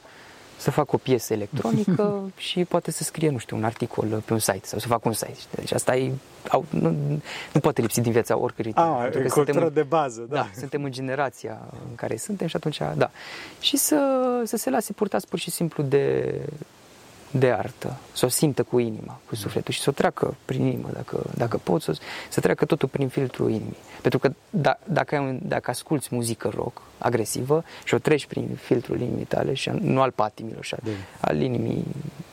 să 0.58 0.72
facă 0.72 0.90
o 0.96 0.98
piesă 0.98 1.34
electronică 1.34 2.22
și 2.48 2.66
poate 2.66 2.92
să 2.92 3.04
scrie, 3.04 3.30
nu 3.30 3.38
știu, 3.38 3.58
un 3.58 3.64
articol 3.64 4.22
pe 4.26 4.34
un 4.34 4.40
site 4.40 4.62
sau 4.64 4.80
să 4.80 4.88
facă 4.88 5.08
un 5.08 5.14
site. 5.14 5.38
Deci 5.56 5.72
asta 5.72 5.96
e, 5.96 6.12
au, 6.50 6.66
nu, 6.70 6.90
nu 7.54 7.60
poate 7.60 7.82
lipsi 7.82 8.02
din 8.02 8.12
viața 8.12 8.38
oricărui 8.38 8.74
tânăr, 8.74 8.90
A, 8.90 8.94
pentru 9.02 9.20
e 9.20 9.24
că 9.24 9.30
suntem 9.30 9.54
cultură 9.54 9.68
în- 9.68 9.74
de 9.74 9.84
bază, 9.90 10.26
da. 10.30 10.36
da, 10.36 10.50
suntem 10.58 10.84
în 10.84 10.92
generația 10.92 11.60
în 11.90 11.96
care 11.96 12.18
suntem 12.18 12.48
și 12.48 12.56
atunci, 12.56 12.78
da. 12.96 13.12
Și 13.60 13.78
să, 13.78 14.00
să 14.46 14.58
se 14.58 14.70
lase 14.70 14.94
purtați 14.94 15.28
pur 15.28 15.40
și 15.40 15.52
simplu 15.52 15.84
de, 15.84 16.34
de 17.32 17.52
artă, 17.52 17.96
să 18.14 18.26
o 18.26 18.30
simtă 18.30 18.64
cu 18.64 18.80
inima, 18.80 19.20
cu 19.28 19.36
sufletul 19.36 19.74
și 19.74 19.82
să 19.82 19.90
o 19.90 19.94
treacă 19.94 20.36
prin 20.46 20.66
inimă, 20.66 20.90
dacă, 20.94 21.24
dacă 21.36 21.58
pot, 21.58 21.82
să, 21.82 21.98
să 22.30 22.40
treacă 22.40 22.66
totul 22.66 22.88
prin 22.88 23.08
filtrul 23.08 23.50
inimii. 23.50 23.78
Pentru 24.02 24.20
că 24.20 24.32
da, 24.50 24.78
dacă, 24.84 25.16
ai 25.16 25.22
un, 25.22 25.40
dacă 25.44 25.70
asculți 25.72 26.08
muzică 26.12 26.52
rock 26.56 26.82
agresivă 26.98 27.64
și 27.84 27.94
o 27.94 27.98
treci 27.98 28.26
prin 28.26 28.58
filtrul 28.62 29.00
inimii 29.02 29.24
tale 29.26 29.54
și 29.54 29.70
nu 29.70 30.02
al 30.02 30.12
patimilor, 30.12 30.64
și 30.64 30.74
al, 30.74 30.80
Da. 30.84 30.92
al 31.28 31.42
inimii 31.42 31.86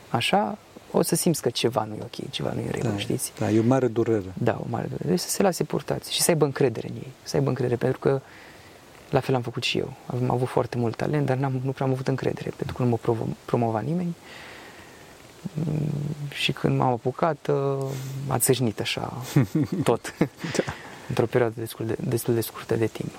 așa, 0.09 0.57
o 0.91 1.01
să 1.01 1.15
simți 1.15 1.41
că 1.41 1.49
ceva 1.49 1.83
nu 1.83 1.93
e 1.93 1.99
ok, 2.01 2.29
ceva 2.31 2.51
nu 2.53 2.59
e 2.59 2.63
în 2.65 2.71
regulă, 2.71 2.91
Da, 2.91 2.97
știți? 2.99 3.31
da, 3.39 3.49
e 3.51 3.59
o 3.59 3.63
mare 3.63 3.87
durere. 3.87 4.33
Da, 4.33 4.57
o 4.61 4.65
mare 4.69 4.85
durere. 4.87 5.09
Deci 5.09 5.19
să 5.19 5.29
se 5.29 5.41
lase 5.43 5.63
purtați 5.63 6.13
și 6.13 6.21
să 6.21 6.31
aibă 6.31 6.45
încredere 6.45 6.87
în 6.89 6.95
ei. 6.95 7.11
Să 7.23 7.35
aibă 7.37 7.49
încredere, 7.49 7.75
pentru 7.77 7.99
că 7.99 8.21
la 9.09 9.19
fel 9.19 9.35
am 9.35 9.41
făcut 9.41 9.63
și 9.63 9.77
eu. 9.77 9.93
Am 10.05 10.31
avut 10.31 10.47
foarte 10.47 10.77
mult 10.77 10.95
talent, 10.95 11.25
dar 11.25 11.37
n-am, 11.37 11.61
nu 11.63 11.71
prea 11.71 11.85
am 11.85 11.91
avut 11.91 12.07
încredere, 12.07 12.51
pentru 12.57 12.75
că 12.75 12.83
nu 12.83 12.89
mă 12.89 12.97
provo- 12.97 13.37
promova 13.45 13.79
nimeni. 13.79 14.07
Mm, 14.07 14.15
Și 16.29 16.51
când 16.51 16.77
m-am 16.77 16.91
apucat, 16.91 17.47
uh, 17.49 17.85
a 18.27 18.37
țâșnit 18.39 18.79
așa 18.79 19.13
tot. 19.83 20.13
Într-o 21.09 21.25
perioadă 21.25 21.53
destul 21.57 21.85
de, 21.85 21.95
destul 21.99 22.33
de 22.33 22.41
scurtă 22.41 22.75
de 22.75 22.85
timp. 22.87 23.11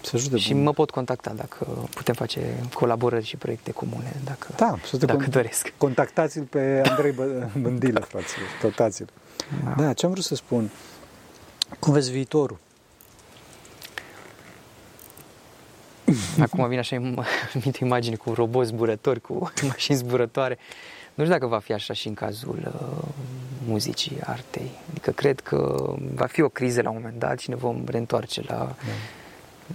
Să 0.00 0.10
ajute 0.16 0.36
Și 0.38 0.52
bun. 0.52 0.62
mă 0.62 0.72
pot 0.72 0.90
contacta 0.90 1.32
dacă 1.36 1.66
putem 1.94 2.14
face 2.14 2.40
colaborări 2.74 3.24
și 3.24 3.36
proiecte 3.36 3.70
comune, 3.70 4.16
dacă, 4.24 4.46
Da, 4.56 4.78
să 4.84 4.96
te 4.96 5.06
dacă 5.06 5.24
con- 5.26 5.30
doresc. 5.30 5.72
Contactați-l 5.76 6.42
pe 6.42 6.82
Andrei 6.88 7.12
Bă- 7.12 7.52
Bândilă, 7.62 8.00
fraților. 8.00 8.48
Căutați-l. 8.60 9.08
Da, 9.76 9.92
ce 9.92 10.06
am 10.06 10.12
vrut 10.12 10.24
să 10.24 10.34
spun? 10.34 10.70
Cum 11.78 11.92
vezi 11.92 12.10
viitorul? 12.10 12.58
Acum 16.40 16.68
vine 16.68 16.80
așa 16.80 16.96
în 16.96 17.18
minte 17.62 17.78
imagini 17.84 18.16
cu 18.16 18.32
roboți 18.34 18.68
zburători, 18.68 19.20
cu 19.20 19.52
mașini 19.68 19.96
zburătoare. 19.96 20.58
Nu 21.16 21.24
știu 21.24 21.36
dacă 21.36 21.46
va 21.46 21.58
fi 21.58 21.72
așa 21.72 21.92
și 21.94 22.08
în 22.08 22.14
cazul 22.14 22.58
uh, 22.64 23.08
muzicii, 23.66 24.16
artei. 24.24 24.70
Adică 24.90 25.10
cred 25.10 25.40
că 25.40 25.92
va 26.14 26.26
fi 26.26 26.40
o 26.40 26.48
criză 26.48 26.82
la 26.82 26.90
un 26.90 26.96
moment 26.96 27.18
dat 27.18 27.38
și 27.38 27.50
ne 27.50 27.56
vom 27.56 27.82
reîntoarce 27.86 28.42
la, 28.46 28.74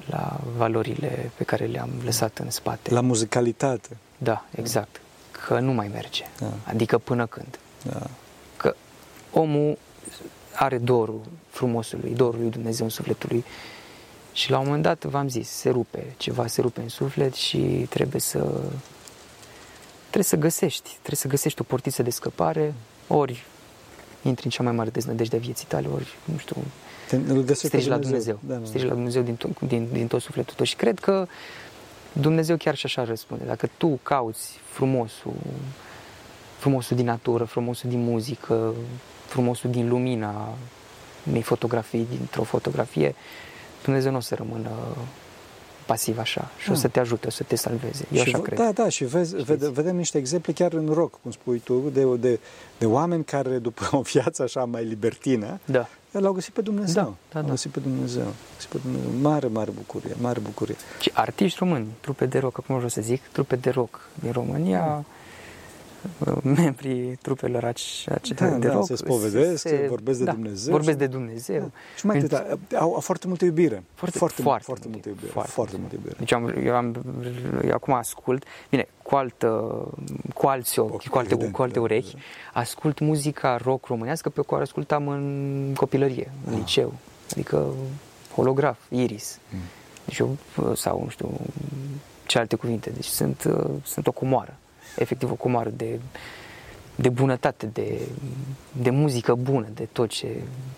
la 0.10 0.40
valorile 0.58 1.32
pe 1.36 1.44
care 1.44 1.66
le-am 1.66 1.90
lăsat 2.04 2.38
în 2.38 2.50
spate. 2.50 2.94
La 2.94 3.02
muzicalitate. 3.02 3.98
Da, 4.18 4.46
exact. 4.56 5.02
Că 5.46 5.60
nu 5.60 5.72
mai 5.72 5.90
merge. 5.94 6.24
Da. 6.40 6.54
Adică 6.64 6.98
până 6.98 7.26
când. 7.26 7.60
Da. 7.84 8.08
Că 8.58 8.76
omul 9.32 9.78
are 10.56 10.78
dorul 10.78 11.22
frumosului, 11.50 12.14
dorul 12.14 12.40
lui 12.40 12.50
Dumnezeu 12.50 12.86
în 12.86 12.92
sufletul 12.92 13.30
lui 13.32 13.44
și 14.34 14.52
la 14.52 14.60
un 14.60 14.66
moment 14.66 14.84
dat, 14.84 15.04
v-am 15.04 15.30
zis, 15.30 15.50
se 15.50 15.70
rupe, 15.70 16.14
ceva 16.18 16.48
se 16.48 16.62
rupe 16.62 16.82
în 16.82 16.90
suflet 16.90 17.34
și 17.34 17.58
trebuie 17.90 18.22
să 18.22 18.62
trebuie 20.12 20.24
să 20.24 20.36
găsești, 20.36 20.90
trebuie 20.90 21.16
să 21.16 21.28
găsești 21.28 21.62
o 21.62 21.64
portiță 21.64 22.04
de 22.04 22.10
scăpare, 22.10 22.74
ori 23.08 23.44
intri 24.22 24.46
în 24.46 24.52
cea 24.52 24.64
mai 24.64 24.72
mare 24.72 24.90
deznădejde 24.90 25.36
a 25.36 25.40
vieții 25.40 25.66
tale, 25.68 25.88
ori, 25.94 26.08
nu 26.26 26.38
știu, 26.38 26.56
Te, 27.08 27.16
îl 27.16 27.42
găsești 27.44 27.66
strigi 27.68 27.84
pe 27.84 27.90
la 27.90 27.98
Dumnezeu, 27.98 28.40
Da, 28.48 28.56
da. 28.56 28.66
strigi 28.66 28.86
la 28.86 28.94
Dumnezeu 28.94 29.22
din, 29.22 29.36
tot- 29.36 29.68
din, 29.68 29.88
din 29.92 30.08
tot 30.08 30.22
sufletul 30.22 30.54
tău 30.56 30.66
și 30.66 30.76
cred 30.76 31.00
că 31.00 31.28
Dumnezeu 32.14 32.58
chiar 32.58 32.76
și 32.76 32.86
așa 32.86 33.04
răspunde. 33.04 33.44
Dacă 33.46 33.70
tu 33.78 34.00
cauți 34.04 34.60
frumosul, 34.70 35.34
frumosul 36.58 36.96
din 36.96 37.06
natură, 37.06 37.44
frumosul 37.44 37.90
din 37.90 38.04
muzică, 38.04 38.74
frumosul 39.26 39.70
din 39.70 39.90
lumina 39.90 40.54
unei 41.30 41.42
fotografii, 41.42 42.08
dintr-o 42.10 42.44
fotografie, 42.44 43.16
Dumnezeu 43.84 44.12
nu 44.12 44.18
o 44.18 44.20
să 44.20 44.36
rămână 44.36 44.70
pasiv 45.92 46.20
așa 46.20 46.50
și 46.58 46.70
o 46.70 46.74
Da. 46.74 46.80
să 46.80 46.88
te 46.88 47.00
ajute, 47.00 47.28
o 47.28 47.30
să 47.30 47.44
te 47.44 47.56
salveze. 47.56 48.06
Eu 48.12 48.22
și 48.24 48.28
așa 48.28 48.38
v- 48.38 48.42
cred. 48.42 48.58
Da, 48.58 48.72
da, 48.72 48.90
și 48.90 49.04
vezi, 49.06 49.36
vede, 49.36 49.70
vedem 49.70 49.96
niște 49.96 50.18
exemple 50.18 50.52
chiar 50.52 50.74
în 50.74 50.90
rock, 50.94 51.22
cum 51.22 51.32
spui 51.32 51.60
tu, 51.60 51.84
de, 51.94 52.06
de, 52.20 52.40
de 52.78 52.86
oameni 52.86 53.24
care 53.24 53.58
după 53.58 53.90
o 53.92 54.02
viață 54.02 54.44
așa 54.44 54.66
mai 54.66 54.86
libertină, 54.86 55.60
Da. 55.66 55.88
l-au 56.12 56.32
găsit 56.34 56.54
pe 56.54 56.62
Dumnezeu. 56.62 57.04
Da, 57.04 57.10
da, 57.32 57.40
L-au 57.40 57.44
da. 57.44 57.50
găsit 57.50 57.72
pe 57.72 57.80
Dumnezeu. 57.80 58.22
L-au 58.24 58.34
găsit 58.34 58.70
pe 58.70 58.78
Dumnezeu. 58.84 59.22
Mare, 59.22 59.48
mare 59.48 59.72
bucurie, 59.72 60.16
mare 60.22 60.40
bucurie. 60.40 60.76
Și 61.00 61.12
artiști 61.14 61.58
români, 61.60 61.88
trupe 62.00 62.26
de 62.26 62.40
rock, 62.40 62.58
acum 62.58 62.76
vreau 62.76 62.90
să 62.90 63.02
zic, 63.02 63.22
trupe 63.32 63.56
de 63.56 63.70
rock 63.70 64.10
din 64.20 64.32
România, 64.32 65.06
membrii 66.44 67.16
trupelor 67.22 67.64
ace- 67.64 68.12
ace- 68.14 68.34
Da, 68.34 68.48
de 68.50 68.68
da, 68.68 68.74
rock 68.74 68.86
se 68.86 68.96
spovedesc, 68.96 69.62
se 69.62 69.86
vorbesc 69.90 70.18
de 70.20 70.24
da, 70.26 70.32
Dumnezeu 70.32 70.72
Vorbesc 70.72 70.92
și- 70.92 70.98
de 70.98 71.08
Dumnezeu. 71.08 71.60
Da. 71.60 71.70
Și 71.98 72.06
mai 72.06 72.18
atât, 72.18 72.34
au, 72.76 72.94
au 72.94 73.00
foarte 73.00 73.28
multă 73.28 73.46
iubire. 73.46 73.84
Foarte- 73.94 74.18
foarte, 74.18 74.42
foarte 74.42 74.64
foarte 74.64 74.88
multă 74.88 75.08
multă 75.08 75.10
iubire. 75.10 75.32
foarte 75.32 75.52
Foarte, 75.52 75.76
multă. 75.78 75.96
multă 76.00 76.08
iubire. 76.08 76.16
Deci 76.20 76.32
am, 76.32 76.66
eu, 76.68 76.76
am, 76.76 77.04
eu 77.68 77.74
acum 77.74 77.94
ascult, 77.94 78.44
bine, 78.70 78.88
cu, 79.04 79.16
altă, 79.16 79.74
cu 80.34 80.48
alți 80.48 80.80
ochi, 80.80 80.94
Ochi, 80.94 81.08
cu 81.08 81.18
alte, 81.18 81.32
evident, 81.34 81.54
cu 81.54 81.62
alte 81.62 81.74
da, 81.74 81.82
urechi, 81.82 82.16
ascult 82.54 83.00
muzica 83.00 83.58
rock 83.64 83.86
românească 83.86 84.30
pe 84.30 84.42
care 84.48 84.60
o 84.60 84.64
ascultam 84.64 85.08
în 85.08 85.74
copilărie, 85.78 86.32
în 86.48 86.54
Ah. 86.54 86.60
liceu. 86.60 86.94
Adică 87.32 87.66
holograf, 88.36 88.78
iris. 88.90 89.40
Mm. 89.50 89.60
Deci 90.06 90.18
eu, 90.18 90.38
sau 90.76 91.02
nu 91.04 91.10
știu, 91.10 91.30
ce 92.26 92.38
alte 92.38 92.56
cuvinte. 92.56 92.90
Deci 92.90 93.06
sunt, 93.06 93.44
uh, 93.44 93.70
sunt 93.84 94.08
o 94.08 94.12
comoară. 94.12 94.56
Efectiv 94.96 95.32
o 95.32 95.36
comoară 95.36 95.70
de, 95.70 96.00
de 96.96 97.10
bunătate, 97.10 97.66
de, 97.66 98.02
de 98.82 98.90
muzică 98.90 99.36
bună, 99.36 99.68
de 99.74 99.88
tot 99.92 100.10
ce, 100.10 100.28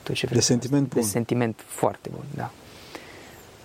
tot 0.03 0.16
ce 0.16 0.26
vreți 0.26 0.45
să- 0.45 0.51
sentiment 0.51 0.93
De 0.93 0.99
bun. 0.99 1.09
sentiment 1.09 1.64
foarte 1.66 2.09
bun, 2.11 2.24
da. 2.36 2.51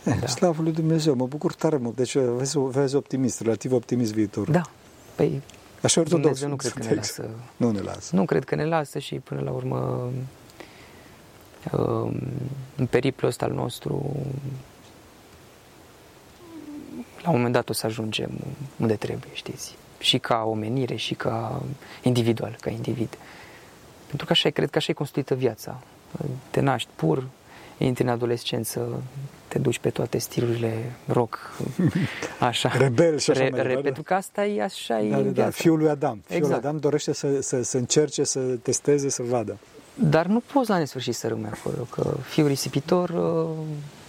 Eh, 0.04 0.16
Da. 0.20 0.26
Slavă 0.26 0.62
lui 0.62 0.72
Dumnezeu, 0.72 1.14
mă 1.14 1.26
bucur 1.26 1.52
tare 1.54 1.76
mult. 1.76 1.96
Deci 1.96 2.16
vezi, 2.16 2.58
vezi 2.58 2.94
optimist, 2.94 3.40
relativ 3.40 3.72
optimist 3.72 4.12
viitorul. 4.12 4.52
Da. 4.52 4.62
Păi 5.14 5.42
Așa 5.82 6.00
ortodox. 6.00 6.22
Dumnezeu 6.22 6.48
nu 6.48 6.56
cred 6.56 6.72
că 6.72 6.78
ne 6.78 6.84
sunteți. 6.84 7.18
lasă. 7.20 7.30
Nu 7.56 7.70
ne 7.70 7.80
lasă. 7.80 8.16
Nu 8.16 8.24
cred 8.24 8.44
că 8.44 8.54
ne 8.54 8.64
lasă 8.64 8.98
și 8.98 9.14
până 9.14 9.40
la 9.40 9.50
urmă 9.50 10.10
um, 11.72 12.20
în 12.76 12.86
periplul 12.86 13.30
ăsta 13.30 13.44
al 13.44 13.52
nostru 13.52 14.16
la 17.22 17.28
un 17.30 17.36
moment 17.36 17.52
dat 17.52 17.68
o 17.68 17.72
să 17.72 17.86
ajungem 17.86 18.30
unde 18.76 18.94
trebuie, 18.94 19.30
știți? 19.34 19.74
Și 19.98 20.18
ca 20.18 20.44
omenire 20.46 20.94
și 20.94 21.14
ca 21.14 21.62
individual, 22.02 22.56
ca 22.60 22.70
individ. 22.70 23.18
Pentru 24.06 24.26
că 24.26 24.32
așa 24.32 24.48
e, 24.48 24.50
cred 24.50 24.70
că 24.70 24.78
așa 24.78 24.86
e 24.90 24.94
construită 24.94 25.34
viața. 25.34 25.80
Te 26.50 26.60
naști 26.60 26.88
pur, 26.94 27.24
intri 27.78 28.02
în 28.02 28.08
adolescență, 28.08 29.02
te 29.48 29.58
duci 29.58 29.78
pe 29.78 29.90
toate 29.90 30.18
stilurile 30.18 30.92
rock, 31.06 31.38
așa. 32.38 32.68
Rebel 32.76 33.18
și 33.18 33.30
așa 33.30 33.40
Re- 33.42 33.48
mai 33.50 33.58
re- 33.58 33.66
departe. 33.66 33.82
Pentru 33.84 34.02
că 34.02 34.14
asta 34.14 34.44
e 34.46 34.62
așa 34.62 35.00
e 35.00 35.10
Da, 35.10 35.16
da, 35.16 35.22
da. 35.22 35.30
viața. 35.30 35.50
Fiul 35.50 35.78
lui 35.78 35.88
Adam. 35.88 36.20
Fiul 36.26 36.38
Exact. 36.38 36.60
lui 36.60 36.68
Adam 36.68 36.80
dorește 36.80 37.12
să, 37.12 37.40
să, 37.40 37.62
să 37.62 37.76
încerce, 37.76 38.24
să 38.24 38.40
testeze, 38.40 39.08
să 39.08 39.22
vadă. 39.22 39.56
Dar 39.94 40.26
nu 40.26 40.40
poți 40.52 40.70
la 40.70 40.78
nesfârșit 40.78 41.14
să 41.14 41.28
rămâi 41.28 41.50
acolo, 41.52 41.86
că 41.90 42.16
fiul 42.28 42.46
risipitor 42.48 43.08
uh, 43.10 43.48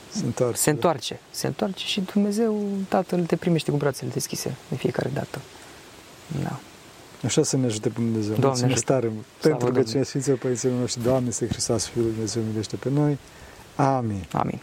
Se 0.09 0.25
întoarce. 0.25 0.57
se 0.59 0.69
întoarce. 0.69 1.19
Se 1.31 1.47
întoarce 1.47 1.85
și 1.85 2.01
Dumnezeu, 2.13 2.65
Tatăl, 2.87 3.25
te 3.25 3.35
primește 3.35 3.71
cu 3.71 3.77
brațele 3.77 4.09
deschise 4.13 4.55
de 4.69 4.75
fiecare 4.75 5.09
dată. 5.13 5.39
Da. 6.43 6.59
Așa 7.25 7.43
să 7.43 7.57
ne 7.57 7.65
ajute 7.65 7.89
pe 7.89 7.99
Dumnezeu. 8.01 8.35
Doamne 8.35 8.47
Mulțumesc 8.47 8.73
ajută. 8.75 8.91
tare 8.93 9.07
mult. 9.13 9.25
Slavă 9.25 9.39
Pentru 9.41 9.57
că 9.57 9.63
Domnului. 9.65 9.89
cine 9.91 10.03
Sfinților 10.03 10.37
Părinților 10.37 10.73
noștri, 10.79 11.03
Doamne, 11.03 11.27
este 11.27 11.47
Hristos, 11.47 11.85
Fiul 11.87 12.03
lui 12.03 12.13
Dumnezeu, 12.13 12.43
milește 12.43 12.75
pe 12.75 12.89
noi. 12.89 13.17
Amin. 13.75 14.25
Amin. 14.31 14.59